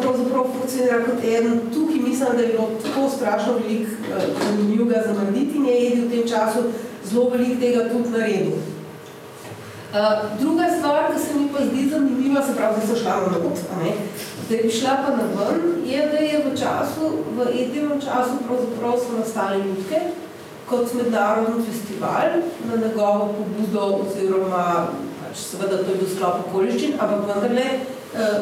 pravzaprav 0.00 0.44
funkcionira 0.56 1.04
kot 1.04 1.24
eden. 1.24 1.60
Tukaj 1.74 2.00
mislim, 2.08 2.28
da 2.36 2.42
je 2.42 2.48
bilo 2.48 2.68
tako 2.82 3.08
strašno 3.16 3.52
velik 3.52 3.88
uh, 3.88 4.22
zanimljivega 4.44 5.02
za 5.06 5.12
narediti 5.12 5.56
in 5.56 5.66
je 5.66 5.86
Edi 5.86 6.00
v 6.00 6.10
tem 6.10 6.28
času 6.28 6.58
zelo 7.04 7.28
velik 7.30 7.60
tega 7.60 7.88
tudi 7.88 8.10
naredil. 8.10 8.52
Uh, 8.52 9.98
druga 10.40 10.66
stvar, 10.78 11.12
ki 11.12 11.20
se 11.20 11.34
mi 11.38 11.48
pa 11.52 11.64
zdi 11.64 11.88
zanimiva, 11.88 12.42
se 12.42 12.56
pravi, 12.56 12.80
da 12.80 12.86
so 12.86 13.00
šla 13.02 13.16
na 13.16 13.38
not, 13.38 13.58
da 14.48 14.54
je 14.54 14.70
šla 14.70 14.96
pa 15.04 15.10
na 15.16 15.24
ven, 15.36 15.60
je, 15.86 16.06
da 16.12 16.18
je 16.18 16.44
v 16.44 16.58
času, 16.58 17.04
v 17.36 17.48
edinem 17.62 18.00
času 18.00 18.40
pravzaprav 18.48 18.98
so 18.98 19.18
nastale 19.18 19.58
ljudke 19.58 20.00
kot 20.70 20.94
mednarodni 20.94 21.64
festival 21.64 22.28
na 22.68 22.76
njegovo 22.86 23.34
pobudo 23.36 23.84
oziroma 24.02 24.86
pač 25.20 25.36
seveda 25.38 25.76
to 25.76 25.90
je 25.90 25.98
bil 26.00 26.08
sklop 26.14 26.46
okoliščin, 26.46 26.94
ampak 27.00 27.26
vendarle 27.28 27.66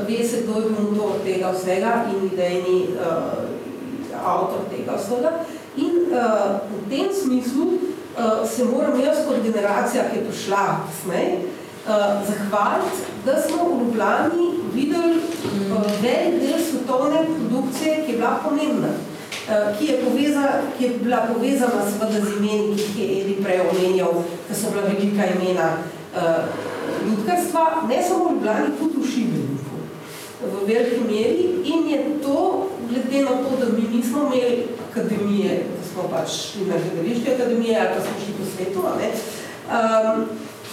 ve 0.08 0.28
se, 0.28 0.42
kdo 0.42 0.60
je 0.60 0.70
motor 0.70 1.12
tega 1.24 1.52
vsega 1.52 2.04
in 2.10 2.26
idejni 2.26 2.86
uh, 2.98 4.26
avtor 4.26 4.66
tega 4.70 4.96
vsega. 4.98 5.30
In 5.76 6.10
uh, 6.10 6.58
v 6.66 6.90
tem 6.90 7.08
smislu 7.22 7.66
uh, 7.66 8.42
se 8.48 8.64
moram 8.64 9.00
jaz 9.00 9.22
kot 9.26 9.42
generacija, 9.42 10.08
ki 10.10 10.18
je 10.18 10.24
prišla 10.26 10.64
kasneje, 10.86 11.36
uh, 11.86 12.18
zahvaliti, 12.26 13.06
da 13.26 13.36
smo 13.42 13.68
v 13.68 13.78
Ljubljani 13.80 14.48
videli 14.74 15.20
uh, 15.20 15.86
velik 16.02 16.42
del 16.42 16.58
svetovne 16.70 17.22
produkcije, 17.36 18.02
ki 18.06 18.12
je 18.12 18.18
bila 18.18 18.40
pomembna. 18.44 18.92
Ki 19.78 19.86
je, 19.86 19.94
poveza, 20.04 20.42
ki 20.78 20.84
je 20.84 20.90
bila 21.02 21.24
povezana 21.26 21.82
seveda 21.82 22.20
z 22.22 22.36
imeni, 22.38 22.76
ki 22.76 23.02
je 23.02 23.06
Edi 23.20 23.34
prej 23.42 23.60
omenjal, 23.64 24.22
da 24.48 24.54
so 24.54 24.70
bila 24.70 24.84
velika 24.86 25.26
imena 25.26 25.72
uh, 26.14 26.44
ljudkarstva, 27.06 27.82
ne 27.88 27.98
samo 28.08 28.28
v 28.28 28.32
Ljubljani, 28.34 28.76
tudi 28.78 29.00
v 29.00 29.00
v 29.00 29.29
veliki 30.74 31.00
meri 31.06 31.46
in 31.64 31.88
je 31.90 31.98
to, 32.22 32.68
glede 32.90 33.22
na 33.24 33.30
to, 33.30 33.56
da 33.60 33.72
mi 33.72 33.96
nismo 33.96 34.20
imeli 34.20 34.66
akademije, 34.90 35.64
da 35.76 35.88
smo 35.92 36.02
pač 36.10 36.30
na 36.66 36.74
gledališke 36.84 37.34
akademije 37.34 37.80
ali 37.80 37.88
pa 37.96 38.00
smo 38.00 38.12
šli 38.24 38.34
po 38.38 38.44
svetu, 38.56 38.82
ne, 39.00 39.10
um, 39.76 40.24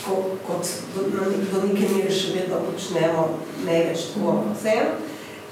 ko, 0.06 0.24
kot 0.48 0.68
do, 0.96 1.02
na, 1.02 1.26
do 1.52 1.68
neke 1.68 1.90
mere 1.96 2.12
še 2.12 2.34
vedno 2.34 2.62
počnemo, 2.72 3.30
ne 3.66 3.84
več 3.90 4.10
tako 4.14 4.40
vse, 4.54 4.76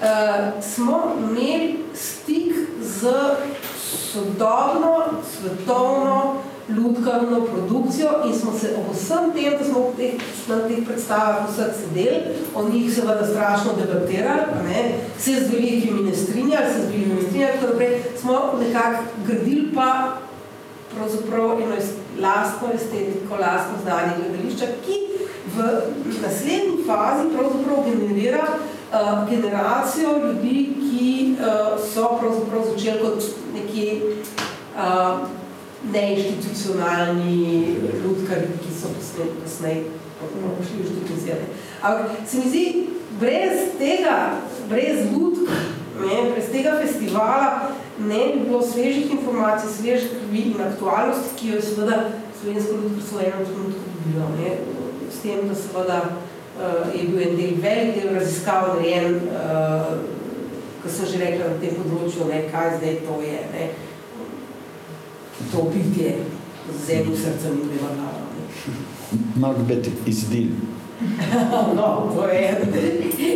uh, 0.02 0.64
smo 0.74 1.02
imeli 1.20 1.78
stik 1.94 2.54
z 2.82 3.14
sodobno, 3.86 5.22
svetovno, 5.32 6.42
ljudkarno 6.70 7.42
produkcijo 7.46 8.10
in 8.26 8.40
smo 8.40 8.52
se 8.60 8.70
ob 8.78 8.96
vsem 8.96 9.32
tem, 9.34 9.54
da 9.60 9.66
smo 9.66 9.94
teh, 9.98 10.14
na 10.48 10.68
teh 10.68 10.86
predstavah 10.88 11.50
vseh 11.50 11.74
sedeli, 11.80 12.20
o 12.56 12.70
njih 12.70 12.94
seveda 12.96 13.28
strašno 13.28 13.72
debatirali, 13.78 14.42
ne, 14.68 15.00
se 15.20 15.32
z 15.32 15.52
velikimi 15.52 16.04
ne 16.04 16.16
strinjali, 16.16 16.74
se 16.74 16.82
z 16.82 16.86
velikimi 16.86 17.16
ne 17.16 17.22
strinjali, 17.22 17.54
tako 17.54 17.72
naprej, 17.72 18.02
smo 18.22 18.54
nekako 18.60 19.04
gradili 19.28 19.72
pa 19.76 20.18
pravzaprav 20.96 21.52
eno 21.52 21.76
lastno 22.22 22.68
estetiko, 22.76 23.36
lastno 23.36 23.76
znanje 23.84 24.12
gledališča, 24.18 24.66
ki 24.86 24.98
v 25.56 25.82
naslednji 26.22 26.84
fazi 26.88 27.30
pravzaprav 27.36 27.78
generira 27.90 28.44
uh, 28.48 29.30
generacijo 29.30 30.18
ljudi, 30.18 30.70
ki 30.80 31.36
uh, 31.40 31.80
so 31.94 32.18
pravzaprav 32.20 32.62
začeli 32.72 33.00
kot 33.00 33.24
nekje 33.54 34.02
uh, 34.78 35.45
neinstitucionalni 35.94 37.78
ljudkari, 38.04 38.48
ki 38.62 38.74
so 38.74 38.92
kasneje 39.44 39.84
v 40.22 40.66
študizirane. 40.66 41.48
Ampak 41.82 42.12
se 42.28 42.38
mi 42.38 42.50
zdi, 42.50 42.88
brez 43.20 43.78
tega, 43.78 44.42
brez 44.70 45.06
ljudk, 45.12 45.50
ne, 46.02 46.32
brez 46.32 46.50
tega 46.52 46.80
festivala 46.82 47.72
ne 48.00 48.20
bi 48.34 48.40
bilo 48.40 48.62
svežih 48.62 49.12
informacij, 49.12 49.70
svežih 49.70 50.10
krvi 50.10 50.42
in 50.52 50.62
aktualnosti, 50.62 51.36
ki 51.36 51.48
jo 51.48 51.56
je 51.56 51.62
seveda 51.62 52.00
slovensko 52.42 52.74
ljudko 52.74 53.18
v 53.18 53.20
enem 53.20 53.46
trenutku 53.46 53.84
dobilo. 53.94 54.28
Ne, 54.40 54.58
s 55.12 55.22
tem, 55.22 55.48
da 55.48 55.56
seveda 55.56 56.02
uh, 56.06 57.00
je 57.00 57.08
bil 57.08 57.22
en 57.22 57.38
del, 57.38 57.56
velik 57.62 57.96
del 57.96 58.14
raziskav 58.14 58.68
narejen, 58.74 59.16
uh, 59.16 59.96
ko 60.84 60.90
sem 60.90 61.06
že 61.06 61.24
rekla 61.24 61.54
na 61.54 61.62
tem 61.62 61.78
področju, 61.80 62.28
ne, 62.30 62.44
kaj 62.52 62.78
zdaj 62.78 63.00
to 63.08 63.22
je. 63.24 63.40
Ne, 63.54 63.70
to 65.52 65.72
bitje 65.74 66.16
z 66.86 66.90
enim 66.90 67.16
srcem 67.18 67.52
in 67.52 67.68
dvema 67.68 67.90
glavami. 67.96 68.26
Macbeth 69.36 69.90
iz 70.06 70.30
Dil. 70.30 70.48
no, 71.76 72.12
to 72.16 72.28
je. 72.28 72.42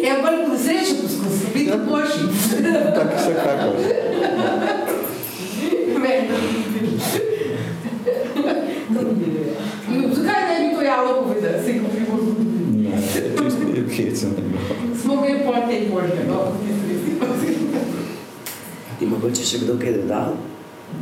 Ja, 0.04 0.16
bolj 0.22 0.58
srečo 0.58 1.02
poskusil, 1.02 1.48
biti 1.54 1.72
boljši. 1.90 2.20
Tako 2.96 3.20
se 3.26 3.34
kako. 3.44 3.70
No, 8.90 9.02
zakaj 10.14 10.60
ne 10.60 10.70
bi 10.70 10.76
to 10.76 10.82
javno 10.82 11.24
povedal, 11.24 11.52
se 11.66 11.80
ko 11.80 11.86
pribogu? 11.96 12.36
Ne, 12.72 12.92
to 13.36 13.44
je 13.44 13.96
hecen. 13.96 14.30
Smo 15.02 15.16
ga 15.16 15.28
je 15.28 15.44
pol 15.46 15.54
te 15.54 15.90
možne, 15.92 16.24
no, 16.28 16.52
ti 19.00 19.06
Ima 19.06 19.18
boče 19.18 19.44
še 19.44 19.58
kdo 19.64 19.78
kaj 19.80 19.94
dodal? 19.94 20.34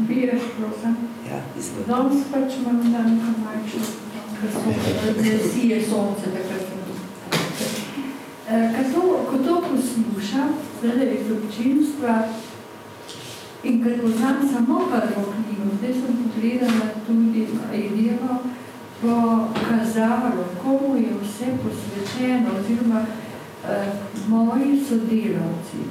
Biješ, 0.07 0.41
prosim. 0.57 0.95
Ja, 1.29 1.39
izvolite. 1.59 1.91
Danes 1.91 2.23
pač 2.31 2.57
imam 2.59 2.81
dan, 2.91 3.19
ko 3.21 3.29
majčno, 3.45 3.81
ker 4.41 5.39
so 5.41 5.49
sije 5.53 5.85
sonce, 5.89 6.25
takrat 6.35 6.65
sem 6.69 6.77
Eh, 8.49 8.71
Ko 8.93 9.01
to, 9.01 9.01
ko 9.29 9.37
to 9.43 9.55
poslušam, 9.61 10.49
zdaj 10.79 11.17
iz 11.19 11.31
občinstva, 11.31 12.27
in 13.63 13.83
ker 13.83 13.99
poznam 14.01 14.37
samo 14.53 14.79
prvo 14.87 15.23
knjigo, 15.33 15.75
zdaj 15.79 15.93
sem 15.93 16.13
pogledala 16.23 16.87
tudi 17.07 17.47
Edijevo, 17.73 18.37
bo 19.01 19.15
kazalo, 19.69 20.45
komu 20.63 20.95
je 20.95 21.11
vse 21.21 21.45
posvečeno, 21.63 22.49
oziroma 22.59 23.01
eh, 23.67 23.91
moji 24.27 24.79
sodelavci. 24.89 25.81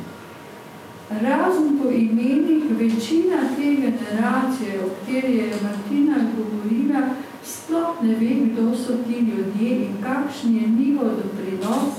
Razen 1.10 1.78
po 1.82 1.90
imenih, 1.90 2.64
večina 2.70 3.36
te 3.56 3.62
generacije, 3.62 4.84
o 4.84 4.88
kateri 4.88 5.36
je 5.36 5.50
Martina 5.62 6.16
govorila, 6.36 7.08
sploh 7.44 8.02
ne 8.02 8.14
ve, 8.14 8.34
kdo 8.46 8.76
so 8.76 8.92
ti 9.06 9.18
ljudje 9.18 9.70
in 9.76 9.94
kakšen 10.02 10.54
je 10.54 10.68
njihov 10.68 11.08
doprinos 11.08 11.94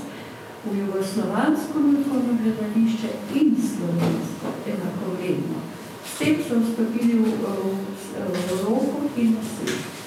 v 0.66 0.80
jugoslovansko 0.80 1.80
ljudsko 1.80 2.16
gledališče 2.42 3.08
in 3.36 3.56
slovensko 3.56 4.48
enakovredno. 4.68 5.60
S 6.06 6.18
tem 6.20 6.36
so 6.48 6.60
vstopili 6.60 7.14
v, 7.14 7.24
v, 7.24 7.76
v 8.14 8.52
Evropo 8.52 9.08
in 9.18 9.32
na 9.32 9.42
svet. 9.42 9.98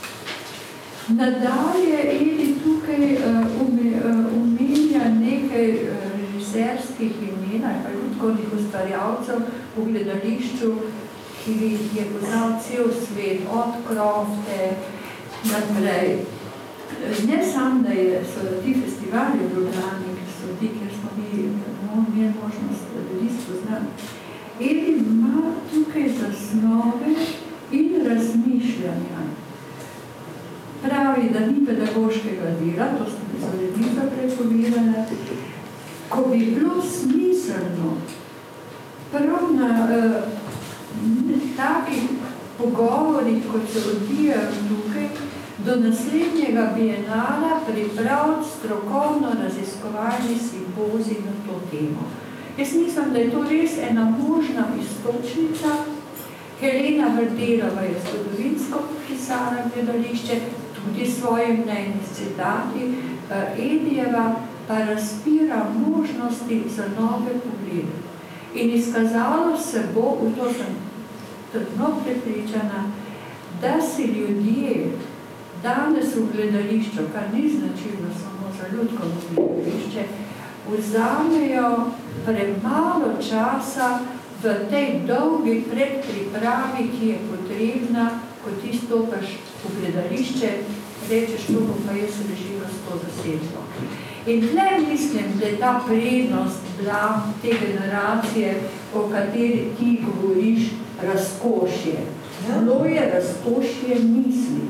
Nadalje 1.08 2.00
Eli 2.20 2.54
tukaj 2.64 3.16
uh, 3.16 3.46
umenja 4.36 5.04
uh, 5.06 5.18
nekaj 5.20 5.70
uh, 5.72 6.09
režiserskih 6.54 7.12
imen 7.22 7.64
ali 7.64 7.78
pa 7.84 7.90
ljudkovnih 7.90 8.46
ustvarjalcev 8.58 9.38
v 9.76 9.84
gledališču, 9.84 10.72
ki 11.44 11.78
je 11.96 12.04
poznal 12.12 12.52
cel 12.62 12.84
svet, 13.06 13.40
od 13.52 13.72
Krofte 13.88 14.74
naprej. 15.44 16.18
Ne 17.28 17.52
samo, 17.52 17.82
da 17.82 17.90
je, 17.90 18.24
so 18.34 18.62
ti 18.64 18.74
festivali 18.74 19.38
v 19.38 19.54
Ljubljani, 19.54 20.10
ki 20.18 20.26
so 20.38 20.46
ti, 20.60 20.68
kjer 20.68 20.90
smo 21.00 21.10
mi 21.16 21.42
no, 21.86 22.04
imeli 22.08 22.34
možnost 22.42 22.84
ljudi 22.96 23.30
spoznati. 23.42 23.86
Eli 24.60 24.98
ima 24.98 25.42
tukaj 25.72 26.08
zasnove 26.08 27.14
in 27.72 28.06
razmišljanja. 28.06 29.20
Pravi, 30.82 31.30
da 31.32 31.40
ni 31.40 31.66
pedagoškega 31.66 32.50
dela, 32.60 32.86
to 32.98 33.04
sem 33.04 33.26
izvednica 33.36 34.02
prepovedala, 34.16 35.06
ko 36.10 36.28
bi 36.28 36.38
bilo 36.38 36.82
smiselno 36.82 37.96
prav 39.12 39.54
na 39.54 39.88
eh, 39.92 40.22
takih 41.56 42.02
pogovorih, 42.58 43.42
kot 43.52 43.62
se 43.72 43.78
odvijajo 43.90 44.50
tukaj, 44.68 45.08
do 45.64 45.76
naslednjega 45.76 46.72
bienala 46.76 47.60
pripraviti 47.66 48.48
strokovno 48.58 49.28
raziskovalni 49.42 50.36
simpozij 50.50 51.16
na 51.26 51.32
to 51.46 51.60
temo. 51.70 52.04
Jaz 52.58 52.74
mislim, 52.74 53.12
da 53.12 53.18
je 53.18 53.30
to 53.30 53.42
res 53.42 53.70
ena 53.90 54.04
možna 54.04 54.64
istočnica. 54.82 55.68
Helena 56.60 57.06
Vrdelova 57.16 57.80
je 57.80 57.94
zgodovinsko 58.04 58.78
pisala 59.08 59.56
gledališče, 59.74 60.40
tudi 60.74 61.10
svoje 61.10 61.48
mnenje 61.48 62.00
s 62.12 62.16
citati, 62.16 62.94
Edijeva 63.58 64.34
pa 64.70 64.78
razpira 64.78 65.66
možnosti 65.88 66.62
za 66.76 66.84
nove 67.00 67.32
poglede. 67.32 67.96
In 68.54 68.70
izkazalo 68.70 69.56
se 69.56 69.84
bo, 69.94 70.16
v 70.22 70.36
to 70.38 70.52
sem 70.52 70.74
trdno 71.52 71.88
prepričana, 72.04 72.84
da 73.62 73.80
si 73.80 74.02
ljudje 74.02 74.86
danes 75.62 76.16
v 76.16 76.22
gledališču, 76.32 77.02
kar 77.12 77.22
ni 77.34 77.48
značilno 77.48 78.10
samo 78.22 78.46
za 78.58 78.76
ljudsko 78.76 79.02
gledališče, 79.34 80.04
vzamejo 80.70 81.90
premalo 82.24 83.10
časa 83.28 83.98
v 84.42 84.54
tej 84.70 85.00
dolgi 85.06 85.64
predpripravi, 85.70 86.90
ki 86.98 87.08
je 87.08 87.18
potrebna, 87.30 88.10
ko 88.44 88.50
ti 88.62 88.78
stopaš 88.78 89.26
v 89.64 89.80
gledališče, 89.80 90.50
rečeš, 91.10 91.46
to 91.46 91.60
bom 91.60 91.82
pa 91.86 91.92
jaz 91.92 92.14
režila 92.30 92.66
s 92.70 92.78
to 92.86 92.98
zasedbo. 93.04 93.69
In 94.26 94.40
tle 94.48 94.90
mislim, 94.90 95.24
da 95.40 95.46
je 95.46 95.58
ta 95.58 95.80
prednost 95.86 96.58
bila 96.78 97.22
te 97.42 97.48
generacije, 97.48 98.60
o 98.94 99.08
kateri 99.08 99.68
ti 99.78 99.98
govoriš, 100.06 100.62
razkošje. 101.02 101.98
Bilo 102.46 102.84
je 102.84 103.12
razkošje 103.14 103.94
misli. 103.94 104.60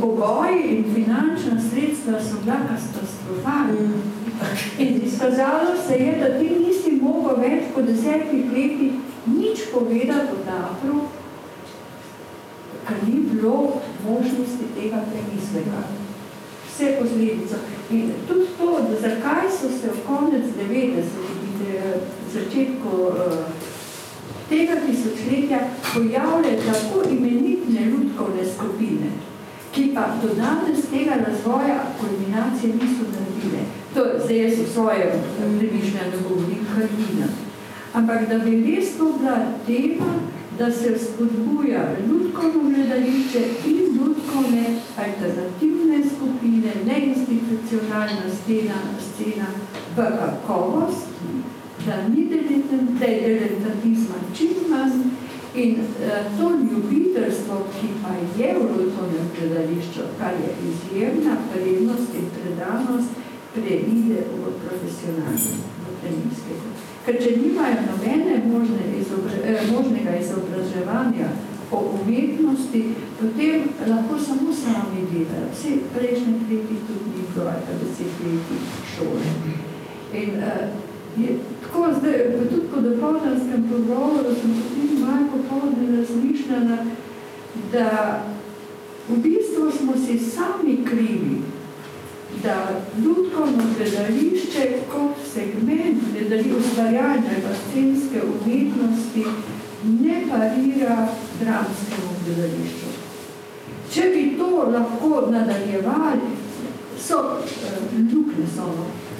Pogoji 0.00 0.62
in 0.68 0.94
finančna 0.94 1.60
sredstva 1.70 2.20
so 2.20 2.36
bila 2.44 2.56
katastrofalna. 2.56 4.00
In 4.78 5.00
izkazalo 5.04 5.70
se 5.88 5.94
je, 5.94 6.18
da 6.20 6.38
ti 6.38 6.50
nisi 6.66 7.02
mogel 7.02 7.36
več 7.40 7.62
po 7.74 7.82
desetih 7.82 8.52
letih 8.52 8.92
nič 9.26 9.58
povedati 9.72 10.32
o 10.32 10.44
teatru, 10.44 11.00
ker 12.88 12.96
ni 13.08 13.20
bilo 13.30 13.80
možnosti 14.08 14.64
tega 14.74 15.04
premisleka. 15.12 16.05
Vse 16.76 16.96
posledico. 17.00 17.56
In 17.90 18.12
tudi 18.28 18.46
to, 18.58 18.80
da 18.90 19.08
zakaj 19.08 19.48
so 19.48 19.68
se 19.68 19.88
v 19.88 20.00
konec 20.06 20.44
90-ih, 20.44 21.46
začetku 22.32 22.90
uh, 23.08 23.14
tega 24.48 24.74
tisočletja 24.86 25.58
pojavljale 25.94 26.56
tako 26.66 27.08
imenitne 27.10 27.80
ljudkovne 27.80 28.44
skupine, 28.54 29.08
ki 29.72 29.92
pa 29.94 30.04
do 30.22 30.28
danes 30.34 30.84
tega 30.92 31.14
razvoja 31.26 31.78
kulminacije 32.00 32.74
niso 32.74 33.04
naredile. 33.12 33.62
To 33.94 34.04
zdaj 34.24 34.42
jaz 34.42 34.58
v 34.58 34.72
svojem 34.72 35.12
premišljanju 35.36 36.18
govorim 36.28 36.66
Karina. 36.74 37.28
Ampak 37.94 38.28
da 38.28 38.38
bi 38.38 38.76
res 38.76 38.96
to 38.98 39.04
bila 39.04 39.38
tema, 39.66 40.12
da 40.58 40.72
se 40.72 40.98
spodbuja 40.98 41.96
ljudkovno 42.08 42.70
gledališče 42.70 43.40
in 43.66 43.95
ljudkovne 44.36 44.66
alternativne 44.96 45.98
skupine, 46.16 46.72
neinstitucionalna 46.84 48.26
scena, 48.36 48.78
scena 49.00 49.46
v 49.96 50.02
kakovost, 50.18 51.06
da 51.86 52.08
ni 52.08 52.24
diletantizma 52.24 54.18
čim 54.36 54.54
manj 54.70 55.02
in 55.54 55.76
uh, 55.80 56.38
to 56.38 56.50
ljubiteljstvo, 56.50 57.66
ki 57.80 57.88
pa 58.02 58.12
je 58.42 58.54
v 58.54 58.60
ljudkovnem 58.60 59.26
gledališču, 59.38 60.00
kar 60.18 60.32
je 60.44 60.50
izjemna 60.70 61.36
prednost 61.52 62.14
in 62.14 62.26
predanost, 62.36 63.10
preide 63.54 64.20
v 64.36 64.52
profesionalno, 64.64 65.52
v 65.82 65.94
premijskega. 66.00 66.68
Ker 67.06 67.22
če 67.22 67.36
nimajo 67.40 67.76
nobene 67.90 68.42
možne 68.52 68.84
izobra, 69.00 69.32
eh, 69.44 69.62
možnega 69.72 70.16
izobraževanja 70.16 71.28
o 71.70 71.98
umetnosti, 71.98 72.94
potem 73.20 73.62
lahko 73.88 74.18
samo 74.18 74.52
sami 74.52 75.06
delajo. 75.10 75.50
Vse 75.52 75.70
prejšnje 75.94 76.32
leti 76.50 76.76
tudi 76.86 77.08
ni 77.14 77.22
bilo, 77.34 77.46
ali 77.50 77.62
pa 77.66 77.72
deset 77.80 78.12
leti 78.22 78.56
šole. 78.94 79.26
In 80.12 80.30
uh, 80.38 80.86
je, 81.22 81.38
tako 81.62 81.88
zdaj, 81.98 82.18
tudi 82.50 82.66
po 82.74 82.80
dopolnanskem 82.80 83.68
pogovoru 83.70 84.30
sem 84.40 84.54
potem 84.62 85.00
malo 85.00 85.26
popoldne 85.32 85.96
razmišljala, 85.96 86.78
da 87.72 87.88
v 89.08 89.16
bistvu 89.22 89.70
smo 89.78 89.92
si 90.06 90.18
sami 90.18 90.84
krivi, 90.84 91.42
da 92.42 92.68
ljudkovno 93.02 93.64
gledališče 93.76 94.72
kot 94.92 95.16
segment 95.34 95.98
gledali 96.12 96.52
ustvarjanja 96.58 97.54
scenske 97.68 98.20
umetnosti 98.22 99.24
ne 99.86 100.22
parira 100.30 101.08
dramskemu 101.40 102.12
gledališču. 102.24 102.92
Če 103.92 104.08
bi 104.14 104.22
to 104.38 104.48
lahko 104.72 105.30
nadaljevali, 105.30 106.30
so 107.00 107.18
uh, 107.18 107.76
lukne 108.12 108.46
so, 108.56 108.70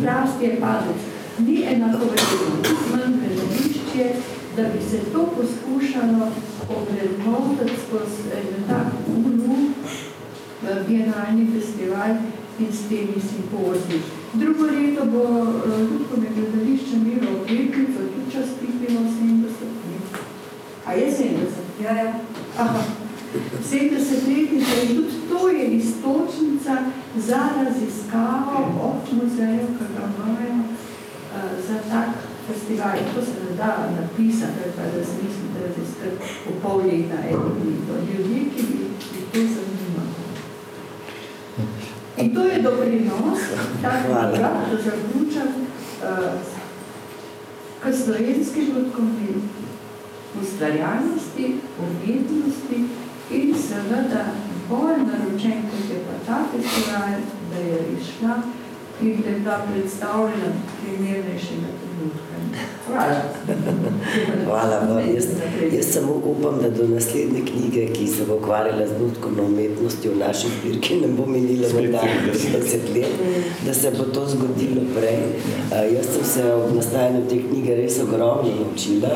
rast 0.05 0.43
je 0.43 0.57
padec, 0.61 1.05
ni 1.39 1.63
enakovredno, 1.75 2.49
manj 2.93 3.21
gledališče, 3.23 4.09
da 4.57 4.63
bi 4.73 4.83
se 4.91 4.99
to 5.13 5.27
poskušalo 5.37 6.31
obrednotiti 6.77 7.81
skozi 7.87 8.33
en 8.39 8.67
tak 8.69 8.93
ulu, 9.13 9.57
bienalni 10.89 11.47
festival, 11.53 12.17
in 12.59 12.73
s 12.73 12.89
temi 12.89 13.21
simpoziji. 13.21 14.01
Drugo 14.33 14.65
leto 14.65 15.05
bo 15.05 15.23
Ljudkove 15.81 16.29
gledališče 16.37 16.97
imelo 16.97 17.41
obletnico, 17.41 18.01
tudi 18.13 18.33
čas 18.33 18.49
pripimo 18.59 19.01
70 19.01 19.45
let. 19.45 19.76
A 20.87 20.93
je 20.93 21.11
70? 21.11 21.83
Ja, 21.83 21.93
ja. 21.93 22.13
Aha. 22.59 22.81
70 23.63 24.27
letnica 24.27 24.75
in 24.83 24.97
tudi 24.97 25.17
to 25.29 25.49
je 25.49 25.67
istočnica 25.67 26.75
za 27.17 27.41
raziskavo 27.65 28.57
ob 28.83 29.13
muzeju, 29.13 29.67
ki 29.79 29.85
ga 29.95 30.05
imajo 30.07 30.55
uh, 30.55 31.67
za 31.69 31.77
tak 31.91 32.09
festival. 32.47 32.97
To 33.15 33.21
se 33.23 33.33
ne 33.51 33.57
da 33.57 33.91
napisati, 34.01 34.63
pa 34.77 34.83
da 34.83 35.05
se 35.05 35.13
mislim, 35.23 35.49
da 35.55 35.67
raziskati 35.67 36.17
v 36.47 36.63
pol 36.63 36.77
leta 36.77 37.19
eno 37.29 37.51
leto. 37.65 37.93
Ljudje, 38.09 38.41
ki 38.57 38.63
bi, 38.63 38.77
bi 39.13 39.21
to 39.33 39.39
zanimalo. 39.39 40.17
In 42.17 42.35
to 42.35 42.43
je 42.43 42.63
doprinos, 42.63 43.41
tako 43.83 44.13
da 44.13 44.51
zaključam, 44.85 45.49
uh, 46.03 46.41
k 47.83 47.93
slovenski 48.05 48.61
ljudkovni 48.61 49.56
ustvarjalnosti, 50.43 51.55
umetnosti 51.87 52.85
in 53.31 53.55
seveda 53.69 54.25
bolj 54.69 55.03
naročen, 55.09 55.65
kot 55.71 55.91
je 55.91 56.03
pa 56.07 56.17
ta 56.27 56.39
festival, 56.53 57.21
da 57.51 57.59
je 57.61 57.81
išla 57.99 58.37
in 59.01 59.09
je 59.09 59.39
bila 59.39 59.59
predstavljena 59.73 60.51
primernejšega 60.83 61.69
trenutka. 61.81 62.37
Hvala. 62.87 63.21
Hvala 64.45 64.79
vam. 64.79 65.15
Jaz, 65.15 65.27
jaz 65.73 65.93
samo 65.95 66.13
upam, 66.25 66.59
da 66.63 66.71
do 66.71 66.89
naslednje 66.89 67.41
knjige, 67.47 67.87
ki 67.93 68.07
se 68.07 68.25
bo 68.29 68.35
ukvarjala 68.35 68.87
z 68.87 69.01
ljudkovno 69.01 69.43
umetnostjo 69.43 70.13
v 70.13 70.19
naši 70.19 70.47
zbirki, 70.61 71.01
ne 71.01 71.09
bo 71.09 71.27
minilo 71.27 71.69
morda 71.75 72.03
30 72.33 72.95
let, 72.95 73.13
da 73.67 73.75
se 73.75 73.91
bo 73.99 74.05
to 74.05 74.27
zgodilo 74.29 74.83
prej. 74.97 75.19
Uh, 75.19 75.95
jaz 75.95 76.07
sem 76.15 76.25
se 76.25 76.53
ob 76.55 76.75
nastajanju 76.75 77.29
te 77.29 77.43
knjige 77.49 77.77
res 77.77 77.99
ogromno 78.03 78.53
naučila 78.61 79.09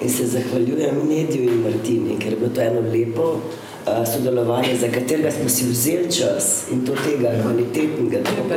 in 0.00 0.10
se 0.10 0.26
zahvaljujem 0.26 1.08
Nedju 1.08 1.42
in 1.42 1.62
Martini, 1.62 2.18
ker 2.18 2.32
je 2.32 2.36
bilo 2.36 2.50
to 2.54 2.60
eno 2.60 2.80
lepo 2.80 3.40
sodelovanje, 3.84 4.76
za 4.80 4.88
katerega 4.88 5.30
smo 5.30 5.48
si 5.48 5.64
vzeli 5.64 6.12
čas 6.12 6.64
in 6.72 6.86
to 6.86 6.92
tega 7.04 7.32
kvalitetnega, 7.42 8.22
tako, 8.24 8.48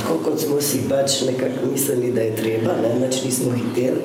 tako 0.00 0.18
kot 0.24 0.40
smo 0.40 0.60
si 0.60 0.80
pač 0.88 1.22
nekako 1.26 1.72
mislili, 1.72 2.12
da 2.12 2.20
je 2.20 2.36
treba, 2.36 2.76
ne, 2.82 3.06
nič 3.06 3.24
nismo 3.24 3.52
hiteli. 3.52 4.02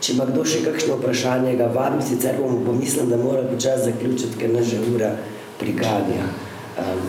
Če 0.00 0.12
ima 0.12 0.26
kdo 0.28 0.44
še 0.44 0.60
kakšno 0.64 0.98
vprašanje, 1.00 1.54
ga 1.56 1.68
vabim, 1.72 2.02
sicer 2.04 2.36
bomo 2.40 2.60
pomislili, 2.64 3.10
da 3.10 3.16
mora 3.16 3.44
počas 3.48 3.84
zaključiti, 3.84 4.36
ker 4.40 4.52
nas 4.52 4.68
že 4.68 4.80
ura 4.94 5.14
priganja. 5.60 6.28
Um, 6.76 7.08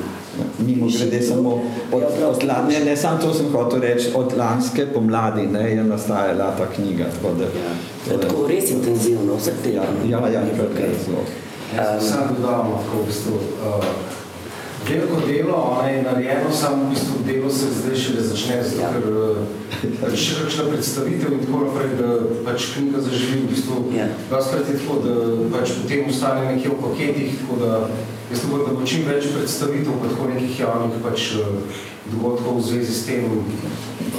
Mimo 0.61 0.87
grede 0.87 1.21
samo 1.21 1.61
od, 1.91 2.03
od, 2.29 2.43
ne, 2.69 2.79
ne 2.85 2.93
samo 2.97 3.17
to 3.21 3.33
sem 3.33 3.49
hotel 3.51 3.81
reči, 3.81 4.11
od 4.15 4.35
lanske 4.37 4.85
pomladi 4.93 5.47
ne, 5.47 5.63
je 5.71 5.83
nastajala 5.83 6.51
ta 6.57 6.67
knjiga. 6.75 7.09
Tako, 7.15 7.33
da, 7.39 7.49
ja. 7.49 8.19
tako 8.21 8.45
res 8.47 8.71
intenzivno, 8.71 9.35
vsak 9.35 9.59
teden. 9.63 9.97
Ja, 10.07 10.21
ja, 10.27 10.45
ja, 10.45 10.69
kar 10.77 10.85
je 10.85 11.01
zelo. 11.05 11.25
Jaz 11.75 12.03
um, 12.03 12.09
sam 12.09 12.35
dodam 12.35 12.71
lahko 12.71 13.03
v 13.03 13.07
bistvu. 13.07 13.35
Uh, 13.35 13.83
veliko 14.87 15.19
delo, 15.27 15.55
ona 15.55 15.89
je 15.89 16.03
narejeno, 16.03 16.51
samo 16.51 16.85
v 16.85 16.89
bistvu 16.89 17.15
delo 17.27 17.49
se 17.51 17.71
zdaj 17.75 17.95
še 17.95 18.13
ne 18.15 18.23
začne, 18.23 18.59
zato 18.63 18.81
ja. 18.81 18.91
ker 18.95 19.07
uh, 20.07 20.15
še 20.15 20.37
kakšna 20.43 20.67
predstavitev 20.71 21.33
in 21.35 21.43
tako 21.43 21.65
naprej, 21.65 21.95
da 21.99 22.11
pač 22.47 22.69
knjiga 22.75 23.03
zaživi 23.03 23.41
v 23.43 23.49
bistvu. 23.51 23.81
Ja. 23.97 24.07
Doskrat 24.31 24.71
je 24.71 24.77
tako, 24.79 25.01
da 25.03 25.15
pač 25.57 25.75
potem 25.81 26.07
ostane 26.07 26.47
nekje 26.53 26.71
v 26.71 26.79
paketih, 26.85 27.35
tako 27.41 27.59
da 27.63 27.73
jaz 28.31 28.43
upam, 28.47 28.59
da 28.67 28.73
bo 28.73 28.85
čim 28.85 29.05
več 29.07 29.29
predstavitev, 29.35 29.99
pa 30.01 30.11
tako 30.11 30.27
nekih 30.33 30.59
javnih 30.59 30.99
pač 31.03 31.29
dogodkov 32.11 32.59
v 32.59 32.65
zvezi 32.69 32.93
s 32.93 33.05
tem, 33.07 33.25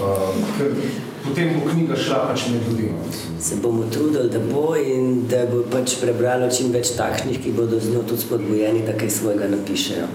uh, 0.01 0.33
ker 0.57 0.75
potem 1.25 1.55
bo 1.57 1.71
knjiga 1.71 1.97
šla 1.97 2.21
pač 2.31 2.49
med 2.53 2.69
ljudi. 2.69 2.91
Se 3.41 3.59
bomo 3.63 3.89
trudili, 3.93 4.31
da 4.33 4.41
bo 4.41 4.75
in 4.77 5.27
da 5.29 5.45
bo 5.51 5.63
pač 5.73 5.99
prebralo 6.01 6.49
čim 6.53 6.73
več 6.73 6.95
takšnih, 6.97 7.41
ki 7.45 7.55
bodo 7.57 7.81
z 7.81 7.95
njo 7.95 8.05
tudi 8.09 8.25
spodbojeni, 8.25 8.85
da 8.87 8.97
kaj 8.99 9.13
svojega 9.21 9.51
napišejo. 9.53 10.09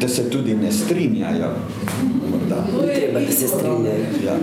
Da 0.00 0.08
se 0.08 0.28
tudi 0.30 0.54
ne 0.56 0.72
strinjajo. 0.72 1.52
Morda. 2.30 2.64
Treba, 2.68 3.20
da 3.20 3.32
se 3.32 3.48
strinjajo. 3.48 4.12
Ja. 4.24 4.36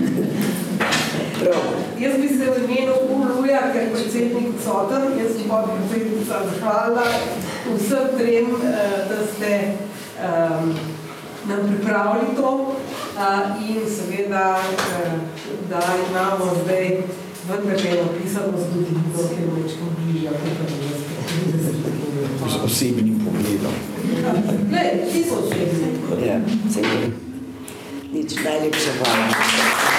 Prav. 1.40 1.62
Jaz 2.00 2.18
bi 2.22 2.28
se 2.28 2.50
v 2.52 2.66
imenu 2.66 2.96
Uluja, 3.16 3.62
ker 3.74 3.86
je 3.86 3.94
predsednik 3.94 4.50
odsoten, 4.54 5.08
jaz 5.20 5.38
bi 5.38 5.48
pa 5.50 5.64
predsednica 5.68 6.42
zahvala 6.52 7.08
vsem 7.78 8.08
trem, 8.18 8.48
da 9.10 9.20
ste 9.34 9.52
um, 10.20 10.76
nam 11.48 11.60
pripravili 11.68 12.36
to 12.36 12.76
in 13.70 13.82
seveda, 13.90 14.60
da 15.70 15.82
imamo 16.10 16.56
zdaj 16.64 17.02
vendar 17.50 17.86
je 17.86 18.04
napisano 18.04 18.58
zgodovino, 18.58 19.02
ki 19.30 19.42
je 19.42 19.64
večko 19.64 19.86
bližja, 19.98 20.32
kot 20.32 20.70
je 20.70 22.50
Z 22.50 22.64
osebnim 22.66 23.22
pogledom. 23.26 23.74
Ne, 24.72 25.06
ti 25.14 25.24
so 25.24 25.36
osebni. 25.36 26.28
Ja, 26.28 26.40
Nič, 28.14 28.36
najlepša 28.44 28.92
hvala. 28.98 29.99